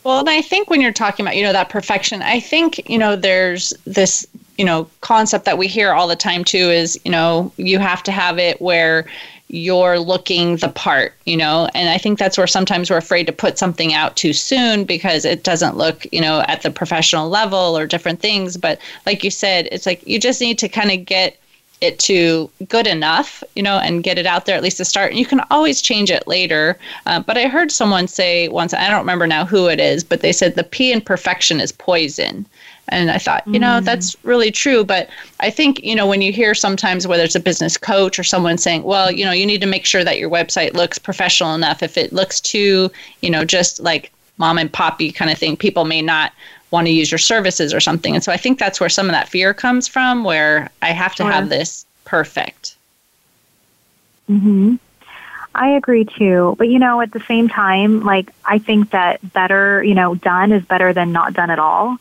well, 0.03 0.19
and 0.19 0.29
I 0.29 0.41
think 0.41 0.69
when 0.69 0.81
you're 0.81 0.91
talking 0.91 1.25
about, 1.25 1.35
you 1.35 1.43
know, 1.43 1.53
that 1.53 1.69
perfection, 1.69 2.21
I 2.21 2.39
think, 2.39 2.89
you 2.89 2.97
know, 2.97 3.15
there's 3.15 3.71
this 3.85 4.25
you 4.61 4.65
know 4.65 4.87
concept 5.01 5.45
that 5.45 5.57
we 5.57 5.65
hear 5.65 5.91
all 5.91 6.07
the 6.07 6.15
time 6.15 6.43
too 6.43 6.69
is 6.69 6.99
you 7.03 7.09
know 7.09 7.51
you 7.57 7.79
have 7.79 8.03
to 8.03 8.11
have 8.11 8.37
it 8.37 8.61
where 8.61 9.07
you're 9.47 9.99
looking 9.99 10.55
the 10.57 10.69
part, 10.69 11.13
you 11.25 11.35
know, 11.35 11.67
and 11.75 11.89
I 11.89 11.97
think 11.97 12.17
that's 12.17 12.37
where 12.37 12.47
sometimes 12.47 12.89
we're 12.89 12.95
afraid 12.95 13.25
to 13.25 13.33
put 13.33 13.57
something 13.57 13.93
out 13.93 14.15
too 14.15 14.31
soon 14.31 14.85
because 14.85 15.25
it 15.25 15.43
doesn't 15.43 15.75
look, 15.75 16.05
you 16.13 16.21
know, 16.21 16.45
at 16.47 16.61
the 16.61 16.71
professional 16.71 17.27
level 17.27 17.77
or 17.77 17.85
different 17.85 18.21
things. 18.21 18.55
But 18.55 18.79
like 19.05 19.25
you 19.25 19.31
said, 19.31 19.67
it's 19.69 19.85
like 19.85 20.07
you 20.07 20.19
just 20.21 20.39
need 20.39 20.57
to 20.59 20.69
kind 20.69 20.89
of 20.89 21.05
get 21.05 21.37
it 21.81 21.99
to 21.99 22.49
good 22.69 22.87
enough, 22.87 23.43
you 23.55 23.63
know, 23.63 23.79
and 23.79 24.03
get 24.03 24.17
it 24.17 24.25
out 24.25 24.45
there 24.45 24.55
at 24.55 24.63
least 24.63 24.77
to 24.77 24.85
start. 24.85 25.09
And 25.09 25.19
you 25.19 25.25
can 25.25 25.41
always 25.51 25.81
change 25.81 26.11
it 26.11 26.27
later. 26.27 26.77
Uh, 27.05 27.19
but 27.19 27.37
I 27.37 27.47
heard 27.47 27.71
someone 27.71 28.07
say 28.07 28.47
once, 28.47 28.73
I 28.73 28.89
don't 28.89 28.99
remember 28.99 29.27
now 29.27 29.45
who 29.45 29.67
it 29.67 29.81
is, 29.81 30.03
but 30.03 30.21
they 30.21 30.31
said 30.31 30.55
the 30.55 30.63
P 30.63 30.93
in 30.93 31.01
perfection 31.01 31.59
is 31.59 31.71
poison. 31.71 32.45
And 32.91 33.09
I 33.09 33.17
thought, 33.17 33.47
you 33.47 33.59
know, 33.59 33.79
mm. 33.79 33.85
that's 33.85 34.15
really 34.23 34.51
true. 34.51 34.83
But 34.83 35.09
I 35.39 35.49
think, 35.49 35.81
you 35.83 35.95
know, 35.95 36.05
when 36.05 36.21
you 36.21 36.31
hear 36.31 36.53
sometimes 36.53 37.07
whether 37.07 37.23
it's 37.23 37.35
a 37.35 37.39
business 37.39 37.77
coach 37.77 38.19
or 38.19 38.23
someone 38.23 38.57
saying, 38.57 38.83
well, 38.83 39.09
you 39.11 39.25
know, 39.25 39.31
you 39.31 39.45
need 39.45 39.61
to 39.61 39.67
make 39.67 39.85
sure 39.85 40.03
that 40.03 40.19
your 40.19 40.29
website 40.29 40.73
looks 40.73 40.99
professional 40.99 41.55
enough. 41.55 41.81
If 41.81 41.97
it 41.97 42.11
looks 42.11 42.41
too, 42.41 42.91
you 43.21 43.29
know, 43.29 43.45
just 43.45 43.79
like 43.79 44.11
mom 44.37 44.57
and 44.57 44.71
poppy 44.71 45.11
kind 45.11 45.31
of 45.31 45.37
thing, 45.37 45.55
people 45.55 45.85
may 45.85 46.01
not 46.01 46.33
want 46.71 46.87
to 46.87 46.91
use 46.91 47.11
your 47.11 47.17
services 47.17 47.73
or 47.73 47.79
something. 47.79 48.13
And 48.13 48.23
so 48.23 48.31
I 48.31 48.37
think 48.37 48.59
that's 48.59 48.79
where 48.79 48.89
some 48.89 49.07
of 49.07 49.11
that 49.11 49.29
fear 49.29 49.53
comes 49.53 49.87
from, 49.87 50.23
where 50.23 50.69
I 50.81 50.91
have 50.91 51.15
to 51.15 51.23
have 51.23 51.49
this 51.49 51.85
perfect. 52.05 52.75
Hmm. 54.27 54.75
I 55.53 55.69
agree 55.71 56.05
too. 56.05 56.55
But 56.57 56.69
you 56.69 56.79
know, 56.79 57.01
at 57.01 57.11
the 57.11 57.19
same 57.21 57.49
time, 57.49 58.03
like 58.03 58.31
I 58.45 58.57
think 58.57 58.91
that 58.91 59.19
better, 59.33 59.83
you 59.83 59.95
know, 59.95 60.15
done 60.15 60.51
is 60.51 60.63
better 60.63 60.93
than 60.93 61.11
not 61.11 61.33
done 61.33 61.49
at 61.49 61.59
all. 61.59 61.97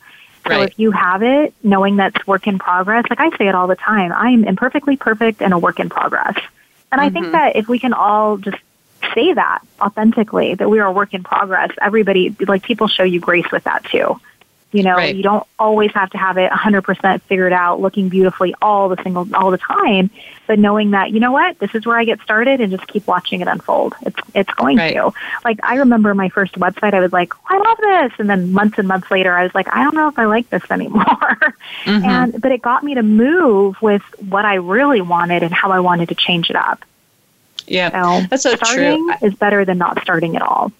So 0.51 0.59
right. 0.59 0.69
if 0.69 0.77
you 0.77 0.91
have 0.91 1.23
it, 1.23 1.53
knowing 1.63 1.95
that's 1.95 2.27
work 2.27 2.47
in 2.47 2.59
progress, 2.59 3.05
like 3.09 3.19
I 3.19 3.35
say 3.37 3.47
it 3.47 3.55
all 3.55 3.67
the 3.67 3.75
time, 3.75 4.11
I'm 4.11 4.43
imperfectly 4.43 4.97
perfect 4.97 5.41
and 5.41 5.53
a 5.53 5.57
work 5.57 5.79
in 5.79 5.89
progress. 5.89 6.35
And 6.91 6.99
mm-hmm. 6.99 6.99
I 6.99 7.09
think 7.09 7.25
mm-hmm. 7.27 7.31
that 7.33 7.55
if 7.55 7.67
we 7.67 7.79
can 7.79 7.93
all 7.93 8.37
just 8.37 8.57
say 9.15 9.33
that 9.33 9.59
authentically, 9.79 10.55
that 10.55 10.69
we 10.69 10.79
are 10.79 10.87
a 10.87 10.91
work 10.91 11.13
in 11.13 11.23
progress, 11.23 11.71
everybody, 11.81 12.35
like 12.47 12.63
people 12.63 12.87
show 12.87 13.03
you 13.03 13.19
grace 13.19 13.49
with 13.51 13.63
that 13.63 13.85
too. 13.85 14.19
You 14.71 14.83
know, 14.83 14.95
right. 14.95 15.15
you 15.15 15.23
don't 15.23 15.45
always 15.59 15.91
have 15.91 16.09
to 16.11 16.17
have 16.17 16.37
it 16.37 16.49
100% 16.49 17.21
figured 17.23 17.51
out, 17.51 17.81
looking 17.81 18.07
beautifully 18.07 18.55
all 18.61 18.87
the 18.87 19.01
single 19.03 19.27
all 19.35 19.51
the 19.51 19.57
time, 19.57 20.09
but 20.47 20.59
knowing 20.59 20.91
that 20.91 21.11
you 21.11 21.19
know 21.19 21.31
what, 21.31 21.59
this 21.59 21.75
is 21.75 21.85
where 21.85 21.97
I 21.97 22.05
get 22.05 22.21
started, 22.21 22.61
and 22.61 22.71
just 22.71 22.87
keep 22.87 23.05
watching 23.05 23.41
it 23.41 23.47
unfold. 23.47 23.93
It's 24.01 24.19
it's 24.33 24.53
going 24.53 24.77
right. 24.77 24.93
to. 24.93 25.11
Like 25.43 25.59
I 25.63 25.75
remember 25.77 26.13
my 26.15 26.29
first 26.29 26.53
website, 26.53 26.93
I 26.93 26.99
was 26.99 27.11
like, 27.11 27.33
oh, 27.35 27.39
I 27.49 27.57
love 27.57 27.77
this, 27.77 28.19
and 28.19 28.29
then 28.29 28.53
months 28.53 28.77
and 28.77 28.87
months 28.87 29.11
later, 29.11 29.33
I 29.33 29.43
was 29.43 29.53
like, 29.53 29.67
I 29.73 29.83
don't 29.83 29.95
know 29.95 30.07
if 30.07 30.17
I 30.17 30.25
like 30.25 30.49
this 30.49 30.63
anymore. 30.71 31.05
Mm-hmm. 31.05 32.05
And 32.05 32.41
but 32.41 32.51
it 32.51 32.61
got 32.61 32.83
me 32.83 32.95
to 32.95 33.03
move 33.03 33.81
with 33.81 34.03
what 34.29 34.45
I 34.45 34.55
really 34.55 35.01
wanted 35.01 35.43
and 35.43 35.53
how 35.53 35.71
I 35.71 35.79
wanted 35.81 36.09
to 36.09 36.15
change 36.15 36.49
it 36.49 36.55
up. 36.55 36.83
Yeah, 37.67 37.89
so 38.21 38.27
that's 38.27 38.43
so 38.43 38.55
starting 38.55 39.07
true. 39.19 39.27
is 39.27 39.35
better 39.35 39.65
than 39.65 39.77
not 39.77 40.01
starting 40.01 40.35
at 40.35 40.41
all. 40.41 40.71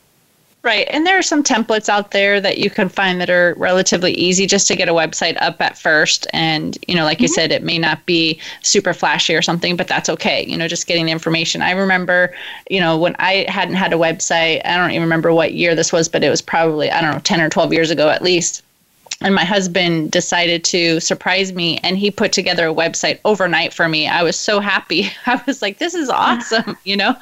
Right. 0.63 0.87
And 0.91 1.07
there 1.07 1.17
are 1.17 1.23
some 1.23 1.43
templates 1.43 1.89
out 1.89 2.11
there 2.11 2.39
that 2.39 2.59
you 2.59 2.69
can 2.69 2.87
find 2.87 3.19
that 3.19 3.31
are 3.31 3.55
relatively 3.57 4.13
easy 4.13 4.45
just 4.45 4.67
to 4.67 4.75
get 4.75 4.87
a 4.87 4.93
website 4.93 5.35
up 5.41 5.59
at 5.59 5.75
first. 5.75 6.27
And, 6.33 6.77
you 6.87 6.93
know, 6.93 7.03
like 7.03 7.17
mm-hmm. 7.17 7.23
you 7.23 7.27
said, 7.29 7.51
it 7.51 7.63
may 7.63 7.79
not 7.79 8.05
be 8.05 8.39
super 8.61 8.93
flashy 8.93 9.33
or 9.33 9.41
something, 9.41 9.75
but 9.75 9.87
that's 9.87 10.07
okay. 10.07 10.45
You 10.45 10.55
know, 10.55 10.67
just 10.67 10.85
getting 10.85 11.07
the 11.07 11.11
information. 11.11 11.63
I 11.63 11.71
remember, 11.71 12.35
you 12.69 12.79
know, 12.79 12.95
when 12.95 13.15
I 13.17 13.45
hadn't 13.49 13.75
had 13.75 13.91
a 13.91 13.97
website, 13.97 14.61
I 14.63 14.77
don't 14.77 14.91
even 14.91 15.01
remember 15.01 15.33
what 15.33 15.53
year 15.53 15.73
this 15.73 15.91
was, 15.91 16.07
but 16.07 16.23
it 16.23 16.29
was 16.29 16.43
probably, 16.43 16.91
I 16.91 17.01
don't 17.01 17.13
know, 17.13 17.21
10 17.21 17.41
or 17.41 17.49
12 17.49 17.73
years 17.73 17.89
ago 17.89 18.09
at 18.09 18.21
least 18.21 18.61
and 19.21 19.35
my 19.35 19.45
husband 19.45 20.11
decided 20.11 20.63
to 20.65 20.99
surprise 20.99 21.53
me 21.53 21.77
and 21.83 21.97
he 21.97 22.11
put 22.11 22.31
together 22.31 22.67
a 22.67 22.73
website 22.73 23.19
overnight 23.23 23.73
for 23.73 23.87
me. 23.87 24.07
I 24.07 24.23
was 24.23 24.37
so 24.37 24.59
happy. 24.59 25.09
I 25.25 25.41
was 25.45 25.61
like, 25.61 25.77
this 25.77 25.93
is 25.93 26.09
ah. 26.09 26.37
awesome, 26.37 26.77
you 26.83 26.97
know? 26.97 27.15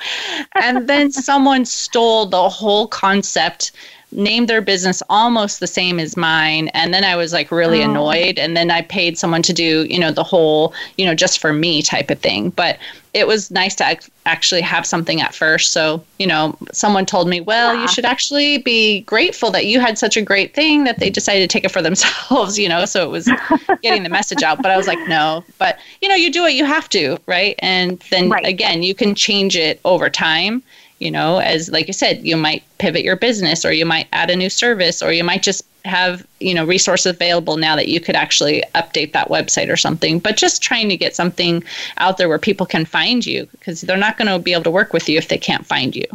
And 0.56 0.88
then 0.88 1.12
someone 1.12 1.66
stole 1.66 2.26
the 2.26 2.50
whole 2.50 2.88
concept 2.88 3.72
named 4.12 4.48
their 4.48 4.62
business 4.62 5.04
almost 5.10 5.60
the 5.60 5.68
same 5.68 6.00
as 6.00 6.18
mine. 6.18 6.70
And 6.70 6.94
then 6.94 7.04
i 7.04 7.16
was 7.16 7.34
like 7.34 7.52
really 7.52 7.82
oh. 7.82 7.90
annoyed. 7.90 8.40
And 8.40 8.56
then 8.56 8.72
i 8.72 8.82
paid 8.82 9.18
someone 9.18 9.42
to 9.44 9.54
do 9.54 9.86
you 9.90 10.00
know 10.00 10.12
the 10.12 10.24
whole 10.24 10.74
you 10.98 11.06
know 11.06 11.16
just 11.16 11.40
for 11.40 11.54
me 11.54 11.82
type 11.82 12.10
of 12.10 12.20
thing. 12.20 12.50
But 12.50 12.78
it 13.14 13.26
was 13.26 13.50
nice 13.50 13.74
to 13.76 13.90
ac- 13.90 14.12
actually 14.28 14.62
have 14.62 14.86
something 14.86 15.20
at 15.20 15.34
first. 15.34 15.72
So 15.72 16.04
you 16.18 16.28
know 16.28 16.58
someone 16.72 17.06
told 17.06 17.30
me 17.30 17.42
well 17.42 17.76
yeah. 17.76 17.82
you 17.82 17.88
should 17.88 18.06
actually 18.06 18.60
be 18.60 19.02
grateful 19.02 19.52
that 19.52 19.66
you 19.66 19.80
had 19.80 19.98
such 19.98 20.18
a 20.18 20.22
great 20.22 20.54
thing 20.54 20.84
that 20.84 21.00
they 21.00 21.10
decided 21.10 21.50
to 21.50 21.54
take 21.54 21.66
it 21.66 21.72
for 21.72 21.82
themselves 21.90 22.58
you 22.58 22.70
know? 22.70 22.86
So 22.86 23.06
it 23.06 23.12
was 23.12 23.30
getting 23.82 24.04
the 24.04 24.10
message 24.10 24.44
out. 24.44 24.58
But 24.62 24.72
i 24.72 24.78
was 24.78 24.88
like 24.88 25.00
no. 25.08 25.44
But 25.58 25.80
you 26.02 26.10
know 26.10 26.16
you 26.16 26.32
do 26.32 26.42
what 26.42 26.54
you 26.56 26.66
have 26.66 26.90
to 26.90 27.18
right? 27.28 27.56
And 27.60 28.00
then 28.10 28.30
right. 28.30 28.46
again 28.46 28.82
you 28.82 28.96
can 28.96 29.14
change 29.16 29.56
it 29.56 29.80
over 29.86 30.10
time 30.10 30.64
you 31.00 31.10
know 31.10 31.40
as 31.40 31.70
like 31.72 31.88
you 31.88 31.94
said 31.94 32.26
you 32.26 32.38
might 32.38 32.64
pivot 32.78 33.04
your 33.04 33.16
business 33.16 33.66
or 33.66 33.72
you 33.72 33.86
might 33.86 34.08
add 34.14 34.30
a 34.30 34.36
new 34.36 34.50
service 34.50 35.02
or 35.02 35.12
you 35.12 35.24
might 35.24 35.42
just 35.42 35.66
have 35.86 36.26
you 36.40 36.54
know 36.54 36.66
resources 36.66 37.14
available 37.14 37.58
now 37.58 37.76
that 37.76 37.88
you 37.88 38.00
could 38.00 38.16
actually 38.16 38.64
update 38.76 39.14
that 39.14 39.30
website 39.30 39.72
or 39.72 39.78
something 39.78 40.20
but 40.20 40.36
just 40.36 40.62
trying 40.62 40.90
to 40.90 40.98
get 40.98 41.16
something 41.16 41.64
out 41.98 42.18
there 42.18 42.28
where 42.28 42.38
people 42.38 42.66
can 42.66 42.86
find 42.86 43.26
you 43.26 43.48
because 43.54 43.82
they're 43.82 43.98
not 43.98 44.18
going 44.18 44.28
to 44.28 44.38
be 44.40 44.54
able 44.54 44.64
to 44.64 44.72
work 44.72 44.94
with 44.94 45.08
you 45.08 45.18
if 45.18 45.30
they 45.30 45.38
can't 45.38 45.66
find 45.66 45.96
you 45.96 46.06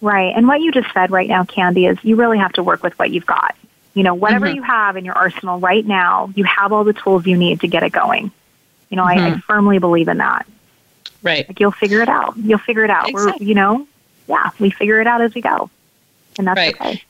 right 0.00 0.34
and 0.36 0.46
what 0.46 0.60
you 0.60 0.70
just 0.70 0.92
said 0.94 1.10
right 1.10 1.28
now 1.28 1.44
candy 1.44 1.86
is 1.86 1.98
you 2.04 2.16
really 2.16 2.38
have 2.38 2.52
to 2.52 2.62
work 2.62 2.82
with 2.82 2.96
what 2.98 3.10
you've 3.10 3.26
got 3.26 3.56
you 3.94 4.04
know 4.04 4.14
whatever 4.14 4.46
mm-hmm. 4.46 4.56
you 4.56 4.62
have 4.62 4.96
in 4.96 5.04
your 5.04 5.14
arsenal 5.14 5.58
right 5.58 5.84
now 5.84 6.32
you 6.36 6.44
have 6.44 6.72
all 6.72 6.84
the 6.84 6.92
tools 6.92 7.26
you 7.26 7.36
need 7.36 7.60
to 7.60 7.66
get 7.66 7.82
it 7.82 7.90
going 7.90 8.30
you 8.88 8.96
know 8.96 9.04
mm-hmm. 9.04 9.18
I, 9.18 9.26
I 9.26 9.30
mm-hmm. 9.30 9.40
firmly 9.40 9.78
believe 9.78 10.06
in 10.06 10.18
that 10.18 10.46
Right. 11.22 11.48
Like 11.48 11.60
you'll 11.60 11.70
figure 11.70 12.02
it 12.02 12.08
out. 12.08 12.36
You'll 12.36 12.58
figure 12.58 12.84
it 12.84 12.90
out. 12.90 13.08
Exactly. 13.08 13.44
We're, 13.44 13.48
you 13.48 13.54
know, 13.54 13.86
yeah, 14.26 14.50
we 14.58 14.70
figure 14.70 15.00
it 15.00 15.06
out 15.06 15.20
as 15.20 15.34
we 15.34 15.40
go. 15.40 15.70
And 16.38 16.46
that's 16.46 16.56
right. 16.56 16.74
okay. 16.74 17.02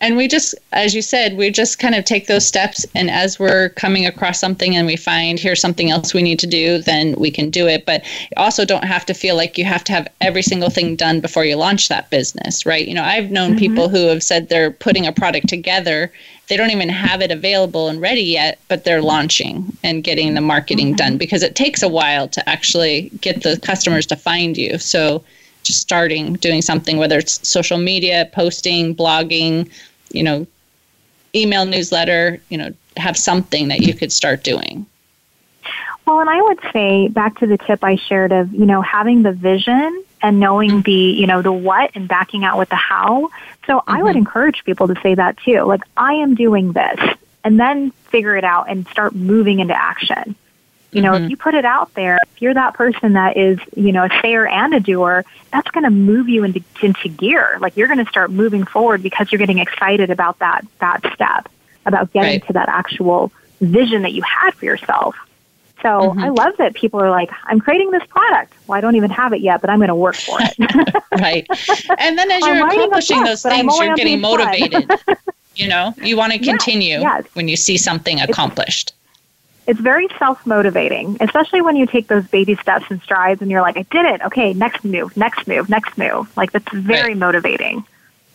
And 0.00 0.16
we 0.16 0.28
just 0.28 0.54
as 0.72 0.94
you 0.94 1.02
said 1.02 1.36
we 1.36 1.50
just 1.50 1.78
kind 1.78 1.94
of 1.94 2.04
take 2.04 2.26
those 2.26 2.46
steps 2.46 2.84
and 2.94 3.10
as 3.10 3.38
we're 3.38 3.70
coming 3.70 4.04
across 4.04 4.38
something 4.38 4.76
and 4.76 4.86
we 4.86 4.96
find 4.96 5.38
here's 5.38 5.60
something 5.60 5.90
else 5.90 6.12
we 6.12 6.22
need 6.22 6.38
to 6.38 6.46
do 6.46 6.78
then 6.78 7.14
we 7.18 7.30
can 7.30 7.48
do 7.50 7.66
it 7.66 7.86
but 7.86 8.04
you 8.04 8.36
also 8.36 8.64
don't 8.64 8.84
have 8.84 9.06
to 9.06 9.14
feel 9.14 9.36
like 9.36 9.56
you 9.56 9.64
have 9.64 9.84
to 9.84 9.92
have 9.92 10.08
every 10.20 10.42
single 10.42 10.70
thing 10.70 10.96
done 10.96 11.20
before 11.20 11.44
you 11.44 11.56
launch 11.56 11.88
that 11.88 12.10
business 12.10 12.66
right 12.66 12.88
you 12.88 12.94
know 12.94 13.04
i've 13.04 13.30
known 13.30 13.50
mm-hmm. 13.50 13.58
people 13.58 13.88
who 13.88 14.06
have 14.08 14.22
said 14.22 14.48
they're 14.48 14.70
putting 14.70 15.06
a 15.06 15.12
product 15.12 15.48
together 15.48 16.12
they 16.48 16.56
don't 16.56 16.70
even 16.70 16.90
have 16.90 17.22
it 17.22 17.30
available 17.30 17.88
and 17.88 18.00
ready 18.00 18.22
yet 18.22 18.58
but 18.68 18.84
they're 18.84 19.02
launching 19.02 19.64
and 19.82 20.04
getting 20.04 20.34
the 20.34 20.40
marketing 20.40 20.88
mm-hmm. 20.88 20.96
done 20.96 21.18
because 21.18 21.42
it 21.42 21.54
takes 21.54 21.82
a 21.82 21.88
while 21.88 22.28
to 22.28 22.46
actually 22.48 23.10
get 23.20 23.42
the 23.42 23.58
customers 23.60 24.06
to 24.06 24.16
find 24.16 24.56
you 24.56 24.76
so 24.78 25.22
just 25.64 25.80
starting 25.80 26.34
doing 26.34 26.62
something 26.62 26.96
whether 26.98 27.18
it's 27.18 27.46
social 27.46 27.78
media 27.78 28.30
posting 28.32 28.94
blogging 28.94 29.68
you 30.14 30.22
know, 30.22 30.46
email 31.34 31.66
newsletter, 31.66 32.40
you 32.48 32.56
know, 32.56 32.72
have 32.96 33.16
something 33.16 33.68
that 33.68 33.80
you 33.80 33.92
could 33.92 34.12
start 34.12 34.44
doing. 34.44 34.86
Well, 36.06 36.20
and 36.20 36.30
I 36.30 36.40
would 36.40 36.60
say 36.72 37.08
back 37.08 37.38
to 37.40 37.46
the 37.46 37.58
tip 37.58 37.82
I 37.82 37.96
shared 37.96 38.32
of, 38.32 38.52
you 38.52 38.66
know, 38.66 38.82
having 38.82 39.22
the 39.22 39.32
vision 39.32 40.04
and 40.22 40.38
knowing 40.38 40.82
the, 40.82 40.92
you 40.92 41.26
know, 41.26 41.42
the 41.42 41.52
what 41.52 41.90
and 41.94 42.06
backing 42.06 42.44
out 42.44 42.58
with 42.58 42.68
the 42.68 42.76
how. 42.76 43.30
So 43.66 43.78
mm-hmm. 43.78 43.90
I 43.90 44.02
would 44.02 44.10
mm-hmm. 44.10 44.18
encourage 44.18 44.64
people 44.64 44.88
to 44.88 45.00
say 45.00 45.14
that 45.14 45.38
too. 45.38 45.62
Like, 45.62 45.82
I 45.96 46.14
am 46.14 46.34
doing 46.34 46.72
this 46.72 47.00
and 47.42 47.58
then 47.58 47.90
figure 47.90 48.36
it 48.36 48.44
out 48.44 48.70
and 48.70 48.86
start 48.88 49.14
moving 49.14 49.60
into 49.60 49.74
action. 49.74 50.36
You 50.94 51.02
know, 51.02 51.12
mm-hmm. 51.12 51.24
if 51.24 51.30
you 51.30 51.36
put 51.36 51.54
it 51.54 51.64
out 51.64 51.92
there, 51.94 52.18
if 52.22 52.42
you're 52.42 52.54
that 52.54 52.74
person 52.74 53.14
that 53.14 53.36
is, 53.36 53.58
you 53.74 53.92
know, 53.92 54.04
a 54.04 54.20
sayer 54.22 54.46
and 54.46 54.74
a 54.74 54.80
doer, 54.80 55.24
that's 55.52 55.70
going 55.70 55.84
to 55.84 55.90
move 55.90 56.28
you 56.28 56.44
into 56.44 56.62
into 56.82 57.08
gear. 57.08 57.58
Like 57.60 57.76
you're 57.76 57.88
going 57.88 58.04
to 58.04 58.10
start 58.10 58.30
moving 58.30 58.64
forward 58.64 59.02
because 59.02 59.30
you're 59.32 59.38
getting 59.38 59.58
excited 59.58 60.10
about 60.10 60.38
that 60.38 60.64
that 60.80 61.00
step, 61.14 61.48
about 61.86 62.12
getting 62.12 62.40
right. 62.40 62.46
to 62.46 62.52
that 62.54 62.68
actual 62.68 63.32
vision 63.60 64.02
that 64.02 64.12
you 64.12 64.22
had 64.22 64.52
for 64.54 64.64
yourself. 64.64 65.16
So 65.82 65.88
mm-hmm. 65.88 66.20
I 66.20 66.28
love 66.30 66.56
that 66.56 66.72
people 66.74 67.00
are 67.00 67.10
like, 67.10 67.30
I'm 67.44 67.60
creating 67.60 67.90
this 67.90 68.04
product. 68.08 68.54
Well, 68.66 68.78
I 68.78 68.80
don't 68.80 68.96
even 68.96 69.10
have 69.10 69.34
it 69.34 69.42
yet, 69.42 69.60
but 69.60 69.68
I'm 69.68 69.78
going 69.78 69.88
to 69.88 69.94
work 69.94 70.16
for 70.16 70.38
it. 70.40 70.94
right. 71.20 71.46
And 71.98 72.16
then 72.16 72.30
as 72.30 72.40
you're 72.46 72.66
accomplishing 72.66 73.18
book, 73.18 73.26
those 73.26 73.42
things, 73.42 73.76
you're 73.78 73.94
getting 73.94 74.20
motivated. 74.20 74.90
you 75.56 75.68
know, 75.68 75.92
you 76.02 76.16
want 76.16 76.32
to 76.32 76.38
continue 76.42 77.00
yes, 77.00 77.22
yes. 77.24 77.34
when 77.34 77.48
you 77.48 77.56
see 77.56 77.76
something 77.76 78.18
accomplished. 78.20 78.93
It's, 79.66 79.80
very 79.80 80.08
self 80.18 80.46
motivating, 80.46 81.16
especially 81.20 81.60
when 81.60 81.76
you 81.76 81.86
take 81.86 82.08
those 82.08 82.26
baby 82.28 82.54
steps 82.56 82.86
and 82.90 83.00
strides 83.02 83.42
and 83.42 83.50
you're 83.50 83.60
like, 83.60 83.76
I 83.76 83.82
did 83.82 84.06
it. 84.06 84.22
Okay, 84.22 84.54
next 84.54 84.84
move, 84.84 85.16
next 85.16 85.46
move, 85.46 85.68
next 85.68 85.98
move. 85.98 86.34
Like 86.36 86.52
that's 86.52 86.72
very 86.72 87.10
right. 87.10 87.16
motivating. 87.16 87.84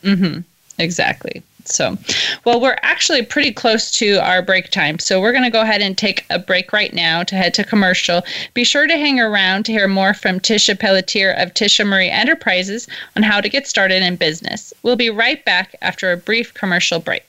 Mm-hmm. 0.03 0.41
Exactly. 0.77 1.43
So, 1.65 1.97
well, 2.45 2.59
we're 2.59 2.77
actually 2.81 3.23
pretty 3.23 3.51
close 3.51 3.91
to 3.99 4.15
our 4.17 4.41
break 4.41 4.71
time. 4.71 4.97
So, 4.97 5.21
we're 5.21 5.33
going 5.33 5.43
to 5.43 5.49
go 5.49 5.61
ahead 5.61 5.81
and 5.81 5.97
take 5.97 6.25
a 6.29 6.39
break 6.39 6.73
right 6.73 6.93
now 6.93 7.21
to 7.23 7.35
head 7.35 7.53
to 7.55 7.63
commercial. 7.63 8.23
Be 8.53 8.63
sure 8.63 8.87
to 8.87 8.97
hang 8.97 9.19
around 9.19 9.65
to 9.65 9.71
hear 9.71 9.87
more 9.87 10.13
from 10.13 10.39
Tisha 10.39 10.79
Pelletier 10.79 11.31
of 11.31 11.53
Tisha 11.53 11.85
Marie 11.85 12.09
Enterprises 12.09 12.87
on 13.15 13.23
how 13.23 13.41
to 13.41 13.49
get 13.49 13.67
started 13.67 14.01
in 14.01 14.15
business. 14.15 14.73
We'll 14.83 14.95
be 14.95 15.09
right 15.09 15.43
back 15.45 15.75
after 15.81 16.11
a 16.11 16.17
brief 16.17 16.53
commercial 16.53 16.99
break. 16.99 17.28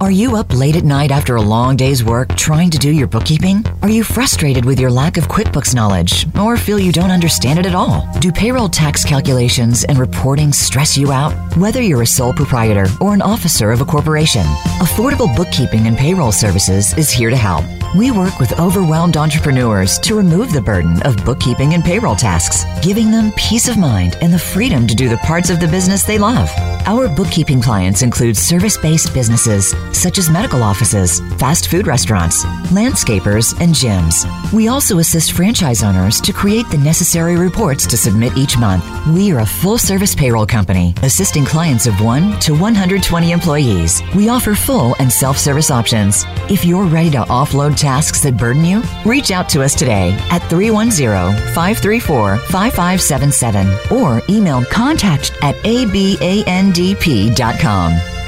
Are 0.00 0.10
you 0.10 0.36
up 0.36 0.54
late 0.54 0.76
at 0.76 0.84
night 0.84 1.10
after 1.10 1.36
a 1.36 1.42
long 1.42 1.76
day's 1.76 2.02
work 2.02 2.34
trying 2.34 2.70
to 2.70 2.78
do 2.78 2.90
your 2.90 3.06
bookkeeping? 3.06 3.62
Are 3.82 3.90
you 3.90 4.02
frustrated 4.02 4.64
with 4.64 4.80
your 4.80 4.90
lack 4.90 5.18
of 5.18 5.28
QuickBooks 5.28 5.74
knowledge 5.74 6.26
or 6.38 6.56
feel 6.56 6.80
you 6.80 6.90
don't 6.90 7.10
understand 7.10 7.58
it 7.58 7.66
at 7.66 7.74
all? 7.74 8.08
Do 8.18 8.32
payroll 8.32 8.70
tax 8.70 9.04
calculations 9.04 9.84
and 9.84 9.98
reporting 9.98 10.54
stress 10.54 10.96
you 10.96 11.12
out? 11.12 11.34
Whether 11.58 11.82
you're 11.82 12.00
a 12.00 12.06
sole 12.06 12.32
proprietor 12.32 12.86
or 13.02 13.12
an 13.12 13.20
officer 13.20 13.72
of 13.72 13.82
a 13.82 13.84
corporation, 13.84 14.44
Affordable 14.80 15.36
Bookkeeping 15.36 15.86
and 15.86 15.98
Payroll 15.98 16.32
Services 16.32 16.96
is 16.96 17.10
here 17.10 17.28
to 17.28 17.36
help. 17.36 17.66
We 17.94 18.10
work 18.12 18.38
with 18.38 18.58
overwhelmed 18.58 19.16
entrepreneurs 19.16 19.98
to 19.98 20.14
remove 20.14 20.52
the 20.52 20.62
burden 20.62 21.02
of 21.02 21.22
bookkeeping 21.24 21.74
and 21.74 21.82
payroll 21.82 22.14
tasks, 22.14 22.64
giving 22.82 23.10
them 23.10 23.32
peace 23.32 23.68
of 23.68 23.76
mind 23.76 24.16
and 24.22 24.32
the 24.32 24.38
freedom 24.38 24.86
to 24.86 24.94
do 24.94 25.08
the 25.08 25.18
parts 25.18 25.50
of 25.50 25.58
the 25.58 25.66
business 25.66 26.04
they 26.04 26.16
love. 26.16 26.48
Our 26.86 27.08
bookkeeping 27.08 27.60
clients 27.60 28.02
include 28.02 28.36
service 28.36 28.78
based 28.78 29.12
businesses 29.12 29.74
such 29.92 30.18
as 30.18 30.30
medical 30.30 30.62
offices, 30.62 31.20
fast 31.38 31.68
food 31.68 31.86
restaurants, 31.86 32.44
landscapers, 32.72 33.58
and 33.60 33.74
gyms. 33.74 34.26
We 34.52 34.68
also 34.68 34.98
assist 34.98 35.32
franchise 35.32 35.82
owners 35.82 36.20
to 36.22 36.32
create 36.32 36.68
the 36.70 36.78
necessary 36.78 37.36
reports 37.36 37.86
to 37.88 37.96
submit 37.96 38.36
each 38.36 38.58
month. 38.58 38.84
We 39.08 39.32
are 39.32 39.40
a 39.40 39.46
full 39.46 39.78
service 39.78 40.14
payroll 40.14 40.46
company, 40.46 40.94
assisting 41.02 41.44
clients 41.44 41.86
of 41.86 42.00
1 42.00 42.40
to 42.40 42.52
120 42.52 43.32
employees. 43.32 44.02
We 44.14 44.28
offer 44.28 44.54
full 44.54 44.94
and 44.98 45.12
self 45.12 45.38
service 45.38 45.70
options. 45.70 46.24
If 46.48 46.64
you're 46.64 46.86
ready 46.86 47.10
to 47.10 47.22
offload 47.22 47.76
tasks 47.76 48.20
that 48.22 48.36
burden 48.36 48.64
you, 48.64 48.82
reach 49.04 49.30
out 49.30 49.48
to 49.50 49.62
us 49.62 49.74
today 49.74 50.16
at 50.30 50.40
310 50.50 51.34
534 51.54 52.38
5577 52.38 53.98
or 53.98 54.22
email 54.28 54.64
contact 54.66 55.32
at 55.42 55.54
abandp.com. 55.56 56.10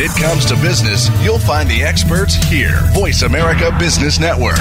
It 0.00 0.10
comes 0.18 0.46
to 0.46 0.54
business, 0.56 1.10
you'll 1.22 1.38
find 1.38 1.68
the 1.68 1.82
experts 1.82 2.34
here. 2.34 2.80
Voice 2.94 3.22
America 3.22 3.74
Business 3.78 4.18
Network. 4.18 4.56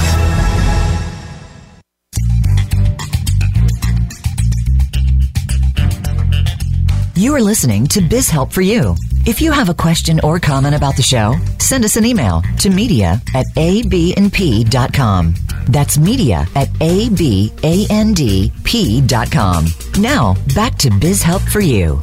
You 7.15 7.35
are 7.35 7.41
listening 7.41 7.87
to 7.87 8.01
Biz 8.01 8.29
Help 8.29 8.51
for 8.51 8.61
You. 8.61 8.95
If 9.25 9.41
you 9.41 9.51
have 9.51 9.69
a 9.69 9.73
question 9.73 10.19
or 10.21 10.39
comment 10.39 10.75
about 10.75 10.95
the 10.95 11.03
show, 11.03 11.35
send 11.59 11.85
us 11.85 11.95
an 11.95 12.05
email 12.05 12.41
to 12.59 12.69
media 12.69 13.21
at 13.33 13.45
abandp.com. 13.55 15.35
That's 15.67 15.97
media 15.97 16.45
at 16.55 16.69
abandp.com. 16.69 17.15
Now, 20.01 20.35
back 20.55 20.75
to 20.77 20.89
Biz 20.99 21.21
Help 21.21 21.41
for 21.43 21.59
You. 21.59 22.01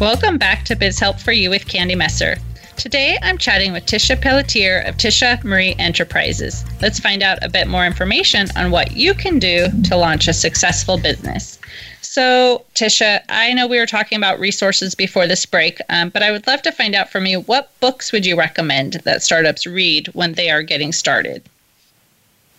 Welcome 0.00 0.38
back 0.38 0.64
to 0.64 0.76
Biz 0.76 0.98
Help 0.98 1.20
for 1.20 1.30
You 1.30 1.50
with 1.50 1.68
Candy 1.68 1.94
Messer. 1.94 2.38
Today 2.78 3.18
I'm 3.20 3.36
chatting 3.36 3.74
with 3.74 3.84
Tisha 3.84 4.18
Pelletier 4.18 4.78
of 4.86 4.96
Tisha 4.96 5.44
Marie 5.44 5.74
Enterprises. 5.78 6.64
Let's 6.80 6.98
find 6.98 7.22
out 7.22 7.44
a 7.44 7.50
bit 7.50 7.68
more 7.68 7.84
information 7.84 8.46
on 8.56 8.70
what 8.70 8.92
you 8.92 9.12
can 9.12 9.38
do 9.38 9.66
to 9.84 9.96
launch 9.96 10.26
a 10.26 10.32
successful 10.32 10.96
business. 10.96 11.58
So, 12.00 12.64
Tisha, 12.74 13.20
I 13.28 13.52
know 13.52 13.66
we 13.66 13.78
were 13.78 13.84
talking 13.84 14.16
about 14.16 14.40
resources 14.40 14.94
before 14.94 15.26
this 15.26 15.44
break, 15.44 15.78
um, 15.90 16.08
but 16.08 16.22
I 16.22 16.30
would 16.30 16.46
love 16.46 16.62
to 16.62 16.72
find 16.72 16.94
out 16.94 17.10
from 17.10 17.26
you 17.26 17.40
what 17.42 17.70
books 17.80 18.10
would 18.10 18.24
you 18.24 18.38
recommend 18.38 18.94
that 19.04 19.22
startups 19.22 19.66
read 19.66 20.06
when 20.14 20.32
they 20.32 20.48
are 20.48 20.62
getting 20.62 20.92
started? 20.92 21.42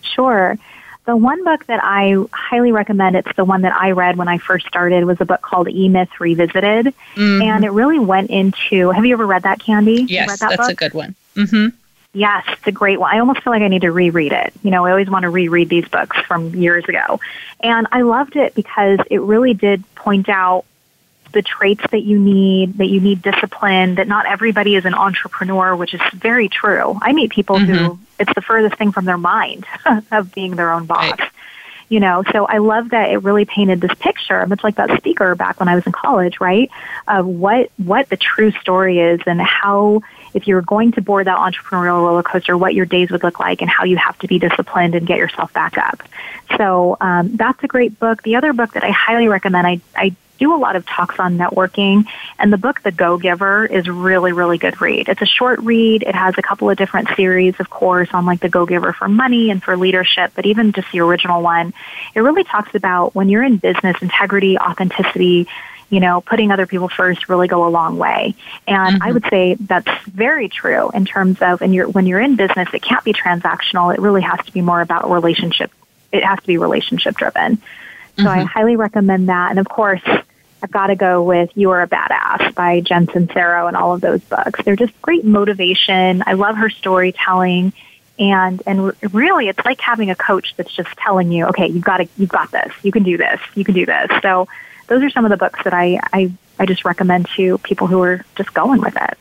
Sure. 0.02 0.56
The 1.04 1.16
one 1.16 1.42
book 1.42 1.66
that 1.66 1.80
I 1.82 2.14
highly 2.32 2.70
recommend, 2.70 3.16
it's 3.16 3.34
the 3.36 3.44
one 3.44 3.62
that 3.62 3.74
I 3.74 3.90
read 3.90 4.16
when 4.16 4.28
I 4.28 4.38
first 4.38 4.66
started, 4.66 5.04
was 5.04 5.20
a 5.20 5.24
book 5.24 5.42
called 5.42 5.68
E 5.68 5.88
Myth 5.88 6.20
Revisited. 6.20 6.94
Mm-hmm. 7.16 7.42
And 7.42 7.64
it 7.64 7.70
really 7.70 7.98
went 7.98 8.30
into 8.30 8.90
have 8.90 9.04
you 9.04 9.12
ever 9.14 9.26
read 9.26 9.42
that, 9.42 9.58
Candy? 9.58 10.06
Yes, 10.08 10.38
that 10.38 10.50
that's 10.50 10.68
book? 10.68 10.70
a 10.70 10.74
good 10.74 10.94
one. 10.94 11.14
Mm-hmm. 11.34 11.76
Yes, 12.14 12.44
it's 12.48 12.66
a 12.66 12.72
great 12.72 13.00
one. 13.00 13.14
I 13.14 13.20
almost 13.20 13.42
feel 13.42 13.52
like 13.52 13.62
I 13.62 13.68
need 13.68 13.82
to 13.82 13.90
reread 13.90 14.32
it. 14.32 14.52
You 14.62 14.70
know, 14.70 14.84
I 14.84 14.90
always 14.90 15.08
want 15.08 15.22
to 15.22 15.30
reread 15.30 15.70
these 15.70 15.88
books 15.88 16.18
from 16.20 16.54
years 16.54 16.84
ago. 16.84 17.20
And 17.60 17.86
I 17.90 18.02
loved 18.02 18.36
it 18.36 18.54
because 18.54 18.98
it 19.10 19.22
really 19.22 19.54
did 19.54 19.82
point 19.94 20.28
out 20.28 20.66
the 21.32 21.40
traits 21.40 21.82
that 21.90 22.02
you 22.02 22.18
need, 22.18 22.78
that 22.78 22.86
you 22.86 23.00
need 23.00 23.22
discipline, 23.22 23.94
that 23.94 24.06
not 24.06 24.26
everybody 24.26 24.76
is 24.76 24.84
an 24.84 24.92
entrepreneur, 24.92 25.74
which 25.74 25.94
is 25.94 26.00
very 26.12 26.48
true. 26.48 26.98
I 27.00 27.14
meet 27.14 27.30
people 27.30 27.56
mm-hmm. 27.56 27.72
who 27.72 27.98
it's 28.22 28.34
the 28.34 28.42
furthest 28.42 28.76
thing 28.76 28.92
from 28.92 29.04
their 29.04 29.18
mind 29.18 29.66
of 30.10 30.32
being 30.34 30.56
their 30.56 30.72
own 30.72 30.86
boss. 30.86 31.18
Right. 31.18 31.30
you 31.88 32.00
know 32.00 32.22
so 32.32 32.46
i 32.46 32.58
love 32.58 32.90
that 32.90 33.10
it 33.10 33.18
really 33.18 33.44
painted 33.44 33.80
this 33.80 33.94
picture 33.98 34.46
much 34.46 34.64
like 34.64 34.76
that 34.76 34.96
speaker 34.96 35.34
back 35.34 35.60
when 35.60 35.68
i 35.68 35.74
was 35.74 35.84
in 35.86 35.92
college 35.92 36.40
right 36.40 36.70
of 37.08 37.26
what 37.26 37.70
what 37.76 38.08
the 38.08 38.16
true 38.16 38.50
story 38.52 38.98
is 38.98 39.20
and 39.26 39.40
how 39.40 40.00
if 40.34 40.46
you 40.46 40.54
were 40.54 40.62
going 40.62 40.92
to 40.92 41.02
board 41.02 41.26
that 41.26 41.36
entrepreneurial 41.36 42.02
roller 42.06 42.22
coaster 42.22 42.56
what 42.56 42.74
your 42.74 42.86
days 42.86 43.10
would 43.10 43.22
look 43.22 43.38
like 43.38 43.60
and 43.60 43.68
how 43.70 43.84
you 43.84 43.96
have 43.96 44.18
to 44.18 44.26
be 44.26 44.38
disciplined 44.38 44.94
and 44.94 45.06
get 45.06 45.18
yourself 45.18 45.52
back 45.52 45.76
up 45.76 46.02
so 46.56 46.96
um, 47.00 47.36
that's 47.36 47.62
a 47.62 47.68
great 47.68 47.98
book 47.98 48.22
the 48.22 48.36
other 48.36 48.52
book 48.52 48.72
that 48.72 48.84
i 48.84 48.90
highly 48.90 49.28
recommend 49.28 49.66
i, 49.66 49.80
I 49.94 50.14
do 50.38 50.54
a 50.54 50.56
lot 50.56 50.76
of 50.76 50.86
talks 50.86 51.18
on 51.18 51.38
networking, 51.38 52.04
and 52.38 52.52
the 52.52 52.58
book 52.58 52.82
The 52.82 52.92
Go 52.92 53.18
Giver 53.18 53.66
is 53.66 53.88
really, 53.88 54.32
really 54.32 54.58
good 54.58 54.80
read. 54.80 55.08
It's 55.08 55.22
a 55.22 55.26
short 55.26 55.60
read. 55.60 56.02
It 56.02 56.14
has 56.14 56.34
a 56.38 56.42
couple 56.42 56.68
of 56.68 56.76
different 56.76 57.08
series, 57.16 57.58
of 57.60 57.70
course, 57.70 58.08
on 58.12 58.26
like 58.26 58.40
The 58.40 58.48
Go 58.48 58.66
Giver 58.66 58.92
for 58.92 59.08
money 59.08 59.50
and 59.50 59.62
for 59.62 59.76
leadership, 59.76 60.32
but 60.34 60.46
even 60.46 60.72
just 60.72 60.90
the 60.92 61.00
original 61.00 61.42
one, 61.42 61.72
it 62.14 62.20
really 62.20 62.44
talks 62.44 62.74
about 62.74 63.14
when 63.14 63.28
you're 63.28 63.44
in 63.44 63.58
business, 63.58 63.96
integrity, 64.00 64.58
authenticity, 64.58 65.48
you 65.92 66.00
know, 66.00 66.22
putting 66.22 66.50
other 66.50 66.66
people 66.66 66.88
first 66.88 67.28
really 67.28 67.48
go 67.48 67.66
a 67.66 67.68
long 67.68 67.98
way. 67.98 68.34
And 68.66 68.94
mm-hmm. 68.94 69.02
I 69.02 69.12
would 69.12 69.26
say 69.28 69.56
that's 69.60 69.90
very 70.06 70.48
true 70.48 70.90
in 70.90 71.04
terms 71.04 71.42
of 71.42 71.60
and 71.60 71.74
you're 71.74 71.86
when 71.86 72.06
you're 72.06 72.20
in 72.20 72.34
business, 72.34 72.68
it 72.72 72.82
can't 72.82 73.04
be 73.04 73.12
transactional. 73.12 73.92
It 73.92 74.00
really 74.00 74.22
has 74.22 74.42
to 74.46 74.52
be 74.52 74.62
more 74.62 74.80
about 74.80 75.10
relationship. 75.10 75.70
It 76.10 76.24
has 76.24 76.40
to 76.40 76.46
be 76.46 76.56
relationship 76.56 77.14
driven. 77.14 77.60
So 78.16 78.24
mm-hmm. 78.24 78.40
I 78.40 78.44
highly 78.44 78.76
recommend 78.76 79.28
that. 79.28 79.50
And 79.50 79.58
of 79.58 79.68
course, 79.68 80.02
I've 80.62 80.70
got 80.70 80.88
to 80.88 80.96
go 80.96 81.22
with 81.22 81.50
You 81.56 81.70
Are 81.70 81.82
a 81.82 81.88
Badass 81.88 82.54
by 82.54 82.80
Jen 82.80 83.06
Sincero 83.06 83.66
and 83.66 83.76
all 83.76 83.94
of 83.94 84.00
those 84.00 84.20
books. 84.22 84.62
They're 84.64 84.76
just 84.76 85.00
great 85.02 85.24
motivation. 85.24 86.22
I 86.26 86.34
love 86.34 86.56
her 86.56 86.70
storytelling. 86.70 87.72
And, 88.18 88.62
and 88.66 88.92
really, 89.12 89.48
it's 89.48 89.64
like 89.64 89.80
having 89.80 90.10
a 90.10 90.14
coach 90.14 90.54
that's 90.56 90.72
just 90.72 90.90
telling 90.98 91.32
you, 91.32 91.46
okay, 91.46 91.66
you've 91.66 91.84
got 91.84 91.96
to, 91.96 92.08
you've 92.16 92.28
got 92.28 92.50
this. 92.52 92.72
You 92.82 92.92
can 92.92 93.02
do 93.02 93.16
this. 93.16 93.40
You 93.54 93.64
can 93.64 93.74
do 93.74 93.86
this. 93.86 94.08
So 94.20 94.46
those 94.86 95.02
are 95.02 95.10
some 95.10 95.24
of 95.24 95.30
the 95.30 95.36
books 95.36 95.64
that 95.64 95.74
I, 95.74 95.98
I, 96.12 96.32
I 96.58 96.66
just 96.66 96.84
recommend 96.84 97.28
to 97.36 97.58
people 97.58 97.86
who 97.86 98.00
are 98.02 98.24
just 98.36 98.52
going 98.54 98.80
with 98.80 98.96
it. 98.96 99.18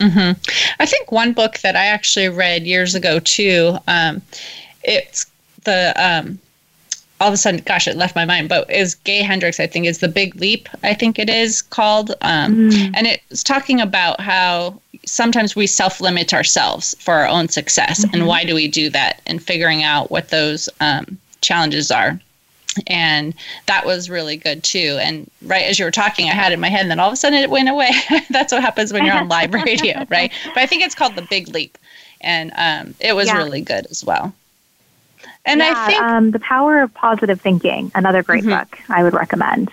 Mm-hmm. 0.00 0.40
I 0.80 0.86
think 0.86 1.12
one 1.12 1.34
book 1.34 1.58
that 1.58 1.76
I 1.76 1.86
actually 1.86 2.30
read 2.30 2.64
years 2.64 2.94
ago 2.94 3.20
too. 3.20 3.76
Um, 3.86 4.22
it's 4.82 5.26
the 5.64 5.92
um, 5.96 6.38
all 7.20 7.28
of 7.28 7.34
a 7.34 7.36
sudden, 7.36 7.60
gosh, 7.66 7.86
it 7.86 7.96
left 7.96 8.16
my 8.16 8.24
mind, 8.24 8.48
but 8.48 8.68
is 8.70 8.94
Gay 8.94 9.22
Hendricks, 9.22 9.60
I 9.60 9.66
think, 9.66 9.86
is 9.86 9.98
The 9.98 10.08
Big 10.08 10.34
Leap, 10.36 10.68
I 10.82 10.94
think 10.94 11.18
it 11.18 11.28
is 11.28 11.60
called. 11.60 12.10
Um, 12.22 12.70
mm. 12.70 12.92
And 12.94 13.06
it's 13.06 13.44
talking 13.44 13.80
about 13.80 14.20
how 14.20 14.80
sometimes 15.04 15.54
we 15.54 15.66
self 15.66 16.00
limit 16.00 16.32
ourselves 16.32 16.94
for 16.98 17.14
our 17.14 17.28
own 17.28 17.48
success. 17.48 18.04
Mm-hmm. 18.04 18.14
And 18.14 18.26
why 18.26 18.44
do 18.44 18.54
we 18.54 18.68
do 18.68 18.88
that? 18.90 19.20
And 19.26 19.42
figuring 19.42 19.82
out 19.82 20.10
what 20.10 20.30
those 20.30 20.68
um, 20.80 21.18
challenges 21.42 21.90
are. 21.90 22.18
And 22.86 23.34
that 23.66 23.84
was 23.84 24.08
really 24.08 24.36
good 24.36 24.62
too. 24.62 24.98
And 25.02 25.30
right 25.42 25.66
as 25.66 25.78
you 25.78 25.84
were 25.84 25.90
talking, 25.90 26.28
I 26.28 26.32
had 26.32 26.52
it 26.52 26.54
in 26.54 26.60
my 26.60 26.68
head, 26.68 26.82
and 26.82 26.90
then 26.90 27.00
all 27.00 27.08
of 27.08 27.12
a 27.12 27.16
sudden 27.16 27.38
it 27.38 27.50
went 27.50 27.68
away. 27.68 27.90
That's 28.30 28.52
what 28.52 28.62
happens 28.62 28.92
when 28.92 29.04
you're 29.04 29.14
on 29.14 29.28
live 29.28 29.52
radio, 29.52 30.06
right? 30.08 30.32
But 30.46 30.58
I 30.58 30.66
think 30.66 30.82
it's 30.82 30.94
called 30.94 31.16
The 31.16 31.26
Big 31.28 31.48
Leap. 31.48 31.76
And 32.22 32.52
um, 32.56 32.94
it 33.00 33.14
was 33.14 33.28
yeah. 33.28 33.38
really 33.38 33.62
good 33.62 33.86
as 33.90 34.04
well. 34.04 34.32
And 35.44 35.60
yeah, 35.60 35.72
I 35.74 35.86
think 35.86 36.02
um, 36.02 36.30
the 36.30 36.38
power 36.38 36.82
of 36.82 36.92
positive 36.92 37.40
thinking, 37.40 37.90
another 37.94 38.22
great 38.22 38.44
mm-hmm. 38.44 38.58
book 38.58 38.78
I 38.88 39.02
would 39.02 39.14
recommend. 39.14 39.70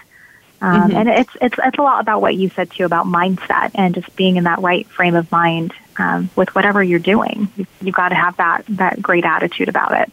Um, 0.61 0.89
mm-hmm. 0.89 0.97
And 0.97 1.09
it's 1.09 1.37
it's 1.41 1.55
it's 1.63 1.77
a 1.77 1.81
lot 1.81 2.01
about 2.01 2.21
what 2.21 2.35
you 2.35 2.49
said 2.49 2.71
too 2.71 2.85
about 2.85 3.05
mindset 3.05 3.71
and 3.75 3.93
just 3.93 4.15
being 4.15 4.37
in 4.37 4.45
that 4.45 4.59
right 4.59 4.87
frame 4.87 5.15
of 5.15 5.31
mind 5.31 5.73
um, 5.97 6.29
with 6.35 6.53
whatever 6.55 6.81
you're 6.83 6.99
doing. 6.99 7.49
You, 7.55 7.67
you've 7.81 7.95
got 7.95 8.09
to 8.09 8.15
have 8.15 8.37
that 8.37 8.63
that 8.69 9.01
great 9.01 9.25
attitude 9.25 9.69
about 9.69 9.99
it. 10.01 10.11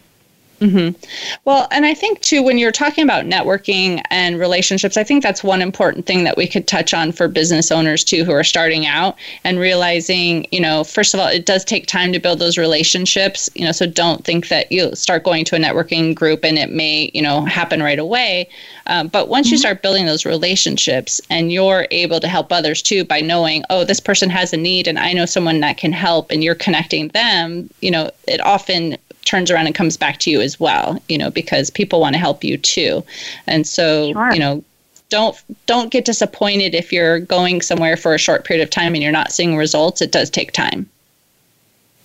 Mm-hmm. 0.61 0.95
Well, 1.43 1.67
and 1.71 1.85
I 1.85 1.93
think 1.93 2.21
too, 2.21 2.41
when 2.41 2.57
you're 2.57 2.71
talking 2.71 3.03
about 3.03 3.25
networking 3.25 4.01
and 4.09 4.39
relationships, 4.39 4.95
I 4.95 5.03
think 5.03 5.21
that's 5.21 5.43
one 5.43 5.61
important 5.61 6.05
thing 6.05 6.23
that 6.23 6.37
we 6.37 6.47
could 6.47 6.67
touch 6.67 6.93
on 6.93 7.11
for 7.11 7.27
business 7.27 7.71
owners 7.71 8.03
too 8.03 8.23
who 8.23 8.31
are 8.31 8.43
starting 8.43 8.85
out 8.85 9.17
and 9.43 9.59
realizing, 9.59 10.47
you 10.51 10.61
know, 10.61 10.85
first 10.85 11.13
of 11.13 11.19
all, 11.19 11.27
it 11.27 11.45
does 11.45 11.65
take 11.65 11.87
time 11.87 12.13
to 12.13 12.19
build 12.19 12.39
those 12.39 12.57
relationships, 12.57 13.49
you 13.53 13.65
know, 13.65 13.73
so 13.73 13.85
don't 13.85 14.23
think 14.23 14.47
that 14.47 14.71
you 14.71 14.95
start 14.95 15.23
going 15.23 15.43
to 15.45 15.55
a 15.55 15.59
networking 15.59 16.15
group 16.15 16.45
and 16.45 16.57
it 16.57 16.71
may, 16.71 17.11
you 17.13 17.21
know, 17.21 17.43
happen 17.43 17.83
right 17.83 17.99
away. 17.99 18.47
Um, 18.87 19.07
but 19.09 19.27
once 19.27 19.47
mm-hmm. 19.47 19.53
you 19.53 19.57
start 19.57 19.81
building 19.81 20.05
those 20.05 20.25
relationships 20.25 21.19
and 21.29 21.51
you're 21.51 21.87
able 21.91 22.21
to 22.21 22.27
help 22.27 22.51
others 22.53 22.81
too 22.81 23.03
by 23.03 23.19
knowing, 23.19 23.63
oh, 23.69 23.83
this 23.83 23.99
person 23.99 24.29
has 24.29 24.53
a 24.53 24.57
need 24.57 24.87
and 24.87 24.97
I 24.97 25.11
know 25.11 25.25
someone 25.25 25.59
that 25.59 25.77
can 25.77 25.91
help 25.91 26.31
and 26.31 26.43
you're 26.43 26.55
connecting 26.55 27.09
them, 27.09 27.69
you 27.81 27.91
know, 27.91 28.09
it 28.27 28.39
often 28.39 28.97
turns 29.25 29.51
around 29.51 29.65
and 29.65 29.75
comes 29.75 29.97
back 29.97 30.19
to 30.19 30.31
you 30.31 30.39
as 30.39 30.59
well, 30.59 31.01
you 31.09 31.17
know, 31.17 31.29
because 31.29 31.69
people 31.69 31.99
want 31.99 32.13
to 32.13 32.19
help 32.19 32.43
you 32.43 32.57
too. 32.57 33.03
And 33.47 33.67
so, 33.67 34.13
sure. 34.13 34.33
you 34.33 34.39
know, 34.39 34.63
don't 35.09 35.37
don't 35.65 35.91
get 35.91 36.05
disappointed 36.05 36.73
if 36.73 36.91
you're 36.91 37.19
going 37.19 37.61
somewhere 37.61 37.97
for 37.97 38.13
a 38.13 38.19
short 38.19 38.43
period 38.43 38.63
of 38.63 38.69
time 38.69 38.93
and 38.93 39.03
you're 39.03 39.11
not 39.11 39.31
seeing 39.31 39.57
results. 39.57 40.01
It 40.01 40.11
does 40.11 40.29
take 40.29 40.51
time. 40.51 40.89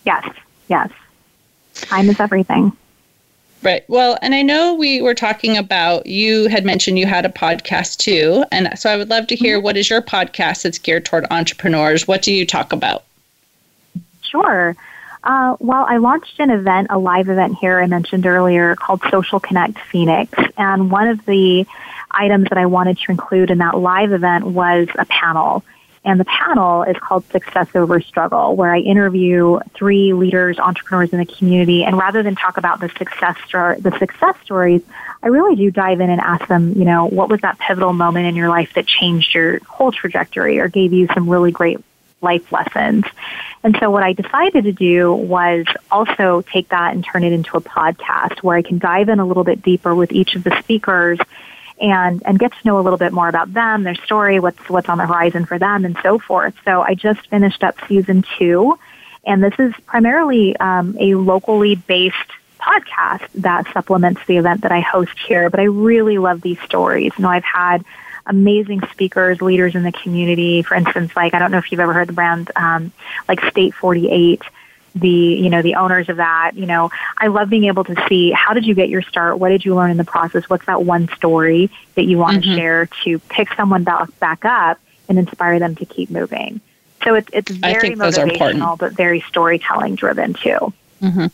Yes. 0.05 0.29
Yes. 0.69 0.91
Time 1.75 2.09
is 2.09 2.21
everything. 2.21 2.73
Right. 3.63 3.85
Well, 3.89 4.17
and 4.23 4.35
I 4.35 4.41
know 4.41 4.75
we 4.75 5.03
were 5.03 5.15
talking 5.15 5.57
about 5.57 6.07
you 6.07 6.49
had 6.49 6.65
mentioned 6.65 6.99
you 6.99 7.07
had 7.07 7.27
a 7.27 7.31
podcast 7.31 7.99
too, 7.99 8.45
and 8.51 8.71
so 8.79 8.91
I 8.91 8.97
would 8.97 9.11
love 9.11 9.27
to 9.27 9.37
hear 9.37 9.59
mm-hmm. 9.59 9.65
what 9.65 9.77
is 9.77 9.91
your 9.91 10.01
podcast 10.01 10.63
that's 10.63 10.79
geared 10.79 11.05
toward 11.05 11.27
entrepreneurs. 11.31 12.09
What 12.09 12.23
do 12.23 12.33
you 12.33 12.47
talk 12.47 12.73
about? 12.73 13.05
Sure. 14.23 14.75
Uh, 15.23 15.57
well, 15.61 15.85
I 15.87 15.99
launched 15.99 16.39
an 16.39 16.51
event, 16.51 16.89
a 16.91 16.99
live 16.99 17.29
event 17.29 17.57
here 17.61 17.81
I 17.81 17.87
mentioned 17.87 18.27
earlier 18.27 18.75
called 18.77 19.03
Social 19.11 19.39
Connect 19.39 19.79
Phoenix. 19.79 20.33
And 20.57 20.91
one 20.91 21.09
of 21.09 21.25
the 21.27 21.67
items 22.11 22.49
that 22.49 22.59
I 22.59 22.67
wanted 22.67 22.99
to 22.99 23.11
include 23.11 23.51
in 23.51 23.59
that 23.59 23.79
live 23.79 24.13
event 24.13 24.47
was 24.47 24.89
a 24.99 25.05
panel. 25.05 25.63
And 26.03 26.19
the 26.19 26.25
panel 26.25 26.83
is 26.85 26.97
called 26.97 27.27
Success 27.27 27.69
Over 27.75 28.01
Struggle, 28.01 28.57
where 28.57 28.75
I 28.75 28.79
interview 28.79 29.61
three 29.75 30.15
leaders, 30.15 30.59
entrepreneurs 30.59 31.13
in 31.13 31.19
the 31.19 31.27
community. 31.27 31.85
And 31.85 31.99
rather 31.99 32.23
than 32.23 32.37
talk 32.37 32.57
about 32.57 32.81
the 32.81 32.89
success 32.89 33.37
the 33.53 33.95
success 33.99 34.37
stories, 34.43 34.81
I 35.23 35.29
really 35.29 35.57
do 35.57 35.71
dive 35.71 36.01
in 36.01 36.09
and 36.09 36.19
ask 36.19 36.49
them, 36.49 36.73
you 36.73 36.87
know, 36.87 37.07
what 37.07 37.29
was 37.29 37.43
that 37.43 37.59
pivotal 37.59 37.93
moment 37.93 38.27
in 38.27 38.35
your 38.35 38.49
life 38.49 38.73
that 38.77 38.87
changed 38.87 39.35
your 39.35 39.59
whole 39.65 39.93
trajectory 39.93 40.59
or 40.59 40.69
gave 40.69 40.95
you 40.95 41.07
some 41.13 41.29
really 41.29 41.51
great 41.51 41.79
life 42.21 42.53
lessons. 42.53 43.05
And 43.63 43.77
so 43.79 43.91
what 43.91 44.03
I 44.03 44.13
decided 44.13 44.65
to 44.65 44.73
do 44.73 45.13
was 45.13 45.67
also 45.91 46.43
take 46.43 46.69
that 46.71 46.95
and 46.95 47.05
turn 47.05 47.25
it 47.25 47.33
into 47.33 47.57
a 47.57 47.61
podcast 47.61 48.43
where 48.43 48.57
I 48.57 48.63
can 48.63 48.79
dive 48.79 49.09
in 49.09 49.21
a 49.21 49.27
little 49.27 49.45
bit 49.45 49.63
deeper 49.63 49.95
with 49.95 50.13
each 50.13 50.35
of 50.35 50.45
the 50.45 50.59
speakers 50.63 51.19
and 51.81 52.23
and 52.27 52.39
get 52.39 52.53
to 52.53 52.59
know 52.65 52.79
a 52.79 52.83
little 52.83 52.99
bit 52.99 53.13
more 53.13 53.29
about 53.29 53.53
them, 53.53 53.85
their 53.85 53.95
story, 53.95 54.39
what's 54.39 54.69
what's 54.69 54.89
on 54.89 54.99
the 54.99 55.07
horizon 55.07 55.47
for 55.47 55.59
them, 55.59 55.85
and 55.85 55.97
so 56.03 56.19
forth. 56.19 56.55
So 56.65 56.83
I 56.83 56.95
just 56.95 57.27
finished 57.29 57.65
up 57.65 57.77
season 57.89 58.25
two, 58.39 58.79
and 59.25 59.43
this 59.43 59.55
is 59.59 59.73
primarily 59.87 60.57
um, 60.57 60.97
a 61.01 61.15
locally 61.15 61.77
based 61.77 62.17
podcast 62.59 63.27
that 63.37 63.67
supplements 63.73 64.21
the 64.27 64.37
event 64.37 64.61
that 64.63 64.73
I 64.73 64.81
host 64.81 65.19
here. 65.27 65.49
But 65.49 65.61
I 65.61 65.65
really 65.65 66.19
love 66.19 66.43
these 66.43 66.61
stories. 66.61 67.13
You 67.17 67.23
know, 67.23 67.31
I've 67.31 67.45
had 67.45 67.85
amazing 68.27 68.83
speakers, 68.93 69.41
leaders 69.41 69.75
in 69.75 69.83
the 69.83 69.93
community. 69.93 70.63
For 70.63 70.75
instance, 70.75 71.15
like 71.17 71.35
I 71.35 71.39
don't 71.39 71.51
know 71.51 71.59
if 71.59 71.71
you've 71.71 71.81
ever 71.81 71.93
heard 71.93 72.09
the 72.09 72.13
brand 72.13 72.51
um, 72.57 72.93
like 73.29 73.41
State 73.45 73.75
48 73.75 74.43
the 74.95 75.09
you 75.09 75.49
know 75.49 75.63
the 75.63 75.77
owners 75.77 76.09
of 76.09 76.17
that 76.17 76.53
you 76.55 76.67
know 76.67 76.91
i 77.19 77.29
love 77.29 77.49
being 77.49 77.65
able 77.65 77.85
to 77.85 77.95
see 78.09 78.33
how 78.33 78.53
did 78.53 78.67
you 78.67 78.75
get 78.75 78.89
your 78.89 79.03
start 79.03 79.39
what 79.39 79.51
did 79.51 79.65
you 79.65 79.75
learn 79.75 79.91
in 79.91 79.97
the 79.97 80.05
process 80.05 80.49
what's 80.51 80.67
that 80.67 80.83
one 80.83 81.09
story 81.15 81.71
that 81.95 82.05
you 82.05 82.19
want 82.19 82.43
mm-hmm. 82.43 82.51
to 82.51 82.57
share 82.57 82.87
to 83.05 83.19
pick 83.21 83.53
someone 83.55 83.85
back, 83.85 84.09
back 84.19 84.45
up 84.45 84.81
and 85.09 85.19
inspire 85.19 85.59
them 85.59 85.77
to 85.77 85.85
keep 85.85 86.11
moving 86.11 86.61
so 87.05 87.15
it's 87.15 87.29
it's 87.33 87.51
very 87.51 87.91
motivational 87.91 88.77
but 88.77 88.93
very 88.93 89.21
storytelling 89.21 89.95
driven 89.95 90.35
too 90.35 90.73
Mm-hmm. 91.01 91.27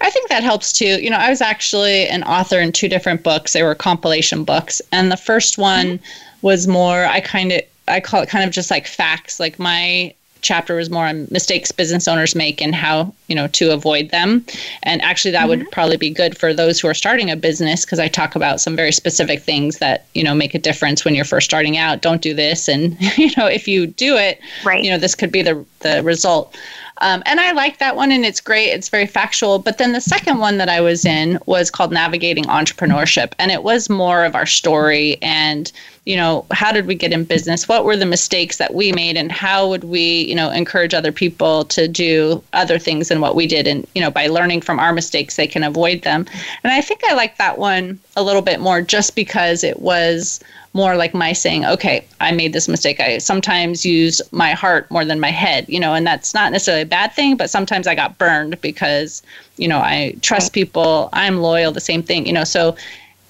I 0.00 0.10
think 0.10 0.30
that 0.30 0.42
helps 0.42 0.72
too. 0.72 1.00
You 1.00 1.08
know, 1.08 1.16
I 1.16 1.30
was 1.30 1.40
actually 1.40 2.08
an 2.08 2.24
author 2.24 2.58
in 2.58 2.72
two 2.72 2.88
different 2.88 3.22
books. 3.22 3.52
They 3.52 3.62
were 3.62 3.72
compilation 3.76 4.42
books, 4.42 4.82
and 4.90 5.12
the 5.12 5.16
first 5.16 5.58
one 5.58 5.98
mm-hmm 5.98 6.31
was 6.42 6.66
more 6.66 7.04
I 7.04 7.20
kind 7.20 7.52
of 7.52 7.62
I 7.88 8.00
call 8.00 8.22
it 8.22 8.28
kind 8.28 8.44
of 8.44 8.50
just 8.50 8.70
like 8.70 8.86
facts. 8.86 9.40
Like 9.40 9.58
my 9.58 10.14
chapter 10.42 10.74
was 10.74 10.90
more 10.90 11.06
on 11.06 11.26
mistakes 11.30 11.72
business 11.72 12.06
owners 12.06 12.34
make 12.34 12.60
and 12.60 12.74
how 12.74 13.14
you 13.28 13.34
know 13.34 13.46
to 13.46 13.70
avoid 13.70 14.10
them 14.10 14.44
and 14.82 15.00
actually 15.02 15.30
that 15.30 15.48
mm-hmm. 15.48 15.60
would 15.60 15.70
probably 15.70 15.96
be 15.96 16.10
good 16.10 16.36
for 16.36 16.52
those 16.52 16.80
who 16.80 16.88
are 16.88 16.94
starting 16.94 17.30
a 17.30 17.36
business 17.36 17.84
because 17.84 18.00
i 18.00 18.08
talk 18.08 18.34
about 18.34 18.60
some 18.60 18.76
very 18.76 18.92
specific 18.92 19.40
things 19.40 19.78
that 19.78 20.04
you 20.14 20.22
know 20.22 20.34
make 20.34 20.54
a 20.54 20.58
difference 20.58 21.04
when 21.04 21.14
you're 21.14 21.24
first 21.24 21.44
starting 21.44 21.76
out 21.76 22.02
don't 22.02 22.22
do 22.22 22.34
this 22.34 22.68
and 22.68 23.00
you 23.16 23.30
know 23.36 23.46
if 23.46 23.66
you 23.66 23.86
do 23.86 24.16
it 24.16 24.40
right 24.64 24.82
you 24.84 24.90
know 24.90 24.98
this 24.98 25.14
could 25.14 25.32
be 25.32 25.42
the 25.42 25.64
the 25.80 26.02
result 26.02 26.56
um, 26.98 27.20
and 27.26 27.40
I 27.40 27.50
like 27.50 27.78
that 27.78 27.96
one, 27.96 28.12
and 28.12 28.24
it's 28.24 28.40
great. 28.40 28.68
It's 28.68 28.88
very 28.88 29.08
factual. 29.08 29.58
But 29.58 29.78
then 29.78 29.90
the 29.90 30.00
second 30.00 30.38
one 30.38 30.58
that 30.58 30.68
I 30.68 30.80
was 30.80 31.04
in 31.04 31.36
was 31.46 31.68
called 31.68 31.90
Navigating 31.90 32.44
Entrepreneurship, 32.44 33.32
and 33.40 33.50
it 33.50 33.64
was 33.64 33.90
more 33.90 34.24
of 34.24 34.36
our 34.36 34.46
story 34.46 35.20
and 35.20 35.72
you 36.04 36.16
know, 36.16 36.44
how 36.50 36.72
did 36.72 36.86
we 36.86 36.96
get 36.96 37.12
in 37.12 37.24
business? 37.24 37.68
What 37.68 37.84
were 37.84 37.96
the 37.96 38.06
mistakes 38.06 38.56
that 38.56 38.74
we 38.74 38.90
made 38.90 39.16
and 39.16 39.30
how 39.30 39.68
would 39.68 39.84
we, 39.84 40.22
you 40.22 40.34
know, 40.34 40.50
encourage 40.50 40.94
other 40.94 41.12
people 41.12 41.64
to 41.66 41.86
do 41.86 42.42
other 42.52 42.78
things 42.78 43.08
than 43.08 43.20
what 43.20 43.36
we 43.36 43.46
did 43.46 43.68
and, 43.68 43.86
you 43.94 44.02
know, 44.02 44.10
by 44.10 44.26
learning 44.26 44.62
from 44.62 44.80
our 44.80 44.92
mistakes 44.92 45.36
they 45.36 45.46
can 45.46 45.62
avoid 45.62 46.02
them. 46.02 46.26
And 46.64 46.72
I 46.72 46.80
think 46.80 47.02
I 47.04 47.14
like 47.14 47.38
that 47.38 47.58
one 47.58 48.00
a 48.16 48.22
little 48.22 48.42
bit 48.42 48.60
more 48.60 48.82
just 48.82 49.14
because 49.14 49.62
it 49.62 49.78
was 49.78 50.40
more 50.74 50.96
like 50.96 51.14
my 51.14 51.32
saying, 51.32 51.66
okay, 51.66 52.04
I 52.20 52.32
made 52.32 52.52
this 52.52 52.66
mistake. 52.66 52.98
I 52.98 53.18
sometimes 53.18 53.84
use 53.84 54.22
my 54.32 54.52
heart 54.52 54.90
more 54.90 55.04
than 55.04 55.20
my 55.20 55.30
head, 55.30 55.66
you 55.68 55.78
know, 55.78 55.94
and 55.94 56.06
that's 56.06 56.34
not 56.34 56.50
necessarily 56.50 56.82
a 56.82 56.86
bad 56.86 57.12
thing, 57.12 57.36
but 57.36 57.50
sometimes 57.50 57.86
I 57.86 57.94
got 57.94 58.18
burned 58.18 58.60
because, 58.60 59.22
you 59.56 59.68
know, 59.68 59.78
I 59.78 60.16
trust 60.22 60.52
people, 60.52 61.10
I'm 61.12 61.38
loyal, 61.38 61.72
the 61.72 61.80
same 61.80 62.02
thing, 62.02 62.26
you 62.26 62.32
know, 62.32 62.44
so 62.44 62.74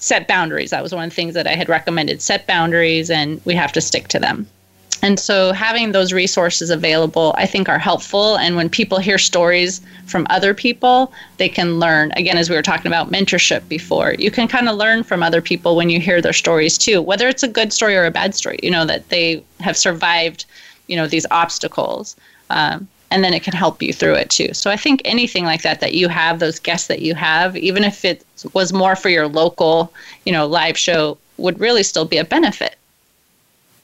set 0.03 0.27
boundaries. 0.27 0.71
That 0.71 0.83
was 0.83 0.93
one 0.93 1.05
of 1.05 1.09
the 1.09 1.15
things 1.15 1.33
that 1.33 1.47
I 1.47 1.55
had 1.55 1.69
recommended 1.69 2.21
set 2.21 2.45
boundaries 2.45 3.09
and 3.09 3.41
we 3.45 3.55
have 3.55 3.71
to 3.71 3.81
stick 3.81 4.09
to 4.09 4.19
them. 4.19 4.47
And 5.01 5.19
so 5.19 5.51
having 5.51 5.91
those 5.91 6.13
resources 6.13 6.69
available, 6.69 7.33
I 7.37 7.45
think, 7.45 7.67
are 7.67 7.77
helpful. 7.79 8.37
And 8.37 8.55
when 8.55 8.69
people 8.69 8.99
hear 8.99 9.17
stories 9.17 9.81
from 10.05 10.25
other 10.29 10.53
people, 10.53 11.11
they 11.37 11.49
can 11.49 11.77
learn. 11.77 12.13
Again, 12.15 12.37
as 12.37 12.49
we 12.49 12.55
were 12.55 12.61
talking 12.61 12.87
about 12.87 13.11
mentorship 13.11 13.67
before, 13.67 14.15
you 14.17 14.31
can 14.31 14.47
kind 14.47 14.69
of 14.69 14.77
learn 14.77 15.03
from 15.03 15.21
other 15.21 15.41
people 15.41 15.75
when 15.75 15.89
you 15.89 15.99
hear 15.99 16.21
their 16.21 16.31
stories 16.31 16.77
too, 16.77 17.01
whether 17.01 17.27
it's 17.27 17.43
a 17.43 17.49
good 17.49 17.73
story 17.73 17.97
or 17.97 18.05
a 18.05 18.11
bad 18.11 18.33
story, 18.33 18.59
you 18.63 18.71
know, 18.71 18.85
that 18.85 19.09
they 19.09 19.43
have 19.59 19.75
survived, 19.75 20.45
you 20.87 20.95
know, 20.95 21.07
these 21.07 21.25
obstacles. 21.31 22.15
Um, 22.49 22.87
and 23.13 23.23
then 23.23 23.33
it 23.33 23.43
can 23.43 23.53
help 23.53 23.81
you 23.83 23.93
through 23.93 24.15
it 24.15 24.31
too. 24.31 24.53
So 24.53 24.71
I 24.71 24.75
think 24.75 25.01
anything 25.05 25.45
like 25.45 25.61
that, 25.61 25.81
that 25.81 25.93
you 25.93 26.07
have, 26.07 26.39
those 26.39 26.57
guests 26.57 26.87
that 26.87 27.03
you 27.03 27.13
have, 27.13 27.55
even 27.55 27.83
if 27.83 28.03
it 28.03 28.25
was 28.53 28.73
more 28.73 28.95
for 28.95 29.09
your 29.09 29.27
local, 29.27 29.93
you 30.25 30.31
know, 30.31 30.47
live 30.47 30.77
show, 30.77 31.19
would 31.37 31.59
really 31.59 31.83
still 31.83 32.05
be 32.05 32.17
a 32.17 32.25
benefit. 32.25 32.75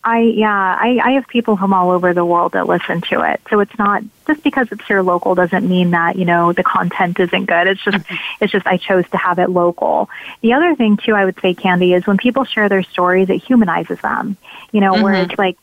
I 0.03 0.21
yeah, 0.21 0.77
I, 0.79 0.99
I 1.03 1.11
have 1.11 1.27
people 1.27 1.57
from 1.57 1.73
all 1.73 1.91
over 1.91 2.13
the 2.13 2.25
world 2.25 2.53
that 2.53 2.65
listen 2.65 3.01
to 3.01 3.21
it. 3.21 3.39
So 3.51 3.59
it's 3.59 3.77
not 3.77 4.01
just 4.25 4.41
because 4.43 4.71
it's 4.71 4.83
here 4.85 5.03
local 5.03 5.35
doesn't 5.35 5.67
mean 5.67 5.91
that, 5.91 6.15
you 6.15 6.25
know, 6.25 6.51
the 6.51 6.63
content 6.63 7.19
isn't 7.19 7.45
good. 7.45 7.67
It's 7.67 7.83
just 7.83 7.97
mm-hmm. 7.97 8.43
it's 8.43 8.51
just 8.51 8.65
I 8.65 8.77
chose 8.77 9.07
to 9.09 9.17
have 9.17 9.37
it 9.37 9.51
local. 9.51 10.09
The 10.41 10.53
other 10.53 10.73
thing 10.75 10.97
too 10.97 11.13
I 11.13 11.25
would 11.25 11.39
say, 11.39 11.53
Candy, 11.53 11.93
is 11.93 12.07
when 12.07 12.17
people 12.17 12.45
share 12.45 12.69
their 12.69 12.81
stories, 12.81 13.29
it 13.29 13.43
humanizes 13.43 13.99
them. 13.99 14.37
You 14.71 14.81
know, 14.81 14.93
mm-hmm. 14.93 15.03
where 15.03 15.13
it's 15.15 15.37
like 15.37 15.57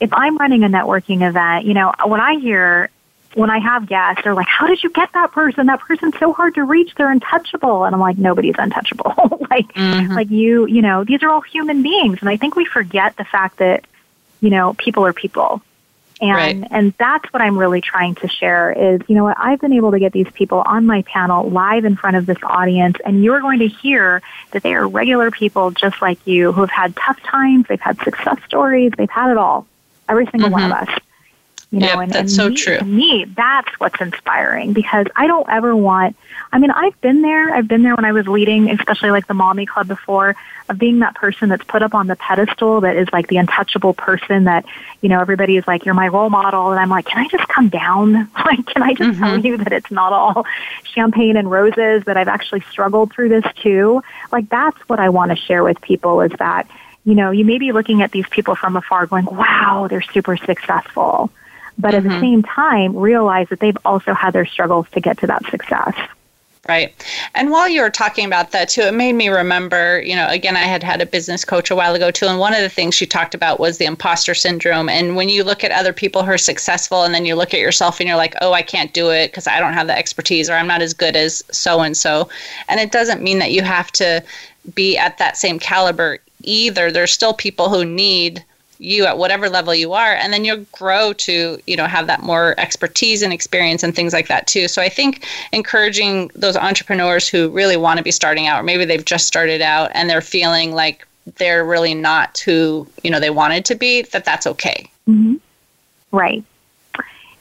if 0.00 0.12
I'm 0.12 0.36
running 0.36 0.64
a 0.64 0.68
networking 0.68 1.26
event, 1.28 1.66
you 1.66 1.74
know, 1.74 1.92
when 2.04 2.20
I 2.20 2.38
hear 2.38 2.90
when 3.36 3.50
I 3.50 3.58
have 3.58 3.86
guests, 3.86 4.22
they're 4.24 4.34
like, 4.34 4.48
"How 4.48 4.66
did 4.66 4.82
you 4.82 4.90
get 4.90 5.12
that 5.12 5.30
person? 5.30 5.66
That 5.66 5.80
person's 5.80 6.18
so 6.18 6.32
hard 6.32 6.54
to 6.54 6.64
reach. 6.64 6.94
They're 6.94 7.10
untouchable." 7.10 7.84
And 7.84 7.94
I'm 7.94 8.00
like, 8.00 8.16
"Nobody's 8.16 8.54
untouchable. 8.58 9.46
like, 9.50 9.68
mm-hmm. 9.74 10.14
like 10.14 10.30
you, 10.30 10.66
you 10.66 10.80
know, 10.80 11.04
these 11.04 11.22
are 11.22 11.28
all 11.28 11.42
human 11.42 11.82
beings." 11.82 12.18
And 12.20 12.30
I 12.30 12.38
think 12.38 12.56
we 12.56 12.64
forget 12.64 13.16
the 13.16 13.24
fact 13.24 13.58
that, 13.58 13.84
you 14.40 14.48
know, 14.48 14.72
people 14.72 15.04
are 15.04 15.12
people, 15.12 15.60
and 16.18 16.30
right. 16.30 16.68
and 16.70 16.94
that's 16.98 17.30
what 17.30 17.42
I'm 17.42 17.58
really 17.58 17.82
trying 17.82 18.14
to 18.16 18.28
share 18.28 18.72
is, 18.72 19.02
you 19.06 19.14
know, 19.14 19.24
what 19.24 19.36
I've 19.38 19.60
been 19.60 19.74
able 19.74 19.90
to 19.90 19.98
get 19.98 20.12
these 20.12 20.30
people 20.32 20.62
on 20.64 20.86
my 20.86 21.02
panel 21.02 21.50
live 21.50 21.84
in 21.84 21.94
front 21.94 22.16
of 22.16 22.24
this 22.24 22.38
audience, 22.42 22.96
and 23.04 23.22
you're 23.22 23.40
going 23.40 23.58
to 23.58 23.68
hear 23.68 24.22
that 24.52 24.62
they 24.62 24.74
are 24.74 24.88
regular 24.88 25.30
people 25.30 25.72
just 25.72 26.00
like 26.00 26.26
you 26.26 26.52
who 26.52 26.62
have 26.62 26.70
had 26.70 26.96
tough 26.96 27.20
times, 27.22 27.66
they've 27.68 27.80
had 27.80 28.00
success 28.02 28.38
stories, 28.46 28.92
they've 28.96 29.10
had 29.10 29.30
it 29.30 29.36
all, 29.36 29.66
every 30.08 30.24
single 30.26 30.48
mm-hmm. 30.48 30.70
one 30.70 30.72
of 30.72 30.88
us. 30.88 30.98
You 31.76 31.82
know, 31.82 31.88
yep, 31.88 31.98
and, 31.98 32.10
that's 32.10 32.20
and 32.20 32.30
so 32.30 32.48
me, 32.48 32.56
true. 32.56 32.80
Me, 32.80 33.26
that's 33.36 33.68
what's 33.78 34.00
inspiring 34.00 34.72
because 34.72 35.06
I 35.14 35.26
don't 35.26 35.46
ever 35.50 35.76
want. 35.76 36.16
I 36.50 36.58
mean, 36.58 36.70
I've 36.70 36.98
been 37.02 37.20
there. 37.20 37.54
I've 37.54 37.68
been 37.68 37.82
there 37.82 37.94
when 37.94 38.06
I 38.06 38.12
was 38.12 38.26
leading, 38.26 38.70
especially 38.70 39.10
like 39.10 39.26
the 39.26 39.34
mommy 39.34 39.66
club 39.66 39.86
before, 39.86 40.34
of 40.70 40.78
being 40.78 41.00
that 41.00 41.14
person 41.16 41.50
that's 41.50 41.64
put 41.64 41.82
up 41.82 41.94
on 41.94 42.06
the 42.06 42.16
pedestal 42.16 42.80
that 42.80 42.96
is 42.96 43.08
like 43.12 43.28
the 43.28 43.36
untouchable 43.36 43.92
person 43.92 44.44
that, 44.44 44.64
you 45.02 45.10
know, 45.10 45.20
everybody 45.20 45.58
is 45.58 45.66
like, 45.66 45.84
you're 45.84 45.94
my 45.94 46.08
role 46.08 46.30
model. 46.30 46.70
And 46.70 46.80
I'm 46.80 46.88
like, 46.88 47.04
can 47.04 47.22
I 47.22 47.28
just 47.28 47.46
come 47.48 47.68
down? 47.68 48.30
Like, 48.46 48.64
can 48.66 48.82
I 48.82 48.94
just 48.94 49.10
mm-hmm. 49.10 49.24
tell 49.24 49.44
you 49.44 49.56
that 49.56 49.72
it's 49.72 49.90
not 49.90 50.12
all 50.12 50.46
champagne 50.84 51.36
and 51.36 51.50
roses, 51.50 52.04
that 52.04 52.16
I've 52.16 52.28
actually 52.28 52.60
struggled 52.70 53.12
through 53.12 53.28
this 53.28 53.44
too? 53.56 54.02
Like, 54.30 54.48
that's 54.48 54.78
what 54.88 55.00
I 55.00 55.08
want 55.08 55.32
to 55.32 55.36
share 55.36 55.64
with 55.64 55.80
people 55.80 56.20
is 56.20 56.30
that, 56.38 56.68
you 57.04 57.16
know, 57.16 57.32
you 57.32 57.44
may 57.44 57.58
be 57.58 57.72
looking 57.72 58.02
at 58.02 58.12
these 58.12 58.26
people 58.28 58.54
from 58.54 58.76
afar 58.76 59.06
going, 59.06 59.24
wow, 59.24 59.88
they're 59.90 60.00
super 60.00 60.36
successful 60.36 61.32
but 61.78 61.88
mm-hmm. 61.88 61.96
at 61.96 62.02
the 62.02 62.08
mm-hmm. 62.10 62.20
same 62.20 62.42
time 62.42 62.96
realize 62.96 63.48
that 63.48 63.60
they've 63.60 63.78
also 63.84 64.14
had 64.14 64.32
their 64.32 64.46
struggles 64.46 64.88
to 64.90 65.00
get 65.00 65.18
to 65.18 65.26
that 65.26 65.44
success. 65.46 65.96
Right. 66.68 66.92
And 67.36 67.52
while 67.52 67.68
you 67.68 67.80
were 67.80 67.90
talking 67.90 68.26
about 68.26 68.50
that 68.50 68.68
too, 68.68 68.80
it 68.80 68.94
made 68.94 69.12
me 69.12 69.28
remember, 69.28 70.02
you 70.04 70.16
know, 70.16 70.28
again, 70.28 70.56
I 70.56 70.64
had 70.64 70.82
had 70.82 71.00
a 71.00 71.06
business 71.06 71.44
coach 71.44 71.70
a 71.70 71.76
while 71.76 71.94
ago 71.94 72.10
too. 72.10 72.26
And 72.26 72.40
one 72.40 72.54
of 72.54 72.60
the 72.60 72.68
things 72.68 72.96
she 72.96 73.06
talked 73.06 73.36
about 73.36 73.60
was 73.60 73.78
the 73.78 73.84
imposter 73.84 74.34
syndrome. 74.34 74.88
And 74.88 75.14
when 75.14 75.28
you 75.28 75.44
look 75.44 75.62
at 75.62 75.70
other 75.70 75.92
people 75.92 76.24
who 76.24 76.32
are 76.32 76.38
successful 76.38 77.04
and 77.04 77.14
then 77.14 77.24
you 77.24 77.36
look 77.36 77.54
at 77.54 77.60
yourself 77.60 78.00
and 78.00 78.08
you're 78.08 78.16
like, 78.16 78.34
oh, 78.40 78.52
I 78.52 78.62
can't 78.62 78.92
do 78.92 79.10
it 79.10 79.28
because 79.28 79.46
I 79.46 79.60
don't 79.60 79.74
have 79.74 79.86
the 79.86 79.96
expertise 79.96 80.50
or 80.50 80.54
I'm 80.54 80.66
not 80.66 80.82
as 80.82 80.92
good 80.92 81.14
as 81.14 81.44
so 81.52 81.82
and 81.82 81.96
so. 81.96 82.28
And 82.68 82.80
it 82.80 82.90
doesn't 82.90 83.22
mean 83.22 83.38
that 83.38 83.52
you 83.52 83.62
have 83.62 83.92
to 83.92 84.24
be 84.74 84.96
at 84.96 85.18
that 85.18 85.36
same 85.36 85.60
caliber 85.60 86.18
either. 86.42 86.90
There's 86.90 87.12
still 87.12 87.34
people 87.34 87.68
who 87.68 87.84
need 87.84 88.44
you 88.78 89.06
at 89.06 89.18
whatever 89.18 89.48
level 89.48 89.74
you 89.74 89.92
are 89.92 90.14
and 90.14 90.32
then 90.32 90.44
you'll 90.44 90.64
grow 90.72 91.12
to 91.12 91.58
you 91.66 91.76
know 91.76 91.86
have 91.86 92.06
that 92.06 92.22
more 92.22 92.54
expertise 92.58 93.22
and 93.22 93.32
experience 93.32 93.82
and 93.82 93.94
things 93.94 94.12
like 94.12 94.28
that 94.28 94.46
too. 94.46 94.68
So 94.68 94.82
i 94.82 94.88
think 94.88 95.26
encouraging 95.52 96.30
those 96.34 96.56
entrepreneurs 96.56 97.28
who 97.28 97.48
really 97.50 97.76
want 97.76 97.98
to 97.98 98.04
be 98.04 98.10
starting 98.10 98.46
out 98.46 98.60
or 98.60 98.62
maybe 98.62 98.84
they've 98.84 99.04
just 99.04 99.26
started 99.26 99.62
out 99.62 99.90
and 99.94 100.08
they're 100.08 100.20
feeling 100.20 100.72
like 100.72 101.06
they're 101.36 101.64
really 101.64 101.94
not 101.94 102.38
who 102.38 102.86
you 103.02 103.10
know 103.10 103.20
they 103.20 103.30
wanted 103.30 103.64
to 103.66 103.74
be 103.74 104.02
that 104.02 104.24
that's 104.24 104.46
okay. 104.46 104.90
Mm-hmm. 105.08 105.36
right. 106.12 106.44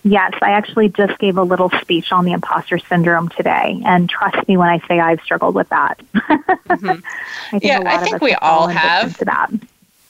Yes 0.03 0.33
i 0.41 0.51
actually 0.51 0.89
just 0.89 1.17
gave 1.19 1.37
a 1.37 1.43
little 1.43 1.69
speech 1.81 2.11
on 2.11 2.25
the 2.25 2.33
imposter 2.33 2.77
syndrome 2.77 3.29
today 3.29 3.81
and 3.85 4.07
trust 4.07 4.47
me 4.47 4.55
when 4.55 4.69
i 4.69 4.79
say 4.87 4.99
i've 4.99 5.21
struggled 5.21 5.55
with 5.55 5.69
that. 5.69 5.99
Mm-hmm. 6.15 7.55
I 7.55 7.59
yeah 7.61 7.81
i 7.85 8.03
think 8.03 8.21
we 8.21 8.33
all 8.35 8.67
have. 8.67 9.17
to 9.17 9.25
that 9.25 9.49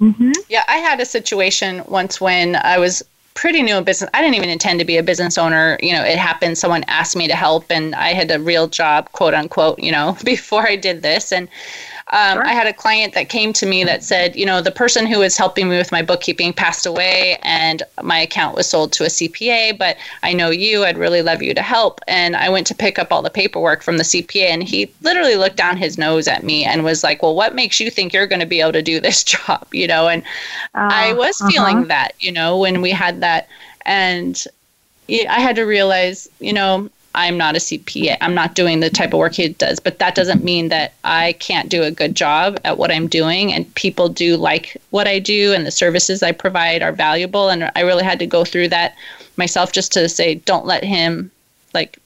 Mm-hmm. 0.02 0.32
Yeah, 0.50 0.64
I 0.68 0.78
had 0.78 1.00
a 1.00 1.06
situation 1.06 1.84
once 1.88 2.20
when 2.20 2.56
I 2.58 2.78
was 2.78 3.04
pretty 3.34 3.62
new 3.62 3.76
in 3.78 3.84
business. 3.84 4.10
I 4.14 4.22
didn't 4.22 4.36
even 4.36 4.50
intend 4.50 4.80
to 4.80 4.86
be 4.86 4.98
a 4.98 5.04
business 5.04 5.38
owner. 5.38 5.78
You 5.82 5.93
know, 5.93 6.04
it 6.04 6.18
happened. 6.18 6.58
Someone 6.58 6.84
asked 6.88 7.16
me 7.16 7.28
to 7.28 7.36
help, 7.36 7.66
and 7.70 7.93
I 7.96 8.14
had 8.14 8.32
a 8.32 8.39
real 8.39 8.68
job, 8.68 9.12
quote 9.12 9.34
unquote, 9.34 9.80
you 9.80 9.91
know, 9.91 10.18
before 10.24 10.68
I 10.68 10.76
did 10.76 11.02
this. 11.02 11.32
And 11.32 11.48
um, 12.12 12.36
sure. 12.36 12.45
I 12.45 12.53
had 12.53 12.68
a 12.68 12.74
client 12.74 13.16
that 13.16 13.30
came 13.30 13.51
to 13.53 13.66
me 13.66 13.84
that 13.84 14.03
said, 14.03 14.36
you 14.36 14.45
know, 14.45 14.62
the 14.62 14.72
person 14.72 15.08
who 15.08 15.20
was 15.20 15.38
helping 15.38 15.70
me 15.70 15.78
with 15.78 15.91
my 15.91 16.03
bookkeeping 16.03 16.53
passed 16.53 16.86
away 16.86 17.39
and 17.41 17.82
my 18.03 18.20
account 18.20 18.56
was 18.56 18.70
sold 18.70 18.93
to 18.93 19.06
a 19.06 19.08
CPA, 19.08 19.76
but 19.76 19.97
I 20.22 20.32
know 20.32 20.51
you, 20.51 20.84
I'd 20.84 20.99
really 20.99 21.24
love 21.24 21.41
you 21.41 21.56
to 21.56 21.64
help. 21.64 21.99
And 22.08 22.36
I 22.36 22.47
went 22.47 22.68
to 22.68 22.76
pick 22.76 22.99
up 22.99 23.12
all 23.12 23.24
the 23.24 23.32
paperwork 23.32 23.82
from 23.82 23.97
the 23.97 24.03
CPA 24.03 24.49
and 24.49 24.62
he 24.62 24.93
literally 25.01 25.36
looked 25.36 25.56
down 25.56 25.78
his 25.78 25.97
nose 25.97 26.28
at 26.28 26.43
me 26.43 26.64
and 26.64 26.84
was 26.84 27.03
like, 27.03 27.24
well, 27.24 27.34
what 27.34 27.56
makes 27.56 27.80
you 27.80 27.89
think 27.89 28.14
you're 28.14 28.28
going 28.28 28.39
to 28.39 28.45
be 28.45 28.62
able 28.62 28.74
to 28.74 28.84
do 28.84 28.99
this 28.99 29.24
job? 29.24 29.66
You 29.72 29.88
know, 29.88 30.08
and 30.08 30.22
uh, 30.76 30.89
I 30.91 31.14
was 31.14 31.41
uh-huh. 31.41 31.49
feeling 31.49 31.88
that, 31.88 32.14
you 32.20 32.32
know, 32.32 32.60
when 32.60 32.82
we 32.82 32.91
had 32.91 33.22
that. 33.22 33.47
And 33.84 34.43
I 35.10 35.39
had 35.39 35.56
to 35.56 35.64
realize, 35.64 36.28
you 36.39 36.53
know, 36.53 36.89
I'm 37.16 37.38
not 37.38 37.55
a 37.55 37.59
CPA. 37.59 38.18
I'm 38.22 38.36
not 38.36 38.55
doing 38.55 38.80
the 38.80 38.89
type 38.89 39.13
of 39.13 39.20
work 39.20 39.34
he 39.34 39.49
does, 39.49 39.80
but 39.80 39.99
that 39.99 40.16
doesn't 40.16 40.43
mean 40.43 40.70
that 40.70 40.93
I 41.03 41.34
can't 41.34 41.70
do 41.70 41.84
a 41.84 41.91
good 41.91 42.16
job 42.16 42.59
at 42.63 42.78
what 42.78 42.91
I'm 42.91 43.07
doing. 43.07 43.53
And 43.53 43.74
people 43.76 44.09
do 44.09 44.38
like 44.38 44.78
what 44.91 45.07
I 45.07 45.20
do, 45.20 45.53
and 45.53 45.66
the 45.66 45.72
services 45.72 46.22
I 46.22 46.32
provide 46.32 46.84
are 46.84 46.91
valuable. 46.91 47.49
And 47.49 47.72
I 47.76 47.82
really 47.82 48.03
had 48.03 48.20
to 48.20 48.28
go 48.28 48.45
through 48.45 48.68
that 48.70 48.95
myself 49.38 49.72
just 49.72 49.91
to 49.93 50.07
say, 50.07 50.36
don't 50.36 50.66
let 50.66 50.84
him 50.84 51.32
like 51.74 51.99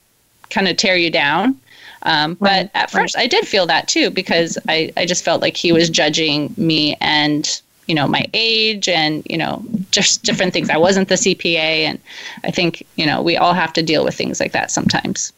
kind 0.48 0.68
of 0.68 0.76
tear 0.76 0.96
you 0.96 1.10
down. 1.10 1.58
Um, 2.02 2.36
right, 2.40 2.70
but 2.72 2.80
at 2.80 2.90
first, 2.90 3.14
right. 3.14 3.24
I 3.24 3.26
did 3.26 3.46
feel 3.46 3.66
that 3.66 3.88
too 3.88 4.10
because 4.10 4.56
I, 4.68 4.92
I 4.96 5.04
just 5.06 5.24
felt 5.24 5.42
like 5.42 5.56
he 5.56 5.72
was 5.72 5.90
judging 5.90 6.54
me 6.56 6.96
and 7.00 7.60
you 7.90 7.96
know 7.96 8.06
my 8.06 8.24
age 8.32 8.88
and 8.88 9.26
you 9.28 9.36
know 9.36 9.62
just 9.90 10.22
different 10.22 10.52
things. 10.52 10.70
I 10.70 10.76
wasn't 10.86 11.08
the 11.08 11.16
cpa 11.16 11.68
and 11.90 11.98
i 12.44 12.50
think 12.56 12.86
you 12.94 13.04
know 13.04 13.20
we 13.28 13.36
all 13.36 13.52
have 13.62 13.72
to 13.78 13.82
deal 13.82 14.04
with 14.04 14.14
things 14.14 14.38
like 14.42 14.52
that 14.52 14.70
sometimes. 14.70 15.32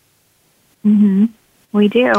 Mhm 0.84 1.30
we 1.72 1.88
do 1.88 2.12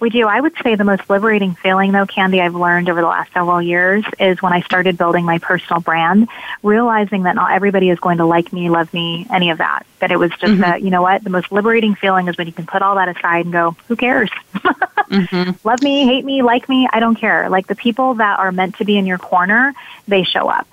we 0.00 0.10
do. 0.10 0.26
I 0.26 0.40
would 0.40 0.54
say 0.62 0.74
the 0.74 0.84
most 0.84 1.08
liberating 1.08 1.54
feeling, 1.54 1.92
though, 1.92 2.06
Candy, 2.06 2.40
I've 2.40 2.54
learned 2.54 2.88
over 2.88 3.00
the 3.00 3.06
last 3.06 3.32
several 3.32 3.62
years 3.62 4.04
is 4.18 4.42
when 4.42 4.52
I 4.52 4.60
started 4.62 4.98
building 4.98 5.24
my 5.24 5.38
personal 5.38 5.80
brand, 5.80 6.28
realizing 6.62 7.24
that 7.24 7.34
not 7.34 7.52
everybody 7.52 7.88
is 7.90 7.98
going 7.98 8.18
to 8.18 8.24
like 8.24 8.52
me, 8.52 8.70
love 8.70 8.92
me, 8.92 9.26
any 9.32 9.50
of 9.50 9.58
that. 9.58 9.86
That 10.00 10.10
it 10.10 10.18
was 10.18 10.30
just 10.32 10.44
mm-hmm. 10.44 10.60
that, 10.62 10.82
you 10.82 10.90
know 10.90 11.02
what? 11.02 11.22
The 11.22 11.30
most 11.30 11.52
liberating 11.52 11.94
feeling 11.94 12.28
is 12.28 12.36
when 12.36 12.46
you 12.46 12.52
can 12.52 12.66
put 12.66 12.82
all 12.82 12.96
that 12.96 13.08
aside 13.08 13.44
and 13.44 13.52
go, 13.52 13.76
who 13.88 13.96
cares? 13.96 14.30
mm-hmm. 14.54 15.50
Love 15.68 15.82
me, 15.82 16.04
hate 16.04 16.24
me, 16.24 16.42
like 16.42 16.68
me, 16.68 16.88
I 16.92 17.00
don't 17.00 17.16
care. 17.16 17.48
Like 17.48 17.66
the 17.66 17.76
people 17.76 18.14
that 18.14 18.38
are 18.38 18.50
meant 18.50 18.76
to 18.76 18.84
be 18.84 18.98
in 18.98 19.06
your 19.06 19.18
corner, 19.18 19.74
they 20.08 20.24
show 20.24 20.48
up. 20.48 20.66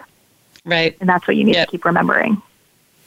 Right. 0.66 0.98
And 1.00 1.08
that's 1.08 1.28
what 1.28 1.38
you 1.38 1.44
need 1.44 1.56
yep. 1.56 1.68
to 1.68 1.72
keep 1.72 1.86
remembering. 1.86 2.42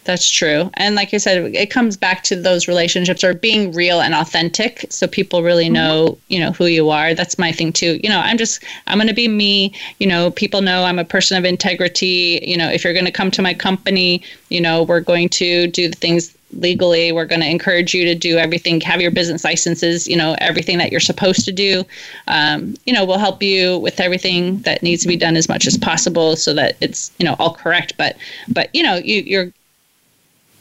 That's 0.05 0.29
true. 0.29 0.69
And 0.75 0.97
like 0.97 1.15
I 1.15 1.19
said, 1.19 1.55
it 1.55 1.71
comes 1.71 1.97
back 1.97 2.25
to 2.25 2.35
those 2.35 2.67
relationships 2.67 3.23
or 3.23 3.35
being 3.35 3.73
real 3.73 4.01
and 4.01 4.15
authentic 4.15 4.85
so 4.91 5.07
people 5.07 5.43
really 5.43 5.67
mm-hmm. 5.67 5.75
know, 5.75 6.19
you 6.29 6.41
know, 6.41 6.51
who 6.53 6.67
you 6.67 6.91
are. 6.91 7.15
That's 7.15 7.39
my 7.39 7.53
thing 7.53 7.73
too. 7.73 8.01
You 8.03 8.09
know, 8.09 8.19
I'm 8.19 8.37
just 8.37 8.65
I'm 8.89 8.99
going 8.99 9.09
to 9.09 9.15
be 9.15 9.29
me, 9.29 9.73
you 10.01 10.07
know, 10.09 10.33
people 10.33 10.61
know 10.61 10.85
I'm 10.85 10.99
a 10.99 11.05
person 11.05 11.37
of 11.39 11.45
integrity, 11.45 12.41
you 12.43 12.57
know, 12.57 12.69
if 12.69 12.83
you're 12.83 12.93
going 12.93 13.07
to 13.07 13.13
come 13.13 13.31
to 13.31 13.43
my 13.43 13.55
company, 13.55 14.23
you 14.49 14.61
know, 14.61 14.83
we're 14.83 15.01
going 15.01 15.29
to 15.31 15.69
do 15.69 15.89
the 15.89 15.97
things 15.97 16.37
legally. 16.55 17.13
We're 17.13 17.25
going 17.25 17.41
to 17.41 17.49
encourage 17.49 17.95
you 17.95 18.05
to 18.05 18.15
do 18.15 18.37
everything, 18.39 18.81
have 18.83 19.01
your 19.01 19.11
business 19.11 19.45
licenses, 19.45 20.07
you 20.07 20.17
know, 20.17 20.35
everything 20.39 20.79
that 20.79 20.91
you're 20.91 21.01
supposed 21.01 21.45
to 21.45 21.53
do. 21.53 21.85
Um, 22.29 22.75
you 22.85 22.93
know, 22.93 23.05
we'll 23.05 23.19
help 23.19 23.43
you 23.43 23.79
with 23.79 24.01
everything 24.01 24.59
that 24.63 24.83
needs 24.83 25.03
to 25.03 25.09
be 25.09 25.17
done 25.17 25.37
as 25.37 25.49
much 25.49 25.67
as 25.67 25.79
possible 25.79 26.37
so 26.37 26.53
that 26.55 26.77
it's, 26.81 27.13
you 27.19 27.25
know, 27.25 27.37
all 27.39 27.55
correct. 27.55 27.97
But, 27.97 28.17
but, 28.49 28.69
you 28.75 28.83
know, 28.83 28.97
you, 28.97 29.23
you're, 29.23 29.53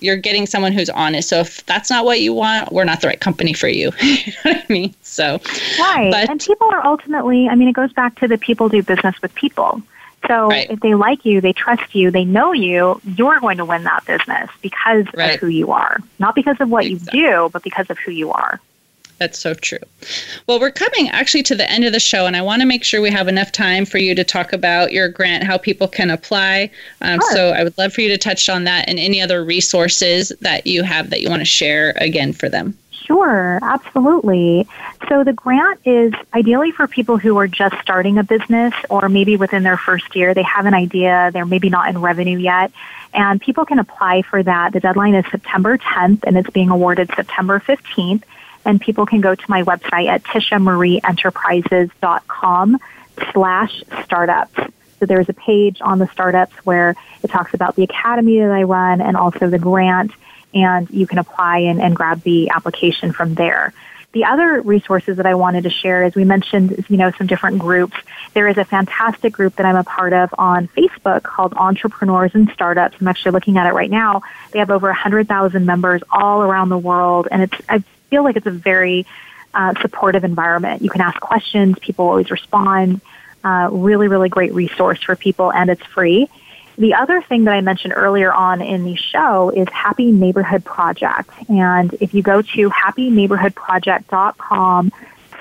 you're 0.01 0.17
getting 0.17 0.45
someone 0.45 0.73
who's 0.73 0.89
honest. 0.89 1.29
So 1.29 1.39
if 1.39 1.65
that's 1.65 1.89
not 1.89 2.03
what 2.03 2.19
you 2.19 2.33
want, 2.33 2.71
we're 2.71 2.83
not 2.83 3.01
the 3.01 3.07
right 3.07 3.19
company 3.19 3.53
for 3.53 3.67
you. 3.67 3.91
you 4.01 4.33
know 4.45 4.51
what 4.51 4.57
I 4.57 4.73
mean? 4.73 4.95
So, 5.01 5.39
right. 5.79 6.09
But, 6.11 6.29
and 6.29 6.41
people 6.41 6.67
are 6.71 6.85
ultimately, 6.85 7.47
I 7.47 7.55
mean, 7.55 7.67
it 7.67 7.73
goes 7.73 7.93
back 7.93 8.15
to 8.19 8.27
the 8.27 8.37
people 8.37 8.67
do 8.67 8.83
business 8.83 9.21
with 9.21 9.33
people. 9.35 9.81
So 10.27 10.49
right. 10.49 10.69
if 10.69 10.79
they 10.81 10.93
like 10.93 11.25
you, 11.25 11.41
they 11.41 11.53
trust 11.53 11.95
you, 11.95 12.11
they 12.11 12.25
know 12.25 12.51
you, 12.51 13.01
you're 13.15 13.39
going 13.39 13.57
to 13.57 13.65
win 13.65 13.83
that 13.83 14.05
business 14.05 14.49
because 14.61 15.05
right. 15.15 15.35
of 15.35 15.39
who 15.39 15.47
you 15.47 15.71
are. 15.71 15.97
Not 16.19 16.35
because 16.35 16.59
of 16.59 16.69
what 16.69 16.85
exactly. 16.85 17.19
you 17.19 17.27
do, 17.27 17.49
but 17.51 17.63
because 17.63 17.89
of 17.89 17.97
who 17.97 18.11
you 18.11 18.31
are. 18.31 18.59
That's 19.21 19.37
so 19.37 19.53
true. 19.53 19.77
Well, 20.47 20.59
we're 20.59 20.71
coming 20.71 21.07
actually 21.09 21.43
to 21.43 21.53
the 21.53 21.69
end 21.69 21.83
of 21.83 21.93
the 21.93 21.99
show, 21.99 22.25
and 22.25 22.35
I 22.35 22.41
want 22.41 22.63
to 22.63 22.65
make 22.65 22.83
sure 22.83 23.01
we 23.01 23.11
have 23.11 23.27
enough 23.27 23.51
time 23.51 23.85
for 23.85 23.99
you 23.99 24.15
to 24.15 24.23
talk 24.23 24.51
about 24.51 24.93
your 24.93 25.09
grant, 25.09 25.43
how 25.43 25.59
people 25.59 25.87
can 25.87 26.09
apply. 26.09 26.71
Um, 27.01 27.19
sure. 27.19 27.31
So 27.31 27.49
I 27.49 27.63
would 27.63 27.77
love 27.77 27.93
for 27.93 28.01
you 28.01 28.07
to 28.07 28.17
touch 28.17 28.49
on 28.49 28.63
that 28.63 28.89
and 28.89 28.97
any 28.97 29.21
other 29.21 29.43
resources 29.43 30.29
that 30.41 30.65
you 30.65 30.81
have 30.81 31.11
that 31.11 31.21
you 31.21 31.29
want 31.29 31.41
to 31.41 31.45
share 31.45 31.93
again 31.97 32.33
for 32.33 32.49
them. 32.49 32.75
Sure, 32.89 33.59
absolutely. 33.61 34.67
So 35.07 35.23
the 35.23 35.33
grant 35.33 35.79
is 35.85 36.13
ideally 36.33 36.71
for 36.71 36.87
people 36.87 37.19
who 37.19 37.37
are 37.37 37.47
just 37.47 37.75
starting 37.79 38.17
a 38.17 38.23
business 38.23 38.73
or 38.89 39.07
maybe 39.07 39.37
within 39.37 39.61
their 39.61 39.77
first 39.77 40.15
year, 40.15 40.33
they 40.33 40.41
have 40.41 40.65
an 40.65 40.73
idea, 40.73 41.29
they're 41.31 41.45
maybe 41.45 41.69
not 41.69 41.89
in 41.89 42.01
revenue 42.01 42.39
yet, 42.39 42.71
and 43.13 43.39
people 43.39 43.65
can 43.65 43.77
apply 43.77 44.23
for 44.23 44.41
that. 44.41 44.73
The 44.73 44.79
deadline 44.79 45.13
is 45.13 45.25
September 45.29 45.77
10th 45.77 46.23
and 46.23 46.39
it's 46.39 46.49
being 46.49 46.71
awarded 46.71 47.11
September 47.15 47.59
15th. 47.59 48.23
And 48.65 48.79
people 48.79 49.05
can 49.05 49.19
go 49.21 49.35
to 49.35 49.43
my 49.47 49.63
website 49.63 50.07
at 50.07 50.23
tishamarieNterprises.com 50.23 52.79
slash 53.31 53.83
startups. 54.03 54.59
So 54.99 55.05
there's 55.05 55.29
a 55.29 55.33
page 55.33 55.79
on 55.81 55.99
the 55.99 56.07
startups 56.07 56.55
where 56.63 56.95
it 57.23 57.29
talks 57.29 57.53
about 57.53 57.75
the 57.75 57.83
academy 57.83 58.39
that 58.39 58.51
I 58.51 58.63
run 58.63 59.01
and 59.01 59.17
also 59.17 59.49
the 59.49 59.59
grant 59.59 60.11
and 60.53 60.89
you 60.89 61.07
can 61.07 61.17
apply 61.17 61.59
and, 61.59 61.81
and 61.81 61.95
grab 61.95 62.21
the 62.21 62.49
application 62.49 63.13
from 63.13 63.35
there. 63.35 63.73
The 64.13 64.25
other 64.25 64.61
resources 64.61 65.17
that 65.17 65.25
I 65.25 65.35
wanted 65.35 65.63
to 65.63 65.69
share, 65.69 66.03
as 66.03 66.15
we 66.15 66.25
mentioned, 66.25 66.85
you 66.89 66.97
know, 66.97 67.11
some 67.11 67.27
different 67.27 67.59
groups. 67.59 67.95
There 68.33 68.49
is 68.49 68.57
a 68.57 68.65
fantastic 68.65 69.31
group 69.31 69.55
that 69.55 69.65
I'm 69.65 69.77
a 69.77 69.85
part 69.85 70.11
of 70.11 70.33
on 70.37 70.67
Facebook 70.67 71.23
called 71.23 71.53
Entrepreneurs 71.53 72.31
and 72.33 72.49
Startups. 72.53 72.97
I'm 72.99 73.07
actually 73.07 73.31
looking 73.31 73.57
at 73.57 73.67
it 73.67 73.73
right 73.73 73.89
now. 73.89 74.21
They 74.51 74.59
have 74.59 74.69
over 74.69 74.87
100,000 74.87 75.65
members 75.65 76.01
all 76.11 76.41
around 76.41 76.69
the 76.69 76.77
world, 76.77 77.29
and 77.31 77.43
it's 77.43 77.55
I 77.69 77.83
feel 78.11 78.23
like 78.23 78.35
it's 78.35 78.45
a 78.45 78.51
very 78.51 79.07
uh, 79.55 79.73
supportive 79.81 80.23
environment. 80.23 80.83
You 80.83 80.91
can 80.91 81.01
ask 81.01 81.19
questions; 81.19 81.79
people 81.79 82.07
always 82.07 82.29
respond. 82.29 83.01
Uh, 83.43 83.69
really, 83.71 84.07
really 84.07 84.29
great 84.29 84.53
resource 84.53 85.01
for 85.01 85.15
people, 85.15 85.51
and 85.51 85.71
it's 85.71 85.83
free. 85.83 86.29
The 86.77 86.93
other 86.93 87.23
thing 87.23 87.45
that 87.45 87.53
I 87.53 87.61
mentioned 87.61 87.93
earlier 87.95 88.31
on 88.31 88.61
in 88.61 88.83
the 88.83 88.95
show 88.95 89.49
is 89.49 89.67
Happy 89.69 90.11
Neighborhood 90.11 90.63
Project. 90.63 91.31
And 91.49 91.91
if 91.99 92.13
you 92.13 92.21
go 92.21 92.41
to 92.41 92.69
happyneighborhoodproject.com 92.69 94.91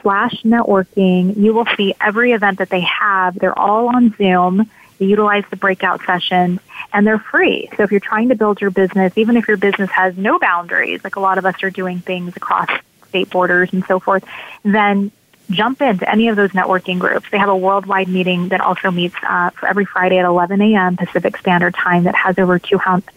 slash 0.02 0.42
networking, 0.42 1.36
you 1.36 1.54
will 1.54 1.66
see 1.76 1.94
every 2.00 2.32
event 2.32 2.58
that 2.58 2.70
they 2.70 2.80
have. 2.80 3.38
They're 3.38 3.56
all 3.58 3.94
on 3.94 4.14
Zoom. 4.16 4.68
They 5.00 5.06
utilize 5.06 5.44
the 5.50 5.56
breakout 5.56 6.02
sessions 6.04 6.60
and 6.92 7.06
they're 7.06 7.18
free. 7.18 7.68
So 7.76 7.82
if 7.82 7.90
you're 7.90 8.00
trying 8.00 8.28
to 8.28 8.34
build 8.34 8.60
your 8.60 8.70
business, 8.70 9.16
even 9.16 9.36
if 9.36 9.48
your 9.48 9.56
business 9.56 9.90
has 9.90 10.16
no 10.16 10.38
boundaries, 10.38 11.02
like 11.02 11.16
a 11.16 11.20
lot 11.20 11.38
of 11.38 11.46
us 11.46 11.60
are 11.62 11.70
doing 11.70 12.00
things 12.00 12.36
across 12.36 12.68
state 13.08 13.30
borders 13.30 13.72
and 13.72 13.82
so 13.86 13.98
forth, 13.98 14.24
then 14.62 15.10
jump 15.50 15.80
into 15.80 16.08
any 16.08 16.28
of 16.28 16.36
those 16.36 16.50
networking 16.50 16.98
groups. 16.98 17.26
They 17.30 17.38
have 17.38 17.48
a 17.48 17.56
worldwide 17.56 18.08
meeting 18.08 18.48
that 18.48 18.60
also 18.60 18.90
meets 18.90 19.16
uh, 19.26 19.50
for 19.50 19.66
every 19.66 19.86
Friday 19.86 20.18
at 20.18 20.26
11 20.26 20.60
a.m. 20.60 20.96
Pacific 20.96 21.38
Standard 21.38 21.74
Time 21.74 22.04
that 22.04 22.14
has 22.14 22.38
over 22.38 22.58
200 22.58 23.08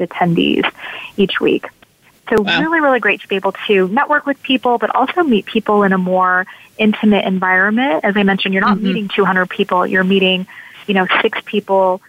attendees 0.00 0.70
each 1.16 1.40
week. 1.40 1.66
So 2.30 2.40
wow. 2.40 2.60
really, 2.60 2.80
really 2.80 3.00
great 3.00 3.20
to 3.22 3.28
be 3.28 3.36
able 3.36 3.52
to 3.66 3.88
network 3.88 4.26
with 4.26 4.42
people, 4.42 4.78
but 4.78 4.94
also 4.94 5.22
meet 5.22 5.44
people 5.44 5.82
in 5.82 5.92
a 5.92 5.98
more 5.98 6.46
intimate 6.78 7.24
environment. 7.24 8.04
As 8.04 8.16
I 8.16 8.22
mentioned, 8.22 8.54
you're 8.54 8.62
not 8.62 8.76
mm-hmm. 8.76 8.86
meeting 8.86 9.08
200 9.08 9.50
people; 9.50 9.86
you're 9.86 10.04
meeting, 10.04 10.46
you 10.86 10.94
know, 10.94 11.06
six 11.20 11.38
people 11.44 12.00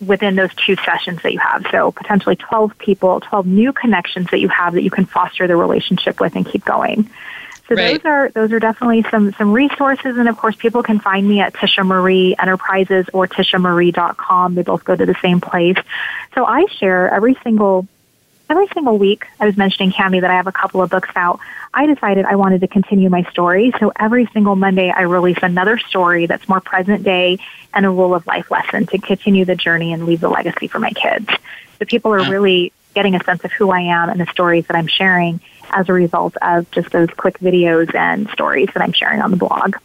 within 0.00 0.36
those 0.36 0.54
two 0.54 0.76
sessions 0.76 1.22
that 1.22 1.32
you 1.32 1.38
have. 1.38 1.66
So 1.70 1.92
potentially 1.92 2.36
12 2.36 2.76
people, 2.78 3.20
12 3.20 3.46
new 3.46 3.72
connections 3.72 4.28
that 4.30 4.38
you 4.38 4.48
have 4.48 4.74
that 4.74 4.82
you 4.82 4.90
can 4.90 5.06
foster 5.06 5.46
the 5.46 5.56
relationship 5.56 6.20
with 6.20 6.34
and 6.36 6.44
keep 6.44 6.64
going. 6.64 7.08
So 7.68 7.76
right. 7.76 7.92
those 7.92 8.04
are 8.04 8.28
those 8.30 8.52
are 8.52 8.58
definitely 8.58 9.06
some 9.10 9.32
some 9.32 9.52
resources, 9.52 10.18
and 10.18 10.28
of 10.28 10.36
course, 10.36 10.54
people 10.54 10.82
can 10.82 11.00
find 11.00 11.26
me 11.26 11.40
at 11.40 11.54
Tisha 11.54 11.84
Marie 11.84 12.36
Enterprises 12.38 13.06
or 13.14 13.26
TishaMarie.com. 13.26 14.54
They 14.54 14.62
both 14.62 14.84
go 14.84 14.94
to 14.94 15.06
the 15.06 15.16
same 15.22 15.40
place. 15.40 15.78
So 16.34 16.44
I 16.44 16.66
share 16.78 17.08
every 17.10 17.38
single 17.42 17.88
every 18.48 18.66
single 18.68 18.98
week. 18.98 19.26
I 19.40 19.46
was 19.46 19.56
mentioning 19.56 19.92
Cami 19.92 20.20
that 20.20 20.30
I 20.30 20.34
have 20.34 20.46
a 20.46 20.52
couple 20.52 20.82
of 20.82 20.90
books 20.90 21.10
out. 21.16 21.40
I 21.72 21.86
decided 21.86 22.24
I 22.24 22.36
wanted 22.36 22.60
to 22.60 22.68
continue 22.68 23.10
my 23.10 23.24
story, 23.24 23.72
so 23.80 23.92
every 23.98 24.26
single 24.26 24.56
Monday 24.56 24.90
I 24.90 25.02
release 25.02 25.38
another 25.42 25.78
story 25.78 26.26
that's 26.26 26.48
more 26.48 26.60
present 26.60 27.02
day 27.02 27.38
and 27.72 27.84
a 27.84 27.90
rule 27.90 28.14
of 28.14 28.26
life 28.26 28.50
lesson 28.50 28.86
to 28.86 28.98
continue 28.98 29.44
the 29.44 29.56
journey 29.56 29.92
and 29.92 30.06
leave 30.06 30.20
the 30.20 30.28
legacy 30.28 30.68
for 30.68 30.78
my 30.78 30.90
kids. 30.90 31.28
So 31.78 31.84
people 31.86 32.14
are 32.14 32.30
really 32.30 32.72
getting 32.94 33.14
a 33.16 33.24
sense 33.24 33.44
of 33.44 33.52
who 33.52 33.70
I 33.70 33.80
am 33.80 34.08
and 34.08 34.20
the 34.20 34.26
stories 34.26 34.66
that 34.68 34.76
I'm 34.76 34.86
sharing 34.86 35.40
as 35.70 35.88
a 35.88 35.92
result 35.92 36.36
of 36.40 36.70
just 36.70 36.90
those 36.90 37.08
quick 37.10 37.40
videos 37.40 37.92
and 37.94 38.28
stories 38.30 38.68
that 38.74 38.82
I'm 38.82 38.92
sharing 38.92 39.20
on 39.20 39.32
the 39.32 39.36
blog. 39.36 39.76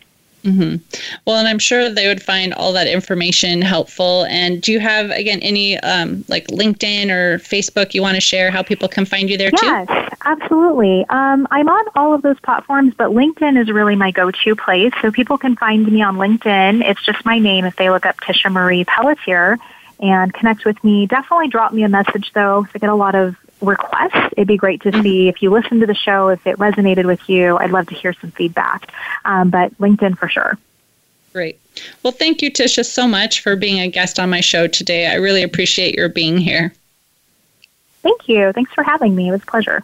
Mm-hmm. 0.43 0.77
Well, 1.25 1.37
and 1.37 1.47
I'm 1.47 1.59
sure 1.59 1.89
they 1.89 2.07
would 2.07 2.21
find 2.21 2.53
all 2.53 2.71
that 2.73 2.87
information 2.87 3.61
helpful. 3.61 4.25
And 4.25 4.61
do 4.61 4.71
you 4.71 4.79
have, 4.79 5.09
again, 5.11 5.39
any 5.41 5.77
um, 5.79 6.23
like 6.27 6.47
LinkedIn 6.47 7.09
or 7.09 7.39
Facebook 7.39 7.93
you 7.93 8.01
want 8.01 8.15
to 8.15 8.21
share 8.21 8.49
how 8.49 8.63
people 8.63 8.87
can 8.87 9.05
find 9.05 9.29
you 9.29 9.37
there 9.37 9.51
yes, 9.51 9.87
too? 9.87 9.93
Yes, 9.93 10.13
absolutely. 10.25 11.05
Um, 11.09 11.47
I'm 11.51 11.67
on 11.67 11.85
all 11.95 12.13
of 12.13 12.21
those 12.21 12.39
platforms, 12.39 12.93
but 12.97 13.09
LinkedIn 13.09 13.61
is 13.61 13.69
really 13.69 13.95
my 13.95 14.11
go 14.11 14.31
to 14.31 14.55
place. 14.55 14.93
So 15.01 15.11
people 15.11 15.37
can 15.37 15.55
find 15.55 15.85
me 15.91 16.01
on 16.01 16.15
LinkedIn. 16.15 16.83
It's 16.83 17.03
just 17.03 17.25
my 17.25 17.37
name 17.37 17.65
if 17.65 17.75
they 17.75 17.89
look 17.89 18.05
up 18.05 18.17
Tisha 18.17 18.51
Marie 18.51 18.85
Pelletier 18.85 19.57
and 19.99 20.33
connect 20.33 20.63
with 20.63 20.81
me. 20.83 21.05
Definitely 21.05 21.49
drop 21.49 21.73
me 21.73 21.83
a 21.83 21.89
message 21.89 22.31
though. 22.33 22.65
I 22.73 22.79
get 22.79 22.89
a 22.89 22.95
lot 22.95 23.15
of 23.15 23.35
requests. 23.61 24.33
It'd 24.33 24.47
be 24.47 24.57
great 24.57 24.81
to 24.81 25.01
see 25.01 25.27
if 25.27 25.41
you 25.41 25.51
listened 25.51 25.81
to 25.81 25.87
the 25.87 25.95
show, 25.95 26.29
if 26.29 26.45
it 26.47 26.57
resonated 26.57 27.05
with 27.05 27.29
you. 27.29 27.57
I'd 27.57 27.71
love 27.71 27.87
to 27.87 27.95
hear 27.95 28.13
some 28.13 28.31
feedback. 28.31 28.91
Um, 29.25 29.49
but 29.49 29.75
LinkedIn 29.79 30.17
for 30.17 30.27
sure. 30.27 30.57
Great. 31.33 31.59
Well, 32.03 32.11
thank 32.11 32.41
you, 32.41 32.51
Tisha, 32.51 32.85
so 32.85 33.07
much 33.07 33.41
for 33.41 33.55
being 33.55 33.79
a 33.79 33.87
guest 33.87 34.19
on 34.19 34.29
my 34.29 34.41
show 34.41 34.67
today. 34.67 35.07
I 35.07 35.15
really 35.15 35.43
appreciate 35.43 35.95
your 35.95 36.09
being 36.09 36.37
here. 36.37 36.73
Thank 38.01 38.27
you. 38.27 38.51
Thanks 38.53 38.73
for 38.73 38.83
having 38.83 39.15
me. 39.15 39.29
It 39.29 39.31
was 39.31 39.43
a 39.43 39.45
pleasure. 39.45 39.83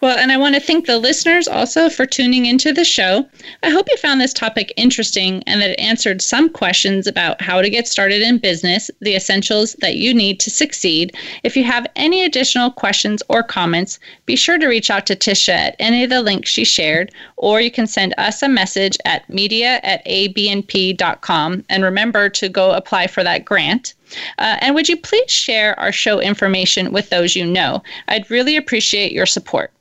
Well, 0.00 0.16
and 0.16 0.30
I 0.30 0.36
want 0.36 0.54
to 0.54 0.60
thank 0.60 0.86
the 0.86 0.96
listeners 0.96 1.48
also 1.48 1.90
for 1.90 2.06
tuning 2.06 2.46
into 2.46 2.72
the 2.72 2.84
show. 2.84 3.28
I 3.64 3.70
hope 3.70 3.88
you 3.90 3.96
found 3.96 4.20
this 4.20 4.32
topic 4.32 4.72
interesting 4.76 5.42
and 5.44 5.60
that 5.60 5.70
it 5.70 5.80
answered 5.80 6.22
some 6.22 6.50
questions 6.50 7.08
about 7.08 7.42
how 7.42 7.60
to 7.60 7.68
get 7.68 7.88
started 7.88 8.22
in 8.22 8.38
business, 8.38 8.92
the 9.00 9.16
essentials 9.16 9.72
that 9.80 9.96
you 9.96 10.14
need 10.14 10.38
to 10.38 10.50
succeed. 10.50 11.16
If 11.42 11.56
you 11.56 11.64
have 11.64 11.84
any 11.96 12.24
additional 12.24 12.70
questions 12.70 13.24
or 13.28 13.42
comments, 13.42 13.98
be 14.24 14.36
sure 14.36 14.56
to 14.56 14.68
reach 14.68 14.88
out 14.88 15.04
to 15.06 15.16
Tisha 15.16 15.48
at 15.48 15.76
any 15.80 16.04
of 16.04 16.10
the 16.10 16.22
links 16.22 16.48
she 16.48 16.64
shared, 16.64 17.10
or 17.36 17.60
you 17.60 17.72
can 17.72 17.88
send 17.88 18.14
us 18.18 18.40
a 18.40 18.48
message 18.48 18.96
at 19.04 19.28
media 19.28 19.80
at 19.82 20.06
abandp.com. 20.06 21.64
And 21.68 21.82
remember 21.82 22.28
to 22.28 22.48
go 22.48 22.70
apply 22.70 23.08
for 23.08 23.24
that 23.24 23.44
grant. 23.44 23.94
Uh, 24.38 24.58
and 24.60 24.76
would 24.76 24.88
you 24.88 24.96
please 24.96 25.32
share 25.32 25.78
our 25.80 25.90
show 25.90 26.20
information 26.20 26.92
with 26.92 27.10
those 27.10 27.34
you 27.34 27.44
know? 27.44 27.82
I'd 28.06 28.30
really 28.30 28.56
appreciate 28.56 29.10
your 29.10 29.26
support. 29.26 29.72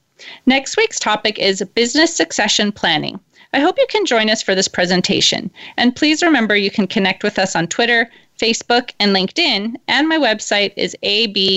Next 0.45 0.77
week's 0.77 0.99
topic 0.99 1.37
is 1.39 1.63
business 1.75 2.15
succession 2.15 2.71
planning. 2.71 3.19
I 3.53 3.59
hope 3.59 3.77
you 3.77 3.87
can 3.89 4.05
join 4.05 4.29
us 4.29 4.41
for 4.41 4.55
this 4.55 4.67
presentation. 4.67 5.49
And 5.77 5.95
please 5.95 6.21
remember 6.21 6.55
you 6.55 6.69
can 6.69 6.87
connect 6.87 7.23
with 7.23 7.39
us 7.39 7.55
on 7.55 7.67
Twitter, 7.67 8.09
Facebook, 8.39 8.91
and 8.99 9.15
LinkedIn, 9.15 9.75
and 9.87 10.07
my 10.07 10.17
website 10.17 10.73
is 10.75 10.95
abandp.com. 11.03 11.55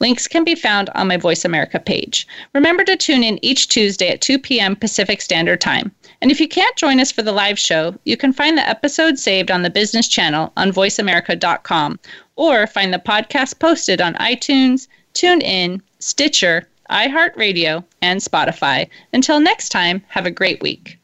Links 0.00 0.26
can 0.26 0.42
be 0.42 0.54
found 0.54 0.90
on 0.94 1.06
my 1.08 1.16
Voice 1.16 1.44
America 1.44 1.78
page. 1.78 2.26
Remember 2.54 2.82
to 2.84 2.96
tune 2.96 3.22
in 3.22 3.38
each 3.44 3.68
Tuesday 3.68 4.08
at 4.08 4.20
2 4.20 4.38
p.m. 4.38 4.74
Pacific 4.74 5.20
Standard 5.20 5.60
Time. 5.60 5.92
And 6.22 6.30
if 6.30 6.40
you 6.40 6.48
can't 6.48 6.76
join 6.76 6.98
us 6.98 7.12
for 7.12 7.22
the 7.22 7.32
live 7.32 7.58
show, 7.58 7.94
you 8.04 8.16
can 8.16 8.32
find 8.32 8.58
the 8.58 8.68
episode 8.68 9.18
saved 9.18 9.50
on 9.50 9.62
the 9.62 9.70
business 9.70 10.08
channel 10.08 10.52
on 10.56 10.72
voiceamerica.com 10.72 11.98
or 12.36 12.66
find 12.66 12.92
the 12.92 12.98
podcast 12.98 13.58
posted 13.58 14.00
on 14.00 14.14
iTunes, 14.14 14.88
TuneIn, 15.14 15.80
Stitcher, 16.00 16.66
iHeartRadio, 16.90 17.84
and 18.02 18.20
Spotify. 18.20 18.88
Until 19.12 19.38
next 19.38 19.68
time, 19.68 20.02
have 20.08 20.26
a 20.26 20.30
great 20.30 20.60
week. 20.60 20.98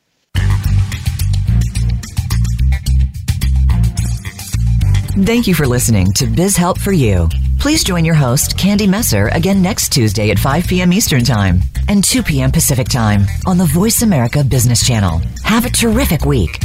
Thank 5.25 5.47
you 5.47 5.55
for 5.55 5.67
listening 5.67 6.13
to 6.13 6.27
Biz 6.27 6.57
Help 6.57 6.79
for 6.79 6.93
You. 6.93 7.29
Please 7.59 7.83
join 7.83 8.05
your 8.05 8.15
host, 8.15 8.59
Candy 8.59 8.87
Messer, 8.87 9.29
again 9.29 9.63
next 9.63 9.91
Tuesday 9.91 10.31
at 10.31 10.39
5 10.39 10.67
p.m. 10.67 10.93
Eastern 10.93 11.25
Time 11.25 11.61
and 11.89 12.05
2 12.05 12.23
p.m. 12.23 12.53
Pacific 12.53 12.89
Time 12.89 13.23
on 13.47 13.57
the 13.57 13.65
Voice 13.65 14.03
America 14.03 14.45
Business 14.45 14.87
Channel. 14.87 15.23
Have 15.43 15.65
a 15.65 15.71
terrific 15.71 16.27
week. 16.27 16.59